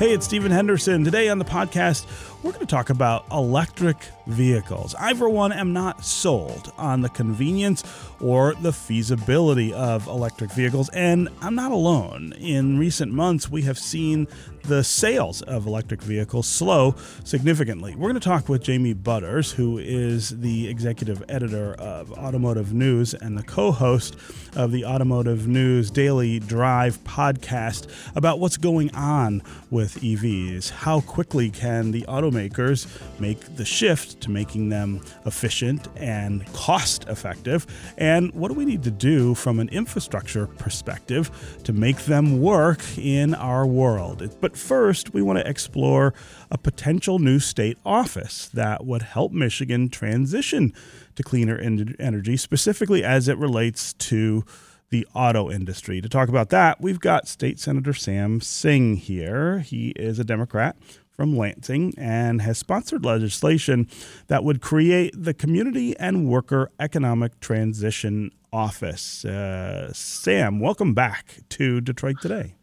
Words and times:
Hey, 0.00 0.14
it's 0.14 0.24
Stephen 0.24 0.50
Henderson. 0.50 1.04
Today 1.04 1.28
on 1.28 1.38
the 1.38 1.44
podcast, 1.44 2.06
we're 2.42 2.52
going 2.52 2.66
to 2.66 2.66
talk 2.66 2.88
about 2.88 3.26
electric 3.30 3.96
vehicles. 4.26 4.94
I, 4.98 5.12
for 5.12 5.28
one, 5.28 5.52
am 5.52 5.72
not 5.74 6.04
sold 6.04 6.72
on 6.78 7.02
the 7.02 7.10
convenience 7.10 7.84
or 8.18 8.54
the 8.54 8.72
feasibility 8.72 9.74
of 9.74 10.06
electric 10.06 10.50
vehicles, 10.52 10.88
and 10.90 11.28
I'm 11.42 11.54
not 11.54 11.70
alone. 11.70 12.32
In 12.38 12.78
recent 12.78 13.12
months, 13.12 13.50
we 13.50 13.62
have 13.62 13.78
seen 13.78 14.26
the 14.64 14.84
sales 14.84 15.42
of 15.42 15.66
electric 15.66 16.02
vehicles 16.02 16.46
slow 16.46 16.94
significantly. 17.24 17.94
We're 17.94 18.10
going 18.10 18.20
to 18.20 18.28
talk 18.28 18.48
with 18.48 18.62
Jamie 18.62 18.92
Butters, 18.92 19.52
who 19.52 19.78
is 19.78 20.40
the 20.40 20.68
executive 20.68 21.22
editor 21.28 21.74
of 21.74 22.12
Automotive 22.12 22.72
News 22.72 23.14
and 23.14 23.36
the 23.36 23.42
co 23.42 23.72
host 23.72 24.16
of 24.56 24.70
the 24.72 24.84
Automotive 24.84 25.48
News 25.48 25.90
Daily 25.90 26.38
Drive 26.38 27.02
podcast, 27.04 27.86
about 28.14 28.38
what's 28.38 28.56
going 28.56 28.94
on 28.94 29.42
with 29.70 30.00
EVs. 30.00 30.70
How 30.70 31.00
quickly 31.00 31.50
can 31.50 31.90
the 31.90 32.06
automakers 32.30 32.86
make 33.20 33.56
the 33.56 33.64
shift 33.64 34.20
to 34.22 34.30
making 34.30 34.68
them 34.68 35.00
efficient 35.26 35.88
and 35.96 36.46
cost 36.52 37.04
effective? 37.08 37.66
And 37.98 38.32
what 38.32 38.48
do 38.48 38.54
we 38.54 38.64
need 38.64 38.82
to 38.84 38.90
do 38.90 39.34
from 39.34 39.58
an 39.60 39.68
infrastructure 39.70 40.46
perspective 40.46 41.30
to 41.64 41.72
make 41.72 41.98
them 42.04 42.40
work 42.40 42.80
in 42.98 43.34
our 43.34 43.66
world? 43.66 44.36
But 44.40 44.56
first, 44.56 45.12
we 45.14 45.22
want 45.22 45.38
to 45.38 45.48
explore 45.48 46.14
a 46.50 46.58
potential 46.58 47.18
new 47.18 47.38
state 47.38 47.78
office 47.84 48.48
that 48.54 48.84
would 48.84 49.02
help 49.02 49.32
Michigan 49.32 49.88
transition 49.88 50.72
to 51.16 51.22
cleaner 51.22 51.58
energy, 51.98 52.36
specifically 52.36 53.04
as 53.04 53.28
it 53.28 53.36
relates 53.36 53.92
to 53.94 54.44
the 54.90 55.06
auto 55.14 55.50
industry. 55.50 56.00
To 56.00 56.08
talk 56.08 56.28
about 56.28 56.50
that, 56.50 56.80
we've 56.80 56.98
got 56.98 57.28
State 57.28 57.60
Senator 57.60 57.94
Sam 57.94 58.40
Singh 58.40 58.96
here. 58.96 59.60
He 59.60 59.90
is 59.90 60.18
a 60.18 60.24
Democrat 60.24 60.76
from 61.20 61.36
Lansing 61.36 61.92
and 61.98 62.40
has 62.40 62.56
sponsored 62.56 63.04
legislation 63.04 63.86
that 64.28 64.42
would 64.42 64.62
create 64.62 65.12
the 65.14 65.34
Community 65.34 65.94
and 65.98 66.26
Worker 66.26 66.70
Economic 66.80 67.38
Transition 67.40 68.30
Office. 68.54 69.22
Uh, 69.22 69.92
Sam, 69.92 70.60
welcome 70.60 70.94
back 70.94 71.40
to 71.50 71.82
Detroit 71.82 72.22
Today. 72.22 72.54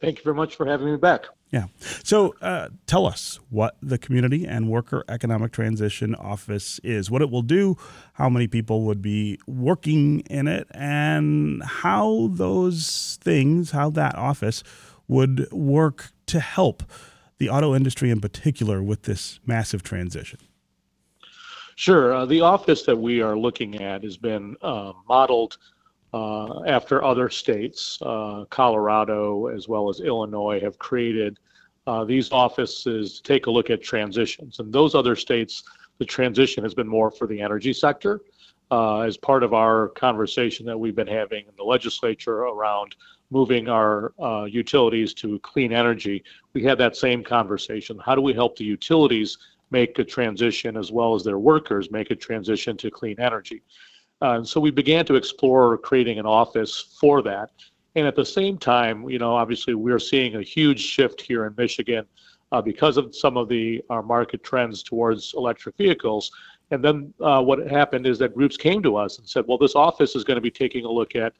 Thank 0.00 0.18
you 0.18 0.24
very 0.24 0.34
much 0.34 0.56
for 0.56 0.66
having 0.66 0.90
me 0.90 0.96
back. 0.96 1.26
Yeah. 1.52 1.66
So 2.02 2.34
uh, 2.42 2.70
tell 2.88 3.06
us 3.06 3.38
what 3.50 3.76
the 3.80 3.98
Community 3.98 4.44
and 4.44 4.68
Worker 4.68 5.04
Economic 5.08 5.52
Transition 5.52 6.16
Office 6.16 6.80
is, 6.82 7.08
what 7.08 7.22
it 7.22 7.30
will 7.30 7.42
do, 7.42 7.76
how 8.14 8.28
many 8.28 8.48
people 8.48 8.82
would 8.82 9.00
be 9.00 9.38
working 9.46 10.22
in 10.28 10.48
it, 10.48 10.66
and 10.72 11.62
how 11.62 12.30
those 12.32 13.16
things, 13.22 13.70
how 13.70 13.90
that 13.90 14.16
office 14.16 14.64
would 15.06 15.48
work 15.52 16.10
to 16.26 16.40
help 16.40 16.82
the 17.38 17.48
auto 17.48 17.74
industry 17.74 18.10
in 18.10 18.20
particular 18.20 18.82
with 18.82 19.02
this 19.02 19.40
massive 19.44 19.82
transition. 19.82 20.38
Sure. 21.76 22.14
Uh, 22.14 22.26
the 22.26 22.40
office 22.40 22.82
that 22.84 22.96
we 22.96 23.20
are 23.20 23.36
looking 23.36 23.80
at 23.82 24.04
has 24.04 24.16
been 24.16 24.56
uh, 24.62 24.92
modeled 25.08 25.58
uh, 26.12 26.62
after 26.64 27.02
other 27.02 27.28
states, 27.28 27.98
uh, 28.02 28.44
Colorado 28.50 29.48
as 29.48 29.66
well 29.66 29.88
as 29.88 30.00
Illinois, 30.00 30.60
have 30.60 30.78
created 30.78 31.40
uh, 31.88 32.04
these 32.04 32.30
offices 32.30 33.16
to 33.16 33.22
take 33.24 33.46
a 33.46 33.50
look 33.50 33.70
at 33.70 33.82
transitions. 33.82 34.60
And 34.60 34.72
those 34.72 34.94
other 34.94 35.16
states, 35.16 35.64
the 35.98 36.04
transition 36.04 36.62
has 36.62 36.74
been 36.74 36.86
more 36.86 37.10
for 37.10 37.26
the 37.26 37.40
energy 37.40 37.72
sector. 37.72 38.20
Uh, 38.70 39.00
as 39.00 39.16
part 39.16 39.42
of 39.42 39.52
our 39.52 39.88
conversation 39.90 40.64
that 40.64 40.78
we've 40.78 40.96
been 40.96 41.06
having 41.06 41.46
in 41.46 41.52
the 41.56 41.62
legislature 41.62 42.44
around 42.44 42.96
moving 43.34 43.68
our 43.68 44.12
uh, 44.22 44.44
utilities 44.44 45.12
to 45.12 45.38
clean 45.40 45.72
energy, 45.72 46.22
we 46.54 46.62
had 46.62 46.78
that 46.78 46.96
same 46.96 47.22
conversation. 47.24 47.98
How 47.98 48.14
do 48.14 48.20
we 48.20 48.32
help 48.32 48.56
the 48.56 48.64
utilities 48.64 49.36
make 49.72 49.98
a 49.98 50.04
transition 50.04 50.76
as 50.76 50.92
well 50.92 51.16
as 51.16 51.24
their 51.24 51.40
workers 51.40 51.90
make 51.90 52.12
a 52.12 52.14
transition 52.14 52.76
to 52.76 52.90
clean 52.90 53.18
energy? 53.18 53.60
Uh, 54.22 54.44
so 54.44 54.60
we 54.60 54.70
began 54.70 55.04
to 55.04 55.16
explore 55.16 55.76
creating 55.76 56.20
an 56.20 56.26
office 56.26 56.96
for 57.00 57.22
that. 57.22 57.50
And 57.96 58.06
at 58.06 58.14
the 58.14 58.24
same 58.24 58.56
time, 58.56 59.08
you 59.08 59.18
know, 59.18 59.34
obviously 59.34 59.74
we're 59.74 59.98
seeing 59.98 60.36
a 60.36 60.42
huge 60.42 60.80
shift 60.80 61.20
here 61.20 61.46
in 61.46 61.54
Michigan 61.56 62.06
uh, 62.52 62.62
because 62.62 62.96
of 62.96 63.14
some 63.14 63.36
of 63.36 63.48
the 63.48 63.84
our 63.90 64.02
market 64.02 64.44
trends 64.44 64.82
towards 64.82 65.34
electric 65.36 65.76
vehicles. 65.76 66.30
And 66.70 66.82
then 66.82 67.12
uh, 67.20 67.42
what 67.42 67.58
happened 67.68 68.06
is 68.06 68.18
that 68.20 68.34
groups 68.34 68.56
came 68.56 68.80
to 68.84 68.96
us 68.96 69.18
and 69.18 69.28
said, 69.28 69.44
well, 69.48 69.58
this 69.58 69.74
office 69.74 70.14
is 70.14 70.22
going 70.22 70.36
to 70.36 70.40
be 70.40 70.50
taking 70.50 70.84
a 70.84 70.90
look 70.90 71.16
at 71.16 71.32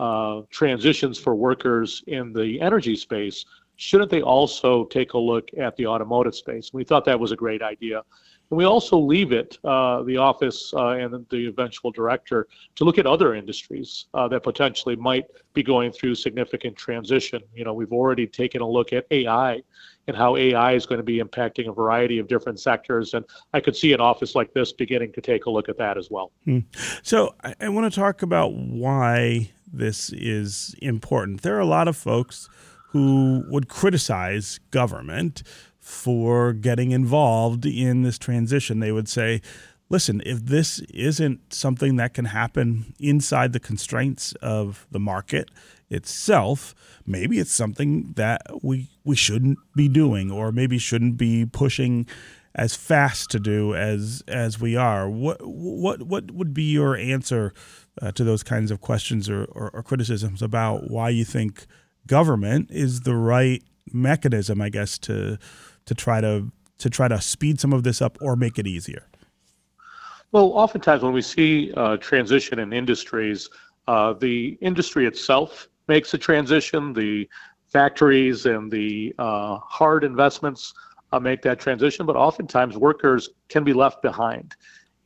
uh, 0.00 0.40
transitions 0.50 1.18
for 1.18 1.34
workers 1.34 2.02
in 2.06 2.32
the 2.32 2.58
energy 2.60 2.96
space. 2.96 3.44
Shouldn't 3.76 4.10
they 4.10 4.22
also 4.22 4.86
take 4.86 5.12
a 5.12 5.18
look 5.18 5.50
at 5.58 5.76
the 5.76 5.86
automotive 5.86 6.34
space? 6.34 6.72
We 6.72 6.84
thought 6.84 7.04
that 7.04 7.20
was 7.20 7.32
a 7.32 7.36
great 7.36 7.60
idea. 7.60 8.02
And 8.50 8.56
we 8.56 8.64
also 8.64 8.98
leave 8.98 9.30
it, 9.32 9.58
uh, 9.62 10.02
the 10.02 10.16
office 10.16 10.72
uh, 10.74 10.88
and 10.88 11.26
the 11.28 11.46
eventual 11.46 11.90
director, 11.90 12.48
to 12.76 12.84
look 12.84 12.98
at 12.98 13.06
other 13.06 13.34
industries 13.34 14.06
uh, 14.14 14.26
that 14.28 14.42
potentially 14.42 14.96
might 14.96 15.26
be 15.52 15.62
going 15.62 15.92
through 15.92 16.14
significant 16.14 16.76
transition. 16.76 17.42
You 17.54 17.64
know, 17.64 17.74
we've 17.74 17.92
already 17.92 18.26
taken 18.26 18.62
a 18.62 18.68
look 18.68 18.94
at 18.94 19.06
AI 19.10 19.62
and 20.08 20.16
how 20.16 20.36
AI 20.36 20.72
is 20.72 20.86
going 20.86 20.98
to 20.98 21.04
be 21.04 21.20
impacting 21.20 21.68
a 21.68 21.72
variety 21.72 22.18
of 22.18 22.26
different 22.26 22.58
sectors. 22.58 23.14
And 23.14 23.24
I 23.52 23.60
could 23.60 23.76
see 23.76 23.92
an 23.92 24.00
office 24.00 24.34
like 24.34 24.52
this 24.54 24.72
beginning 24.72 25.12
to 25.12 25.20
take 25.20 25.44
a 25.44 25.50
look 25.50 25.68
at 25.68 25.76
that 25.78 25.96
as 25.96 26.10
well. 26.10 26.32
Hmm. 26.44 26.60
So 27.02 27.34
I, 27.44 27.54
I 27.60 27.68
want 27.68 27.92
to 27.92 28.00
talk 28.00 28.22
about 28.22 28.54
why 28.54 29.52
this 29.72 30.10
is 30.12 30.74
important. 30.82 31.42
There 31.42 31.56
are 31.56 31.60
a 31.60 31.66
lot 31.66 31.88
of 31.88 31.96
folks 31.96 32.48
who 32.88 33.44
would 33.48 33.68
criticize 33.68 34.58
government 34.70 35.42
for 35.78 36.52
getting 36.52 36.90
involved 36.90 37.64
in 37.64 38.02
this 38.02 38.18
transition. 38.18 38.80
They 38.80 38.92
would 38.92 39.08
say, 39.08 39.40
listen, 39.88 40.22
if 40.26 40.44
this 40.44 40.80
isn't 40.92 41.52
something 41.52 41.96
that 41.96 42.14
can 42.14 42.26
happen 42.26 42.94
inside 42.98 43.52
the 43.52 43.60
constraints 43.60 44.32
of 44.42 44.86
the 44.90 45.00
market 45.00 45.50
itself, 45.88 46.74
maybe 47.06 47.38
it's 47.38 47.52
something 47.52 48.12
that 48.16 48.42
we 48.62 48.88
we 49.04 49.16
shouldn't 49.16 49.58
be 49.74 49.88
doing 49.88 50.30
or 50.30 50.52
maybe 50.52 50.78
shouldn't 50.78 51.16
be 51.16 51.46
pushing 51.46 52.06
as 52.54 52.74
fast 52.74 53.30
to 53.30 53.38
do 53.38 53.74
as 53.74 54.22
as 54.26 54.60
we 54.60 54.76
are. 54.76 55.08
What 55.08 55.38
what 55.42 56.02
what 56.02 56.30
would 56.30 56.54
be 56.54 56.64
your 56.64 56.96
answer 56.96 57.52
uh, 58.00 58.12
to 58.12 58.24
those 58.24 58.42
kinds 58.42 58.70
of 58.70 58.80
questions 58.80 59.28
or, 59.28 59.44
or, 59.44 59.70
or 59.70 59.82
criticisms 59.82 60.42
about 60.42 60.90
why 60.90 61.08
you 61.08 61.24
think 61.24 61.66
government 62.06 62.70
is 62.70 63.02
the 63.02 63.14
right 63.14 63.62
mechanism, 63.92 64.60
I 64.60 64.68
guess, 64.68 64.98
to 65.00 65.38
to 65.86 65.94
try 65.94 66.20
to 66.20 66.52
to 66.78 66.90
try 66.90 67.08
to 67.08 67.20
speed 67.20 67.60
some 67.60 67.72
of 67.72 67.82
this 67.82 68.00
up 68.00 68.18
or 68.20 68.36
make 68.36 68.58
it 68.58 68.66
easier? 68.66 69.06
Well, 70.32 70.46
oftentimes 70.46 71.02
when 71.02 71.12
we 71.12 71.22
see 71.22 71.72
uh, 71.76 71.96
transition 71.96 72.58
in 72.58 72.72
industries, 72.72 73.50
uh, 73.88 74.12
the 74.14 74.56
industry 74.60 75.06
itself 75.06 75.68
makes 75.88 76.14
a 76.14 76.18
transition. 76.18 76.92
The 76.92 77.28
factories 77.66 78.46
and 78.46 78.70
the 78.70 79.14
uh, 79.18 79.58
hard 79.58 80.04
investments 80.04 80.72
uh, 81.12 81.18
make 81.18 81.42
that 81.42 81.58
transition, 81.58 82.06
but 82.06 82.16
oftentimes 82.16 82.76
workers 82.76 83.30
can 83.48 83.64
be 83.64 83.72
left 83.72 84.02
behind. 84.02 84.54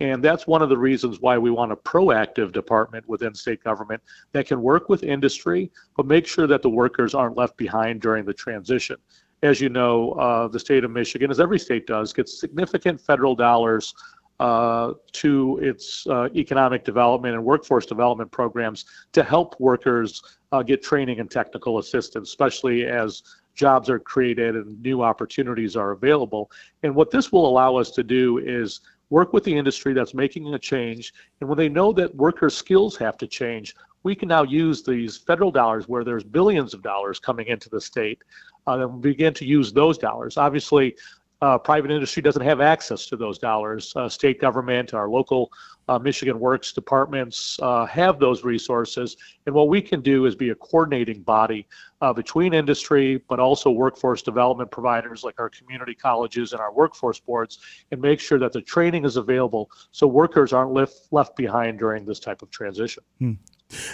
And 0.04 0.22
that's 0.22 0.47
one 0.47 0.60
of 0.60 0.69
the 0.69 0.76
reasons 0.76 1.20
why 1.20 1.38
we 1.38 1.50
want 1.50 1.72
a 1.72 1.76
proactive 1.76 2.53
department 2.53 3.09
within 3.09 3.34
state 3.34 3.65
government 3.65 4.03
that 4.32 4.47
can 4.47 4.60
work 4.60 4.91
with 4.91 5.03
industry, 5.03 5.70
but 5.97 6.04
make 6.04 6.26
sure 6.26 6.47
that 6.47 6.60
the 6.60 6.69
workers 6.69 7.15
aren't 7.15 7.38
left 7.38 7.56
behind 7.56 8.03
during 8.03 8.26
the 8.26 8.34
transition 8.34 8.97
as 9.43 9.60
you 9.60 9.69
know, 9.69 10.12
uh, 10.12 10.48
the 10.48 10.59
state 10.59 10.84
of 10.84 10.91
Michigan, 10.91 11.31
as 11.31 11.38
every 11.38 11.59
state 11.59 11.87
does, 11.87 12.14
gets 12.14 12.41
significant 12.41 12.98
federal 12.98 13.34
dollars 13.34 13.94
uh, 14.41 14.93
to 15.12 15.59
its 15.62 16.06
uh, 16.06 16.28
economic 16.34 16.82
development 16.82 17.34
and 17.34 17.44
workforce 17.44 17.84
development 17.84 18.31
programs 18.31 18.87
to 19.12 19.23
help 19.23 19.55
workers 19.61 20.23
uh, 20.52 20.62
get 20.62 20.82
training 20.82 21.20
and 21.20 21.31
technical 21.31 21.79
assistance, 21.79 22.31
especially 22.31 22.87
as 22.87 23.23
jobs 23.55 23.90
are 23.90 23.99
created 23.99 24.56
and 24.56 24.82
new 24.82 25.02
opportunities 25.02 25.76
are 25.76 25.90
available. 25.90 26.50
And 26.82 26.94
what 26.94 27.11
this 27.11 27.31
will 27.31 27.46
allow 27.46 27.76
us 27.76 27.90
to 27.93 28.02
do 28.02 28.38
is 28.38 28.81
work 29.11 29.33
with 29.33 29.45
the 29.45 29.56
industry 29.56 29.93
that's 29.93 30.15
making 30.15 30.53
a 30.55 30.59
change. 30.59 31.12
And 31.41 31.49
when 31.49 31.59
they 31.59 31.69
know 31.69 31.93
that 31.93 32.15
workers' 32.15 32.56
skills 32.56 32.97
have 32.97 33.17
to 33.19 33.27
change, 33.27 33.75
we 34.03 34.15
can 34.15 34.29
now 34.29 34.43
use 34.43 34.83
these 34.83 35.17
federal 35.17 35.51
dollars 35.51 35.89
where 35.89 36.05
there's 36.05 36.25
billions 36.25 36.75
of 36.75 36.83
dollars 36.83 37.19
coming 37.19 37.47
into 37.47 37.71
the 37.71 37.81
state 37.81 38.23
uh, 38.67 38.87
and 38.89 39.01
begin 39.01 39.33
to 39.35 39.45
use 39.45 39.73
those 39.73 39.99
dollars. 39.99 40.37
Obviously, 40.37 40.97
uh, 41.44 41.58
private 41.58 41.91
industry 41.91 42.23
doesn't 42.23 42.43
have 42.43 42.62
access 42.62 43.05
to 43.05 43.17
those 43.17 43.38
dollars. 43.38 43.93
Uh, 43.96 44.08
state 44.08 44.41
government, 44.41 44.94
our 44.94 45.11
local 45.11 45.52
uh, 45.88 45.99
Michigan 45.99 46.41
Works 46.41 46.73
departments 46.73 47.58
uh, 47.61 47.85
have 47.85 48.19
those 48.19 48.44
resources. 48.44 49.19
And 49.44 49.55
what 49.55 49.69
we 49.69 49.82
can 49.82 50.00
do 50.00 50.25
is 50.25 50.35
be 50.35 50.50
a 50.50 50.55
coordinating 50.55 51.20
body 51.20 51.67
uh, 52.00 52.14
between 52.14 52.55
industry, 52.55 53.23
but 53.29 53.41
also 53.41 53.69
workforce 53.70 54.23
development 54.23 54.70
providers 54.70 55.23
like 55.23 55.38
our 55.38 55.50
community 55.50 55.94
colleges 55.94 56.52
and 56.52 56.62
our 56.62 56.73
workforce 56.73 57.20
boards, 57.20 57.58
and 57.91 58.00
make 58.00 58.20
sure 58.20 58.38
that 58.38 58.52
the 58.52 58.62
training 58.62 59.05
is 59.05 59.19
available 59.19 59.70
so 59.91 60.06
workers 60.06 60.55
aren't 60.55 60.73
left, 60.73 61.08
left 61.11 61.37
behind 61.37 61.79
during 61.79 62.06
this 62.06 62.20
type 62.20 62.41
of 62.41 62.50
transition. 62.50 63.02
Hmm. 63.19 63.32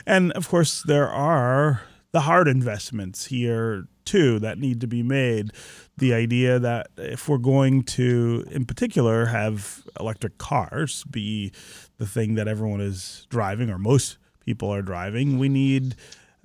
And 0.07 0.31
of 0.33 0.49
course, 0.49 0.85
there 0.87 1.09
are 1.09 1.83
the 2.13 2.21
hard 2.21 2.47
investments 2.47 3.27
here 3.27 3.89
that 4.13 4.59
need 4.59 4.81
to 4.81 4.87
be 4.87 5.03
made. 5.03 5.53
The 5.99 6.15
idea 6.15 6.59
that 6.59 6.89
if 6.97 7.29
we're 7.29 7.39
going 7.39 7.83
to, 7.85 8.45
in 8.51 8.65
particular, 8.65 9.27
have 9.27 9.83
electric 9.99 10.39
cars 10.39 11.05
be 11.05 11.53
the 11.99 12.07
thing 12.07 12.35
that 12.37 12.49
everyone 12.49 12.81
is 12.81 13.27
driving 13.31 13.71
or 13.71 13.79
most 13.79 14.19
people 14.45 14.73
are 14.73 14.83
driving, 14.83 15.39
we 15.39 15.49
need 15.49 15.97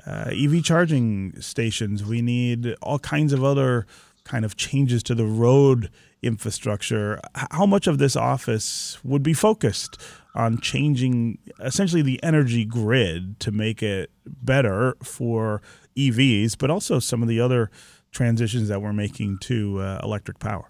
uh, 0.06 0.32
EV 0.32 0.64
charging 0.64 1.40
stations. 1.42 2.04
We 2.04 2.22
need 2.22 2.76
all 2.82 3.00
kinds 3.00 3.34
of 3.34 3.44
other 3.44 3.88
kind 4.24 4.44
of 4.44 4.56
changes 4.58 5.04
to 5.04 5.16
the 5.16 5.26
road 5.26 5.90
infrastructure. 6.22 7.20
How 7.52 7.66
much 7.66 7.88
of 7.88 7.98
this 7.98 8.16
office 8.16 8.98
would 9.04 9.24
be 9.24 9.34
focused 9.34 10.02
on 10.34 10.60
changing 10.60 11.38
essentially 11.60 12.02
the 12.02 12.22
energy 12.24 12.66
grid 12.66 13.40
to 13.40 13.52
make 13.52 13.82
it 13.82 14.12
better 14.26 14.98
for 15.02 15.62
EVs, 15.96 16.58
but 16.58 16.70
also 16.70 17.00
some 17.00 17.22
of 17.22 17.28
the 17.28 17.40
other 17.40 17.72
transitions 18.12 18.68
that 18.68 18.82
we're 18.82 18.94
making 18.94 19.38
to 19.40 19.80
uh, 19.80 20.00
electric 20.04 20.40
power? 20.40 20.70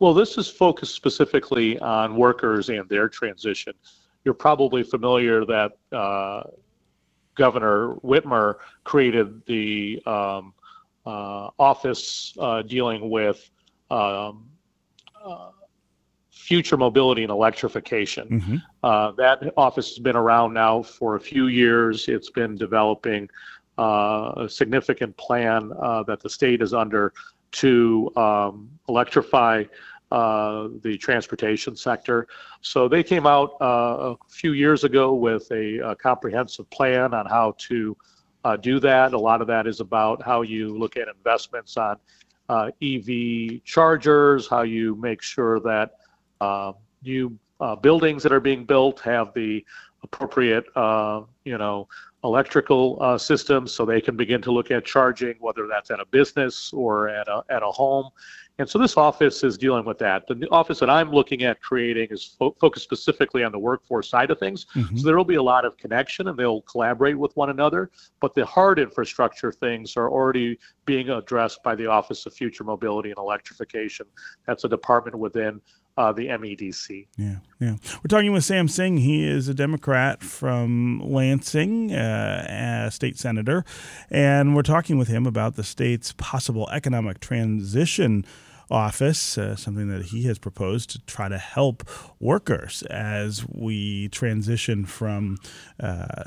Well, 0.00 0.14
this 0.14 0.36
is 0.38 0.48
focused 0.48 0.94
specifically 0.94 1.78
on 1.78 2.16
workers 2.16 2.68
and 2.68 2.88
their 2.88 3.08
transition. 3.08 3.74
You're 4.24 4.34
probably 4.34 4.82
familiar 4.82 5.44
that 5.44 5.72
uh, 5.92 6.44
Governor 7.34 7.94
Whitmer 7.96 8.56
created 8.84 9.44
the 9.46 10.02
um, 10.06 10.54
uh, 11.06 11.50
office 11.58 12.34
uh, 12.38 12.62
dealing 12.62 13.10
with 13.10 13.50
um, 13.90 14.46
uh, 15.24 15.50
future 16.30 16.76
mobility 16.76 17.22
and 17.22 17.30
electrification. 17.30 18.28
Mm-hmm. 18.28 18.56
Uh, 18.82 19.12
that 19.12 19.52
office 19.56 19.88
has 19.90 19.98
been 19.98 20.16
around 20.16 20.52
now 20.52 20.82
for 20.82 21.16
a 21.16 21.20
few 21.20 21.46
years. 21.46 22.08
It's 22.08 22.30
been 22.30 22.56
developing 22.56 23.28
uh, 23.78 24.32
a 24.36 24.48
significant 24.48 25.16
plan 25.16 25.72
uh, 25.80 26.02
that 26.04 26.20
the 26.20 26.28
state 26.28 26.60
is 26.60 26.74
under 26.74 27.12
to 27.52 28.10
um, 28.16 28.68
electrify 28.88 29.64
uh, 30.10 30.68
the 30.82 30.98
transportation 30.98 31.74
sector. 31.74 32.26
So 32.60 32.88
they 32.88 33.02
came 33.02 33.26
out 33.26 33.56
uh, 33.60 34.14
a 34.14 34.16
few 34.28 34.52
years 34.52 34.84
ago 34.84 35.14
with 35.14 35.50
a, 35.50 35.78
a 35.78 35.96
comprehensive 35.96 36.68
plan 36.70 37.14
on 37.14 37.26
how 37.26 37.54
to 37.68 37.96
uh, 38.44 38.56
do 38.56 38.78
that. 38.80 39.12
A 39.14 39.18
lot 39.18 39.40
of 39.40 39.46
that 39.46 39.66
is 39.66 39.80
about 39.80 40.22
how 40.22 40.42
you 40.42 40.76
look 40.76 40.96
at 40.96 41.08
investments 41.08 41.76
on 41.76 41.96
uh, 42.48 42.70
EV 42.82 43.62
chargers, 43.64 44.48
how 44.48 44.62
you 44.62 44.94
make 44.96 45.22
sure 45.22 45.60
that 45.60 45.96
uh, 46.40 46.72
new 47.02 47.36
buildings 47.80 48.22
that 48.22 48.32
are 48.32 48.40
being 48.40 48.64
built 48.64 49.00
have 49.00 49.32
the 49.34 49.64
appropriate, 50.02 50.64
you 51.44 51.58
know, 51.58 51.88
electrical 52.24 52.98
uh, 53.00 53.18
systems 53.18 53.70
so 53.72 53.84
they 53.84 54.00
can 54.00 54.16
begin 54.16 54.40
to 54.42 54.50
look 54.50 54.70
at 54.70 54.84
charging, 54.84 55.34
whether 55.40 55.66
that's 55.68 55.90
at 55.90 56.00
a 56.00 56.06
business 56.06 56.72
or 56.72 57.08
at 57.08 57.28
a, 57.28 57.44
at 57.50 57.62
a 57.62 57.66
home. 57.66 58.08
And 58.58 58.68
so 58.68 58.78
this 58.78 58.96
office 58.96 59.42
is 59.42 59.58
dealing 59.58 59.84
with 59.84 59.98
that. 59.98 60.26
The 60.28 60.48
office 60.50 60.78
that 60.78 60.88
I'm 60.88 61.10
looking 61.10 61.42
at 61.42 61.60
creating 61.60 62.08
is 62.10 62.24
fo- 62.38 62.56
focused 62.60 62.84
specifically 62.84 63.42
on 63.42 63.50
the 63.52 63.58
workforce 63.58 64.08
side 64.08 64.30
of 64.30 64.38
things. 64.38 64.66
Mm-hmm. 64.74 64.96
So 64.96 65.06
there 65.06 65.16
will 65.16 65.24
be 65.24 65.34
a 65.34 65.42
lot 65.42 65.64
of 65.64 65.76
connection 65.76 66.28
and 66.28 66.38
they'll 66.38 66.62
collaborate 66.62 67.18
with 67.18 67.36
one 67.36 67.50
another. 67.50 67.90
But 68.20 68.34
the 68.34 68.46
hard 68.46 68.78
infrastructure 68.78 69.50
things 69.50 69.96
are 69.96 70.08
already 70.08 70.58
being 70.86 71.10
addressed 71.10 71.62
by 71.62 71.74
the 71.74 71.86
Office 71.86 72.26
of 72.26 72.34
Future 72.34 72.64
Mobility 72.64 73.10
and 73.10 73.18
Electrification. 73.18 74.06
That's 74.46 74.64
a 74.64 74.68
department 74.68 75.18
within 75.18 75.60
uh, 75.96 76.12
the 76.12 76.26
MEDC. 76.26 77.06
Yeah, 77.16 77.36
yeah. 77.60 77.76
We're 77.96 78.08
talking 78.08 78.32
with 78.32 78.44
Sam 78.44 78.68
Singh. 78.68 78.98
He 78.98 79.26
is 79.26 79.48
a 79.48 79.54
Democrat 79.54 80.22
from 80.22 81.00
Lansing, 81.04 81.92
uh, 81.92 82.86
a 82.86 82.90
state 82.90 83.18
senator, 83.18 83.64
and 84.10 84.54
we're 84.54 84.62
talking 84.62 84.98
with 84.98 85.08
him 85.08 85.26
about 85.26 85.56
the 85.56 85.64
state's 85.64 86.12
possible 86.12 86.68
economic 86.70 87.20
transition 87.20 88.24
office, 88.70 89.36
uh, 89.38 89.54
something 89.56 89.88
that 89.88 90.06
he 90.06 90.24
has 90.24 90.38
proposed 90.38 90.90
to 90.90 90.98
try 91.00 91.28
to 91.28 91.38
help 91.38 91.88
workers 92.18 92.82
as 92.84 93.44
we 93.48 94.08
transition 94.08 94.84
from 94.84 95.36
uh, 95.78 96.24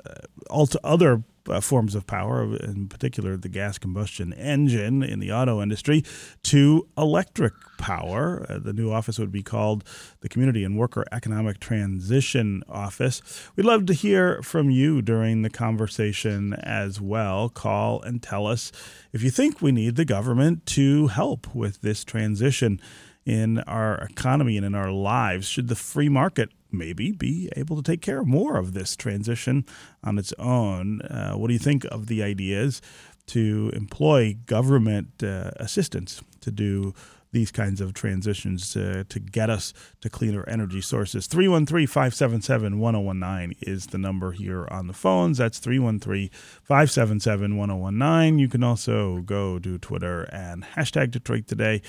all 0.49 0.67
to 0.67 0.79
other 0.83 1.23
uh, 1.49 1.61
forms 1.61 1.95
of 1.95 2.07
power, 2.07 2.55
in 2.57 2.87
particular 2.87 3.37
the 3.37 3.49
gas 3.49 3.77
combustion 3.77 4.33
engine 4.33 5.03
in 5.03 5.19
the 5.19 5.31
auto 5.31 5.61
industry, 5.61 6.03
to 6.43 6.87
electric 6.97 7.53
power. 7.77 8.45
Uh, 8.49 8.59
the 8.59 8.73
new 8.73 8.91
office 8.91 9.19
would 9.19 9.31
be 9.31 9.43
called 9.43 9.83
the 10.21 10.29
Community 10.29 10.63
and 10.63 10.77
Worker 10.77 11.05
Economic 11.11 11.59
Transition 11.59 12.63
Office. 12.67 13.21
We'd 13.55 13.65
love 13.65 13.85
to 13.87 13.93
hear 13.93 14.41
from 14.41 14.69
you 14.69 15.01
during 15.01 15.41
the 15.41 15.49
conversation 15.49 16.53
as 16.53 16.99
well. 16.99 17.49
Call 17.49 18.01
and 18.01 18.21
tell 18.21 18.47
us 18.47 18.71
if 19.13 19.23
you 19.23 19.29
think 19.29 19.61
we 19.61 19.71
need 19.71 19.95
the 19.95 20.05
government 20.05 20.65
to 20.67 21.07
help 21.07 21.53
with 21.55 21.81
this 21.81 22.03
transition 22.03 22.79
in 23.27 23.59
our 23.59 23.95
economy 23.95 24.55
and 24.55 24.65
in 24.65 24.73
our 24.73 24.89
lives. 24.89 25.47
Should 25.47 25.67
the 25.67 25.75
free 25.75 26.07
market 26.07 26.49
maybe 26.71 27.11
be 27.11 27.49
able 27.57 27.75
to 27.75 27.83
take 27.83 28.01
care 28.01 28.21
of 28.21 28.27
more 28.27 28.57
of 28.57 28.73
this 28.73 28.95
transition 28.95 29.65
on 30.03 30.17
its 30.17 30.33
own. 30.39 31.01
Uh, 31.01 31.33
what 31.33 31.47
do 31.47 31.53
you 31.53 31.59
think 31.59 31.85
of 31.85 32.07
the 32.07 32.23
ideas 32.23 32.81
to 33.27 33.69
employ 33.73 34.37
government 34.45 35.21
uh, 35.21 35.51
assistance 35.57 36.21
to 36.39 36.51
do 36.51 36.93
these 37.33 37.51
kinds 37.51 37.81
of 37.81 37.93
transitions 37.93 38.71
to, 38.71 39.03
to 39.03 39.19
get 39.19 39.49
us 39.49 39.73
to 40.01 40.09
cleaner 40.09 40.47
energy 40.47 40.79
sources. 40.79 41.27
313 41.27 41.85
577 41.85 42.79
1019 42.79 43.57
is 43.61 43.87
the 43.87 43.97
number 43.97 44.31
here 44.31 44.65
on 44.71 44.87
the 44.87 44.93
phones. 44.93 45.37
That's 45.37 45.59
313 45.59 46.29
577 46.63 47.57
1019. 47.57 48.39
You 48.39 48.47
can 48.47 48.63
also 48.63 49.19
go 49.19 49.59
to 49.59 49.77
Twitter 49.77 50.23
and 50.31 50.63
hashtag 50.63 51.11
Detroit 51.11 51.47
Today, 51.47 51.81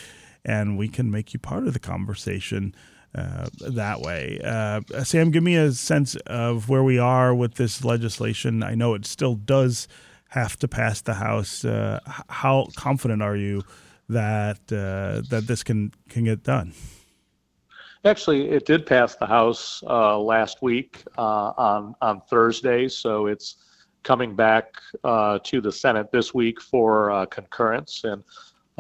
and 0.49 0.79
we 0.79 0.89
can 0.89 1.11
make 1.11 1.35
you 1.35 1.39
part 1.39 1.67
of 1.67 1.75
the 1.75 1.79
conversation 1.79 2.75
uh, 3.15 3.49
that 3.61 4.01
way. 4.01 4.41
Uh, 4.43 4.81
Sam, 5.05 5.31
give 5.31 5.43
me 5.43 5.57
a 5.57 5.73
sense 5.73 6.17
of 6.27 6.69
where 6.69 6.83
we 6.83 6.99
are 6.99 7.35
with 7.35 7.55
this 7.55 7.85
legislation. 7.85 8.63
I 8.63 8.75
know 8.75 8.95
it 8.95 9.05
still 9.05 9.35
does 9.35 9.89
have 10.31 10.59
to 10.59 10.69
pass 10.69 11.03
the 11.03 11.15
House. 11.15 11.65
Uh, 11.65 12.01
how 12.29 12.69
confident 12.77 13.23
are 13.23 13.37
you 13.37 13.63
that 14.09 14.59
uh, 14.73 15.23
that 15.29 15.45
this 15.47 15.63
can 15.63 15.93
can 16.09 16.25
get 16.25 16.43
done? 16.43 16.73
Actually, 18.05 18.49
it 18.49 18.65
did 18.65 18.87
pass 18.87 19.17
the 19.17 19.27
House 19.27 19.83
uh, 19.87 20.19
last 20.19 20.63
week 20.63 21.05
on 21.19 21.95
on 22.01 22.23
Thursday, 22.31 22.89
so 22.89 23.27
it's 23.27 23.57
coming 24.03 24.35
back 24.35 24.67
to 25.03 25.61
the 25.61 25.73
Senate 25.73 26.11
this 26.11 26.33
week 26.33 26.61
for 26.61 27.27
concurrence 27.27 28.05
and. 28.05 28.25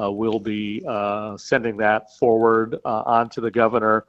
Uh, 0.01 0.11
we'll 0.11 0.39
be 0.39 0.83
uh, 0.87 1.37
sending 1.37 1.77
that 1.77 2.17
forward 2.17 2.77
uh, 2.85 3.03
on 3.07 3.29
to 3.31 3.41
the 3.41 3.51
governor 3.51 4.05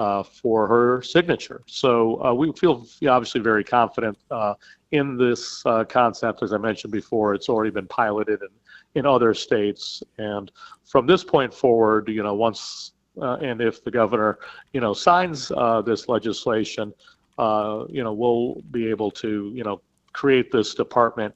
uh, 0.00 0.22
for 0.22 0.66
her 0.66 1.02
signature. 1.02 1.62
So 1.66 2.24
uh, 2.24 2.34
we 2.34 2.52
feel 2.52 2.86
obviously 3.08 3.40
very 3.40 3.64
confident 3.64 4.18
uh, 4.30 4.54
in 4.92 5.16
this 5.16 5.62
concept. 5.88 6.42
As 6.42 6.52
I 6.52 6.58
mentioned 6.58 6.92
before, 6.92 7.34
it's 7.34 7.48
already 7.48 7.70
been 7.70 7.86
piloted 7.88 8.40
in, 8.42 8.48
in 8.94 9.06
other 9.06 9.34
states. 9.34 10.02
And 10.18 10.50
from 10.84 11.06
this 11.06 11.24
point 11.24 11.52
forward, 11.52 12.08
you 12.08 12.22
know, 12.22 12.34
once 12.34 12.92
and 13.16 13.60
if 13.60 13.82
the 13.82 13.90
governor, 13.90 14.38
you 14.72 14.80
know, 14.80 14.94
signs 14.94 15.48
this 15.84 16.08
legislation, 16.08 16.94
you 17.38 18.04
know, 18.04 18.12
we'll 18.12 18.62
be 18.70 18.88
able 18.88 19.10
to, 19.10 19.52
you 19.54 19.64
know, 19.64 19.80
create 20.12 20.52
this 20.52 20.74
department 20.74 21.34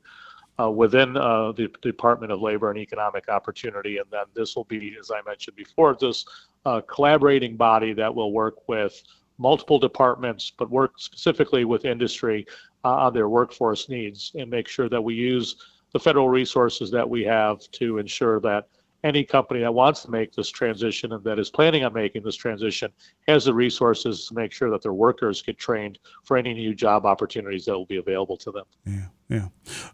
uh, 0.61 0.71
within 0.71 1.16
uh, 1.16 1.52
the 1.52 1.71
Department 1.82 2.32
of 2.32 2.40
Labor 2.40 2.71
and 2.71 2.78
Economic 2.78 3.28
Opportunity. 3.28 3.99
And 3.99 4.06
then 4.11 4.25
this 4.35 4.54
will 4.56 4.64
be, 4.64 4.97
as 4.99 5.11
I 5.11 5.21
mentioned 5.26 5.56
before, 5.56 5.97
this 5.99 6.25
uh, 6.66 6.80
collaborating 6.82 7.56
body 7.56 7.92
that 7.94 8.14
will 8.14 8.32
work 8.32 8.68
with 8.68 9.02
multiple 9.38 9.78
departments, 9.78 10.52
but 10.56 10.71
work 10.71 10.92
specifically 10.99 11.64
with 11.64 11.85
industry 11.85 12.47
on 12.85 13.12
their 13.14 13.28
workforce 13.28 13.88
needs 13.88 14.32
and 14.35 14.50
make 14.50 14.68
sure 14.68 14.88
that 14.88 15.02
we 15.02 15.14
use 15.14 15.56
the 15.92 15.99
federal 15.99 16.28
resources 16.28 16.90
that 16.90 17.09
we 17.09 17.23
have 17.23 17.61
to 17.71 17.99
ensure 17.99 18.40
that 18.40 18.68
any 19.04 19.25
company 19.25 19.61
that 19.61 19.73
wants 19.73 20.02
to 20.02 20.11
make 20.11 20.32
this 20.32 20.49
transition 20.49 21.12
and 21.12 21.25
that 21.25 21.38
is 21.38 21.50
planning 21.50 21.85
on 21.85 21.92
making 21.92 22.23
this 22.23 22.37
transition 22.37 22.90
has 23.26 23.44
the 23.44 23.54
resources 23.54 24.26
to 24.26 24.35
make 24.35 24.52
sure 24.52 24.71
that 24.71 24.82
their 24.82 24.92
workers 24.92 25.42
get 25.42 25.59
trained 25.59 25.99
for 26.25 26.37
any 26.37 26.54
new 26.54 26.75
job 26.75 27.04
opportunities 27.04 27.64
that 27.64 27.73
will 27.73 27.87
be 27.87 27.97
available 27.97 28.37
to 28.37 28.52
them. 28.52 28.64
Yeah, 28.87 29.06
yeah. 29.28 29.49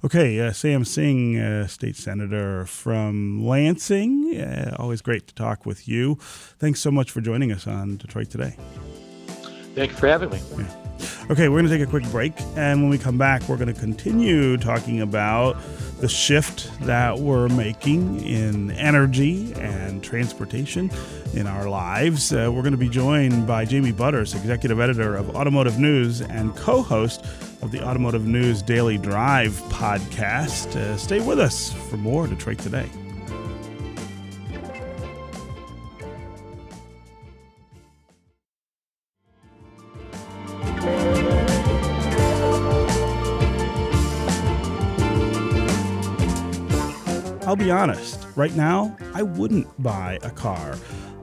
Okay, 0.05 0.41
uh, 0.41 0.53
Sam 0.53 0.85
Singh, 0.85 1.39
uh, 1.39 1.67
state 1.67 1.97
senator 1.97 2.67
from 2.67 3.45
Lansing. 3.47 4.39
Uh, 4.39 4.77
always 4.79 5.01
great 5.01 5.27
to 5.29 5.35
talk 5.35 5.65
with 5.65 5.89
you. 5.89 6.17
Thanks 6.59 6.81
so 6.81 6.91
much 6.91 7.11
for 7.11 7.21
joining 7.21 7.53
us 7.53 7.67
on 7.67 7.97
Detroit 7.97 8.31
Today. 8.31 8.57
Thank 9.75 9.93
you 9.93 9.97
for 9.97 10.09
having 10.09 10.31
me. 10.31 10.41
Yeah. 10.57 10.88
Okay, 11.31 11.51
we're 11.51 11.61
going 11.61 11.71
to 11.71 11.79
take 11.79 11.87
a 11.87 11.91
quick 11.91 12.11
break, 12.11 12.33
and 12.57 12.81
when 12.81 12.89
we 12.89 12.97
come 12.97 13.19
back, 13.19 13.47
we're 13.51 13.59
going 13.59 13.73
to 13.73 13.79
continue 13.79 14.57
talking 14.57 15.03
about 15.03 15.59
the 16.01 16.09
shift 16.09 16.71
that 16.81 17.19
we're 17.19 17.49
making 17.51 18.25
in 18.25 18.71
energy 18.71 19.53
and 19.57 20.03
transportation 20.03 20.91
in 21.35 21.47
our 21.47 21.69
lives. 21.69 22.33
Uh, 22.33 22.51
we're 22.51 22.63
going 22.63 22.73
to 22.73 22.79
be 22.79 22.89
joined 22.89 23.47
by 23.47 23.67
Jamie 23.67 23.93
Butters, 23.93 24.35
executive 24.35 24.81
editor 24.81 25.17
of 25.17 25.37
Automotive 25.37 25.79
News 25.79 26.23
and 26.23 26.57
co 26.57 26.81
host 26.81 27.27
of 27.61 27.73
the 27.73 27.87
Automotive 27.87 28.27
News 28.27 28.63
Daily 28.63 28.97
Drive 28.97 29.53
podcast. 29.69 30.77
Uh, 30.77 30.97
stay 30.97 31.21
with 31.21 31.39
us 31.39 31.75
for 31.91 31.99
more 31.99 32.27
Detroit 32.27 32.59
Today. 32.59 32.89
Be 47.59 47.71
honest, 47.73 48.25
right 48.37 48.55
now, 48.55 48.97
I 49.15 49.23
wouldn't 49.23 49.83
buy 49.83 50.21
a 50.23 50.31
car 50.31 50.77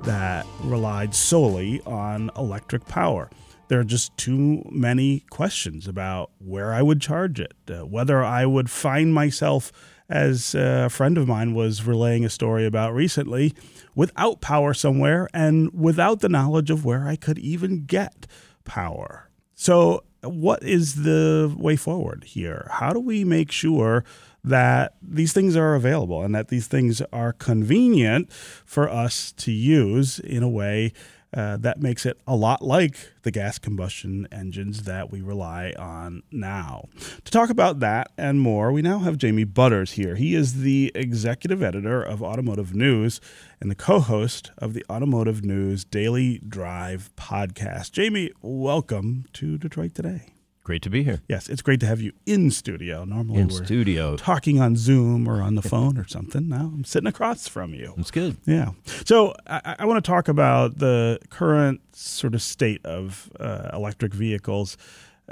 that 0.04 0.46
relied 0.64 1.16
solely 1.16 1.82
on 1.86 2.30
electric 2.38 2.86
power. 2.86 3.30
There 3.70 3.80
are 3.80 3.86
just 3.86 4.16
too 4.18 4.62
many 4.70 5.22
questions 5.30 5.88
about 5.88 6.32
where 6.40 6.74
I 6.74 6.82
would 6.82 7.00
charge 7.00 7.40
it, 7.40 7.56
uh, 7.70 7.86
whether 7.86 8.22
I 8.22 8.46
would 8.46 8.70
find 8.70 9.14
myself, 9.14 9.72
as 10.10 10.54
a 10.54 10.90
friend 10.90 11.18
of 11.18 11.28
mine 11.28 11.56
was 11.56 11.88
relaying 11.88 12.26
a 12.26 12.30
story 12.30 12.66
about 12.66 12.94
recently, 12.94 13.54
without 13.96 14.42
power 14.42 14.74
somewhere 14.74 15.30
and 15.34 15.72
without 15.74 16.20
the 16.20 16.30
knowledge 16.30 16.70
of 16.70 16.84
where 16.84 17.08
I 17.08 17.16
could 17.16 17.40
even 17.40 17.86
get 17.86 18.28
power. 18.66 19.30
So, 19.56 20.04
what 20.22 20.64
is 20.64 21.04
the 21.04 21.56
way 21.58 21.76
forward 21.76 22.26
here? 22.26 22.68
How 22.72 22.92
do 22.92 23.00
we 23.00 23.24
make 23.24 23.52
sure 23.52 24.04
that 24.46 24.94
these 25.02 25.34
things 25.34 25.56
are 25.56 25.76
available 25.76 26.22
and 26.22 26.36
that 26.36 26.50
these 26.50 26.68
things 26.68 27.02
are 27.12 27.34
convenient 27.34 28.32
for 28.32 28.90
us 28.90 29.32
to 29.34 29.52
use 29.52 30.20
in 30.20 30.44
a 30.44 30.50
way 30.50 30.94
uh, 31.36 31.58
that 31.58 31.82
makes 31.82 32.06
it 32.06 32.18
a 32.26 32.36
lot 32.36 32.62
like 32.62 32.98
the 33.24 33.32
gas 33.32 33.60
combustion 33.60 34.26
engines 34.32 34.84
that 34.84 35.12
we 35.12 35.22
rely 35.22 35.74
on 35.78 36.24
now. 36.32 36.86
To 37.26 37.32
talk 37.32 37.50
about 37.50 37.82
that 37.82 38.12
and 38.18 38.40
more, 38.40 38.72
we 38.72 38.82
now 38.82 39.00
have 39.00 39.18
Jamie 39.18 39.44
Butters 39.44 39.94
here. 39.94 40.16
He 40.16 40.34
is 40.34 40.62
the 40.62 40.92
executive 40.96 41.62
editor 41.62 42.02
of 42.02 42.24
Automotive 42.24 42.74
News 42.74 43.20
and 43.60 43.70
the 43.70 43.76
co 43.76 44.00
host 44.00 44.52
of 44.58 44.74
the 44.74 44.86
Automotive 44.90 45.44
News 45.44 45.84
Daily 45.84 46.40
Drive 46.48 47.10
podcast. 47.18 47.92
Jamie, 47.92 48.32
welcome 48.42 49.26
to 49.34 49.58
Detroit 49.58 49.94
Today. 49.94 50.35
Great 50.66 50.82
to 50.82 50.90
be 50.90 51.04
here. 51.04 51.22
Yes, 51.30 51.48
it's 51.48 51.62
great 51.62 51.80
to 51.82 51.86
have 51.86 52.02
you 52.02 52.12
in 52.26 52.50
studio. 52.50 53.06
Normally 53.06 53.42
in 53.42 53.50
we're 53.50 53.64
studio 53.64 54.18
talking 54.18 54.60
on 54.60 54.76
Zoom 54.76 55.28
or 55.28 55.40
on 55.40 55.54
the 55.54 55.62
phone 55.62 55.96
or 55.96 56.08
something. 56.08 56.50
Now 56.50 56.72
I'm 56.74 56.84
sitting 56.84 57.06
across 57.06 57.48
from 57.48 57.76
you. 57.76 57.94
That's 57.96 58.10
good. 58.10 58.38
Yeah. 58.48 58.72
So 59.06 59.36
I, 59.46 59.76
I 59.78 59.86
want 59.86 60.04
to 60.04 60.10
talk 60.10 60.28
about 60.28 60.80
the 60.80 61.20
current 61.30 61.82
sort 61.96 62.34
of 62.34 62.42
state 62.42 62.84
of 62.84 63.32
uh, 63.40 63.70
electric 63.74 64.12
vehicles. 64.16 64.76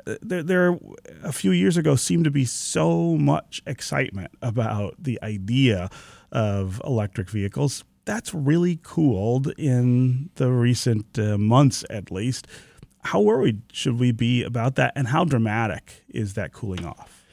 Uh, 0.06 0.18
there, 0.22 0.44
there, 0.44 0.80
a 1.24 1.32
few 1.32 1.50
years 1.50 1.78
ago, 1.78 1.96
seemed 1.96 2.26
to 2.26 2.32
be 2.32 2.46
so 2.46 3.18
much 3.18 3.64
excitement 3.66 4.34
about 4.44 4.94
the 5.00 5.18
idea 5.24 5.90
of 6.32 6.80
electric 6.86 7.32
vehicles. 7.32 7.84
That's 8.06 8.36
really 8.36 8.80
cooled 8.84 9.48
in 9.58 10.30
the 10.36 10.52
recent 10.52 11.18
uh, 11.18 11.40
months, 11.40 11.84
at 11.90 12.12
least 12.12 12.46
how 13.04 13.22
worried 13.22 13.62
should 13.72 14.00
we 14.00 14.12
be 14.12 14.44
about 14.44 14.76
that, 14.76 14.94
and 14.96 15.08
how 15.08 15.26
dramatic 15.26 16.04
is 16.10 16.34
that 16.36 16.54
cooling 16.54 16.86
off? 16.86 17.24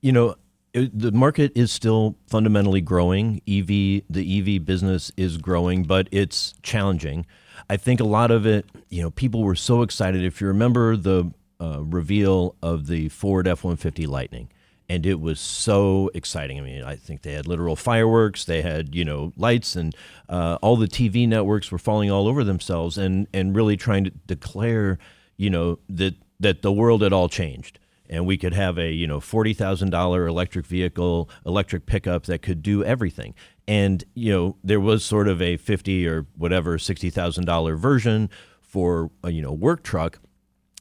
You 0.00 0.12
know, 0.12 0.34
it, 0.72 0.96
the 0.98 1.12
market 1.12 1.52
is 1.54 1.72
still 1.72 2.16
fundamentally 2.26 2.80
growing. 2.80 3.40
EV, 3.48 4.02
the 4.08 4.56
EV 4.56 4.64
business 4.64 5.10
is 5.16 5.36
growing, 5.36 5.84
but 5.84 6.08
it's 6.10 6.54
challenging. 6.62 7.26
I 7.68 7.76
think 7.76 8.00
a 8.00 8.04
lot 8.04 8.30
of 8.30 8.46
it, 8.46 8.66
you 8.88 9.02
know, 9.02 9.10
people 9.10 9.42
were 9.42 9.54
so 9.54 9.82
excited. 9.82 10.24
If 10.24 10.40
you 10.40 10.46
remember 10.46 10.96
the 10.96 11.32
uh, 11.60 11.82
reveal 11.82 12.56
of 12.62 12.86
the 12.86 13.08
Ford 13.10 13.46
F 13.46 13.64
150 13.64 14.06
Lightning, 14.06 14.48
and 14.88 15.06
it 15.06 15.20
was 15.20 15.38
so 15.38 16.10
exciting. 16.14 16.58
I 16.58 16.62
mean, 16.62 16.82
I 16.82 16.96
think 16.96 17.22
they 17.22 17.34
had 17.34 17.46
literal 17.46 17.76
fireworks, 17.76 18.44
they 18.44 18.62
had 18.62 18.94
you 18.94 19.04
know 19.04 19.32
lights, 19.36 19.76
and 19.76 19.94
uh, 20.28 20.58
all 20.62 20.76
the 20.76 20.88
TV 20.88 21.28
networks 21.28 21.70
were 21.70 21.78
falling 21.78 22.10
all 22.10 22.26
over 22.26 22.42
themselves, 22.42 22.98
and 22.98 23.28
and 23.32 23.54
really 23.54 23.76
trying 23.76 24.04
to 24.04 24.10
declare 24.26 24.98
you 25.40 25.48
know 25.48 25.78
that 25.88 26.14
that 26.38 26.60
the 26.60 26.70
world 26.70 27.02
had 27.02 27.12
all 27.12 27.28
changed 27.28 27.78
and 28.10 28.26
we 28.26 28.36
could 28.36 28.52
have 28.52 28.76
a 28.78 28.92
you 28.92 29.06
know 29.06 29.20
forty 29.20 29.54
thousand 29.54 29.90
dollar 29.90 30.26
electric 30.26 30.66
vehicle, 30.66 31.30
electric 31.46 31.86
pickup 31.86 32.24
that 32.24 32.42
could 32.42 32.62
do 32.62 32.84
everything. 32.84 33.34
And 33.66 34.04
you 34.14 34.32
know 34.32 34.56
there 34.62 34.80
was 34.80 35.02
sort 35.02 35.28
of 35.28 35.40
a 35.40 35.56
fifty 35.56 36.06
or 36.06 36.26
whatever 36.36 36.78
sixty 36.78 37.08
thousand 37.08 37.46
dollar 37.46 37.76
version 37.76 38.28
for 38.60 39.10
a 39.24 39.30
you 39.30 39.40
know 39.40 39.52
work 39.52 39.82
truck 39.82 40.18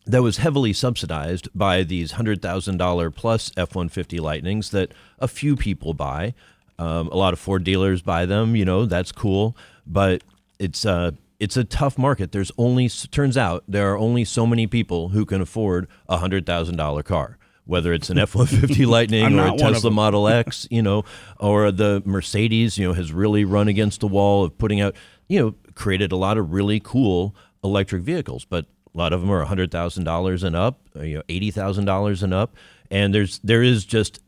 that 0.06 0.24
was 0.24 0.38
heavily 0.38 0.74
subsidized 0.74 1.48
by 1.54 1.84
these 1.84 2.14
hundred 2.14 2.42
thousand 2.42 2.78
dollar 2.78 3.12
plus 3.12 3.52
F 3.56 3.76
one 3.76 3.88
fifty 3.88 4.20
Lightnings 4.20 4.72
that 4.72 4.92
a 5.20 5.28
few 5.28 5.56
people 5.56 5.94
buy. 5.94 6.34
Um, 6.80 7.10
a 7.10 7.18
lot 7.18 7.34
of 7.34 7.40
Ford 7.40 7.64
dealers 7.64 8.02
buy 8.02 8.26
them. 8.26 8.56
You 8.58 8.66
know 8.66 8.86
that's 8.86 9.12
cool, 9.12 9.56
but 9.86 10.24
it's 10.58 10.86
uh, 10.86 11.12
it's 11.40 11.56
a 11.58 11.64
tough 11.64 11.98
market. 11.98 12.32
There's 12.32 12.52
only 12.58 12.90
turns 12.90 13.38
out 13.38 13.64
there 13.68 13.92
are 13.94 13.98
only 13.98 14.26
so 14.26 14.46
many 14.46 14.68
people 14.68 15.10
who 15.10 15.26
can 15.26 15.42
afford 15.42 15.88
a 16.08 16.18
hundred 16.18 16.46
thousand 16.46 16.76
dollar 16.76 17.04
car. 17.04 17.38
Whether 17.66 17.94
it's 17.94 18.10
an 18.10 18.18
F 18.20 18.36
one 18.36 18.48
fifty 18.48 18.86
Lightning 18.86 19.40
or 19.40 19.54
a 19.54 19.58
Tesla 19.58 19.92
Model 19.92 20.28
X, 20.28 20.68
you 20.70 20.82
know, 20.82 21.06
or 21.40 21.72
the 21.72 22.02
Mercedes, 22.06 22.78
you 22.78 22.88
know, 22.88 22.94
has 22.94 23.14
really 23.14 23.46
run 23.46 23.68
against 23.68 24.02
the 24.02 24.08
wall 24.08 24.44
of 24.44 24.58
putting 24.58 24.82
out, 24.82 24.96
you 25.28 25.40
know, 25.40 25.56
created 25.76 26.12
a 26.12 26.16
lot 26.16 26.38
of 26.38 26.52
really 26.52 26.80
cool 26.80 27.36
electric 27.64 28.04
vehicles, 28.04 28.46
but 28.46 28.66
a 28.94 28.98
lot 28.98 29.14
of 29.14 29.22
them 29.22 29.30
are 29.32 29.46
hundred 29.46 29.72
thousand 29.72 30.04
dollars 30.04 30.44
and 30.44 30.56
up, 30.56 30.82
you 30.96 31.16
know, 31.16 31.24
eighty 31.30 31.52
thousand 31.52 31.86
dollars 31.86 32.24
and 32.24 32.34
up, 32.34 32.56
and 32.92 33.14
there's 33.14 33.40
there 33.44 33.64
is 33.64 33.86
just 33.86 34.20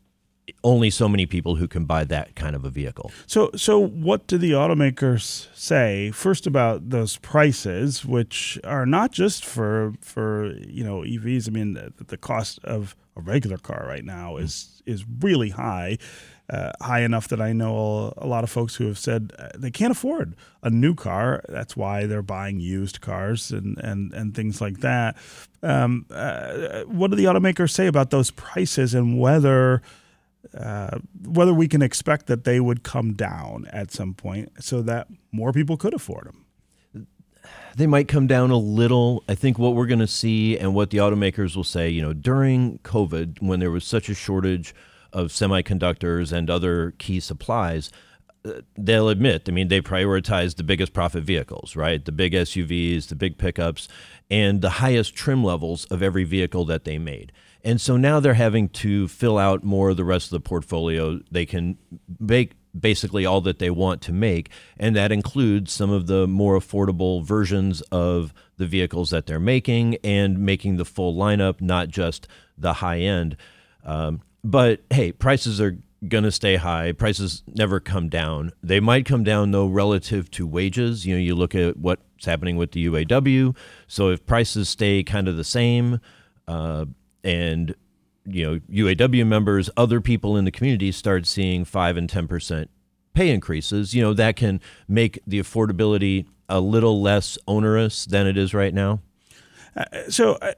only 0.64 0.90
so 0.90 1.08
many 1.08 1.26
people 1.26 1.56
who 1.56 1.68
can 1.68 1.84
buy 1.84 2.04
that 2.04 2.34
kind 2.34 2.56
of 2.56 2.64
a 2.64 2.70
vehicle. 2.70 3.10
So, 3.26 3.50
so 3.54 3.78
what 3.78 4.26
do 4.26 4.38
the 4.38 4.52
automakers 4.52 5.48
say 5.54 6.10
first 6.10 6.46
about 6.46 6.90
those 6.90 7.16
prices, 7.18 8.04
which 8.04 8.58
are 8.64 8.86
not 8.86 9.12
just 9.12 9.44
for 9.44 9.94
for 10.00 10.54
you 10.66 10.84
know 10.84 11.00
EVs? 11.00 11.48
I 11.48 11.50
mean, 11.50 11.74
the, 11.74 11.92
the 12.04 12.16
cost 12.16 12.58
of 12.64 12.96
a 13.16 13.20
regular 13.20 13.58
car 13.58 13.84
right 13.86 14.04
now 14.04 14.36
is 14.36 14.82
is 14.84 15.04
really 15.20 15.50
high, 15.50 15.98
uh, 16.50 16.72
high 16.80 17.02
enough 17.02 17.28
that 17.28 17.40
I 17.40 17.52
know 17.52 18.12
a, 18.16 18.24
a, 18.24 18.26
lot 18.26 18.42
of 18.42 18.50
folks 18.50 18.76
who 18.76 18.86
have 18.86 18.98
said 18.98 19.32
uh, 19.38 19.48
they 19.56 19.70
can't 19.70 19.92
afford 19.92 20.34
a 20.62 20.70
new 20.70 20.94
car. 20.94 21.44
That's 21.48 21.76
why 21.76 22.06
they're 22.06 22.22
buying 22.22 22.58
used 22.58 23.00
cars 23.00 23.50
and 23.52 23.78
and 23.78 24.12
and 24.12 24.34
things 24.34 24.60
like 24.60 24.80
that. 24.80 25.16
Um, 25.62 26.06
uh, 26.10 26.82
what 26.82 27.10
do 27.10 27.16
the 27.16 27.24
automakers 27.24 27.70
say 27.70 27.86
about 27.86 28.10
those 28.10 28.32
prices 28.32 28.94
and 28.94 29.18
whether 29.20 29.82
uh, 30.56 30.98
whether 31.24 31.54
we 31.54 31.68
can 31.68 31.82
expect 31.82 32.26
that 32.26 32.44
they 32.44 32.60
would 32.60 32.82
come 32.82 33.14
down 33.14 33.66
at 33.70 33.90
some 33.90 34.14
point 34.14 34.52
so 34.60 34.82
that 34.82 35.08
more 35.30 35.52
people 35.52 35.76
could 35.76 35.94
afford 35.94 36.26
them. 36.26 37.06
They 37.74 37.86
might 37.86 38.06
come 38.06 38.26
down 38.26 38.50
a 38.50 38.58
little. 38.58 39.24
I 39.28 39.34
think 39.34 39.58
what 39.58 39.74
we're 39.74 39.86
going 39.86 39.98
to 39.98 40.06
see 40.06 40.58
and 40.58 40.74
what 40.74 40.90
the 40.90 40.98
automakers 40.98 41.56
will 41.56 41.64
say, 41.64 41.88
you 41.88 42.02
know, 42.02 42.12
during 42.12 42.78
COVID, 42.80 43.40
when 43.40 43.60
there 43.60 43.70
was 43.70 43.84
such 43.84 44.08
a 44.08 44.14
shortage 44.14 44.74
of 45.12 45.28
semiconductors 45.28 46.32
and 46.32 46.50
other 46.50 46.92
key 46.98 47.18
supplies, 47.18 47.90
uh, 48.44 48.60
they'll 48.76 49.08
admit, 49.08 49.48
I 49.48 49.52
mean, 49.52 49.68
they 49.68 49.80
prioritize 49.80 50.56
the 50.56 50.62
biggest 50.62 50.92
profit 50.92 51.24
vehicles, 51.24 51.76
right? 51.76 52.04
The 52.04 52.12
big 52.12 52.32
SUVs, 52.32 53.08
the 53.08 53.14
big 53.14 53.38
pickups, 53.38 53.88
and 54.30 54.60
the 54.60 54.70
highest 54.70 55.14
trim 55.14 55.44
levels 55.44 55.84
of 55.86 56.02
every 56.02 56.24
vehicle 56.24 56.64
that 56.66 56.84
they 56.84 56.98
made. 56.98 57.32
And 57.64 57.80
so 57.80 57.96
now 57.96 58.20
they're 58.20 58.34
having 58.34 58.68
to 58.70 59.08
fill 59.08 59.38
out 59.38 59.62
more 59.62 59.90
of 59.90 59.96
the 59.96 60.04
rest 60.04 60.26
of 60.26 60.30
the 60.30 60.48
portfolio. 60.48 61.20
They 61.30 61.46
can 61.46 61.78
make 62.18 62.52
basically 62.78 63.26
all 63.26 63.40
that 63.42 63.58
they 63.58 63.70
want 63.70 64.00
to 64.02 64.12
make, 64.12 64.50
and 64.78 64.96
that 64.96 65.12
includes 65.12 65.72
some 65.72 65.90
of 65.90 66.06
the 66.06 66.26
more 66.26 66.58
affordable 66.58 67.24
versions 67.24 67.82
of 67.92 68.32
the 68.56 68.66
vehicles 68.66 69.10
that 69.10 69.26
they're 69.26 69.38
making 69.38 69.96
and 70.02 70.38
making 70.38 70.76
the 70.76 70.84
full 70.84 71.14
lineup, 71.14 71.60
not 71.60 71.88
just 71.88 72.26
the 72.56 72.74
high 72.74 73.00
end. 73.00 73.36
Um, 73.84 74.22
but 74.42 74.82
hey, 74.90 75.12
prices 75.12 75.60
are 75.60 75.78
going 76.08 76.24
to 76.24 76.32
stay 76.32 76.56
high. 76.56 76.92
Prices 76.92 77.42
never 77.46 77.78
come 77.78 78.08
down. 78.08 78.52
They 78.62 78.80
might 78.80 79.06
come 79.06 79.22
down 79.22 79.50
though 79.50 79.66
relative 79.66 80.30
to 80.32 80.46
wages. 80.46 81.06
You 81.06 81.14
know, 81.14 81.20
you 81.20 81.34
look 81.34 81.54
at 81.54 81.76
what's 81.76 82.24
happening 82.24 82.56
with 82.56 82.72
the 82.72 82.86
UAW. 82.86 83.56
So 83.86 84.10
if 84.10 84.24
prices 84.26 84.68
stay 84.68 85.02
kind 85.02 85.28
of 85.28 85.36
the 85.36 85.44
same, 85.44 86.00
uh, 86.48 86.86
and 87.24 87.74
you 88.24 88.44
know 88.44 88.60
UAW 88.70 89.26
members, 89.26 89.70
other 89.76 90.00
people 90.00 90.36
in 90.36 90.44
the 90.44 90.50
community 90.50 90.92
start 90.92 91.26
seeing 91.26 91.64
five 91.64 91.96
and 91.96 92.08
ten 92.08 92.28
percent 92.28 92.70
pay 93.14 93.30
increases, 93.30 93.94
you 93.94 94.02
know 94.02 94.14
that 94.14 94.36
can 94.36 94.60
make 94.88 95.20
the 95.26 95.40
affordability 95.40 96.26
a 96.48 96.60
little 96.60 97.00
less 97.00 97.38
onerous 97.46 98.04
than 98.04 98.26
it 98.26 98.36
is 98.36 98.52
right 98.54 98.74
now. 98.74 99.00
Uh, 99.76 99.84
so 100.08 100.38
I, 100.42 100.54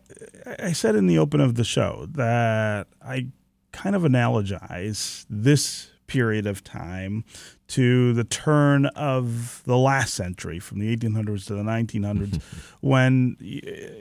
I 0.58 0.72
said 0.72 0.96
in 0.96 1.06
the 1.06 1.18
open 1.18 1.40
of 1.40 1.54
the 1.54 1.64
show 1.64 2.06
that 2.12 2.88
I 3.00 3.28
kind 3.72 3.94
of 3.94 4.02
analogize 4.02 5.24
this 5.30 5.90
period 6.06 6.46
of 6.46 6.62
time 6.62 7.24
to 7.66 8.12
the 8.12 8.24
turn 8.24 8.86
of 8.86 9.62
the 9.64 9.76
last 9.76 10.14
century, 10.14 10.58
from 10.58 10.78
the 10.78 10.94
1800s 10.96 11.46
to 11.46 11.54
the 11.54 11.62
1900s, 11.62 12.40
when 12.80 13.36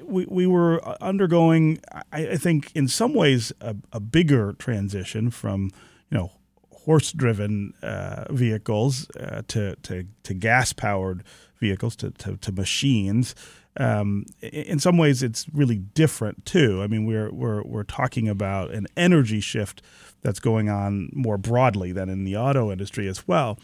we, 0.06 0.26
we 0.30 0.46
were 0.46 0.82
undergoing, 1.02 1.80
I, 2.12 2.28
I 2.30 2.38
think, 2.38 2.72
in 2.76 2.88
some 2.88 3.14
ways, 3.14 3.54
a, 3.62 3.76
a 3.92 4.00
bigger 4.00 4.54
transition 4.54 5.32
from, 5.32 5.72
you 6.10 6.18
know, 6.18 6.32
horse-driven 6.72 7.74
uh, 7.82 8.26
vehicles 8.30 9.10
uh, 9.12 9.42
to, 9.48 9.76
to, 9.78 10.06
to 10.24 10.34
gas-powered 10.34 11.24
vehicles 11.60 11.96
to, 11.96 12.12
to, 12.12 12.36
to 12.38 12.52
machines. 12.52 13.34
Um, 13.78 14.26
in 14.42 14.80
some 14.80 14.98
ways, 14.98 15.24
it's 15.24 15.48
really 15.54 15.78
different 15.78 16.46
too. 16.46 16.82
I 16.84 16.88
mean, 16.88 17.06
we're, 17.06 17.32
we're, 17.32 17.64
we're 17.64 17.84
talking 17.84 18.30
about 18.30 18.72
an 18.72 18.88
energy 18.96 19.40
shift 19.40 19.82
that's 20.22 20.40
going 20.40 20.70
on 20.70 21.10
more 21.14 21.38
broadly 21.38 21.92
than 21.92 22.10
in 22.10 22.24
the 22.24 22.38
auto 22.38 22.72
industry 22.72 23.08
as 23.08 23.28
well. 23.28 23.60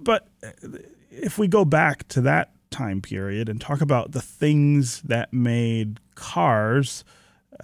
But 0.00 0.28
if 1.10 1.38
we 1.38 1.48
go 1.48 1.64
back 1.64 2.06
to 2.08 2.20
that 2.22 2.52
time 2.70 3.00
period 3.00 3.48
and 3.48 3.60
talk 3.60 3.80
about 3.80 4.12
the 4.12 4.20
things 4.20 5.00
that 5.02 5.32
made 5.32 6.00
cars 6.14 7.04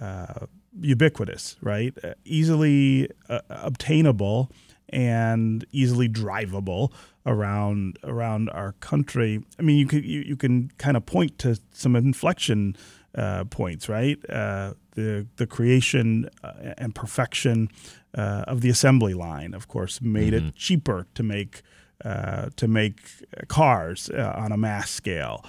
uh, 0.01 0.47
ubiquitous, 0.81 1.55
right? 1.61 1.93
Uh, 2.03 2.13
easily 2.25 3.09
uh, 3.29 3.39
obtainable 3.49 4.51
and 4.89 5.65
easily 5.71 6.07
drivable 6.07 6.91
around 7.25 7.97
around 8.03 8.49
our 8.49 8.73
country. 8.73 9.43
I 9.59 9.61
mean, 9.61 9.77
you 9.77 9.87
can 9.87 10.03
you, 10.03 10.21
you 10.21 10.35
can 10.35 10.71
kind 10.77 10.95
of 10.97 11.05
point 11.05 11.39
to 11.39 11.59
some 11.71 11.95
inflection 11.95 12.75
uh, 13.15 13.45
points, 13.45 13.89
right? 13.89 14.17
Uh, 14.29 14.73
the 14.91 15.27
the 15.37 15.47
creation 15.47 16.29
uh, 16.43 16.73
and 16.77 16.93
perfection 16.93 17.69
uh, 18.15 18.43
of 18.47 18.61
the 18.61 18.69
assembly 18.69 19.13
line, 19.13 19.53
of 19.53 19.67
course, 19.67 20.01
made 20.01 20.33
mm-hmm. 20.33 20.47
it 20.47 20.55
cheaper 20.55 21.07
to 21.15 21.23
make 21.23 21.61
uh, 22.03 22.49
to 22.55 22.67
make 22.67 22.99
cars 23.47 24.09
uh, 24.09 24.33
on 24.35 24.51
a 24.51 24.57
mass 24.57 24.89
scale. 24.91 25.43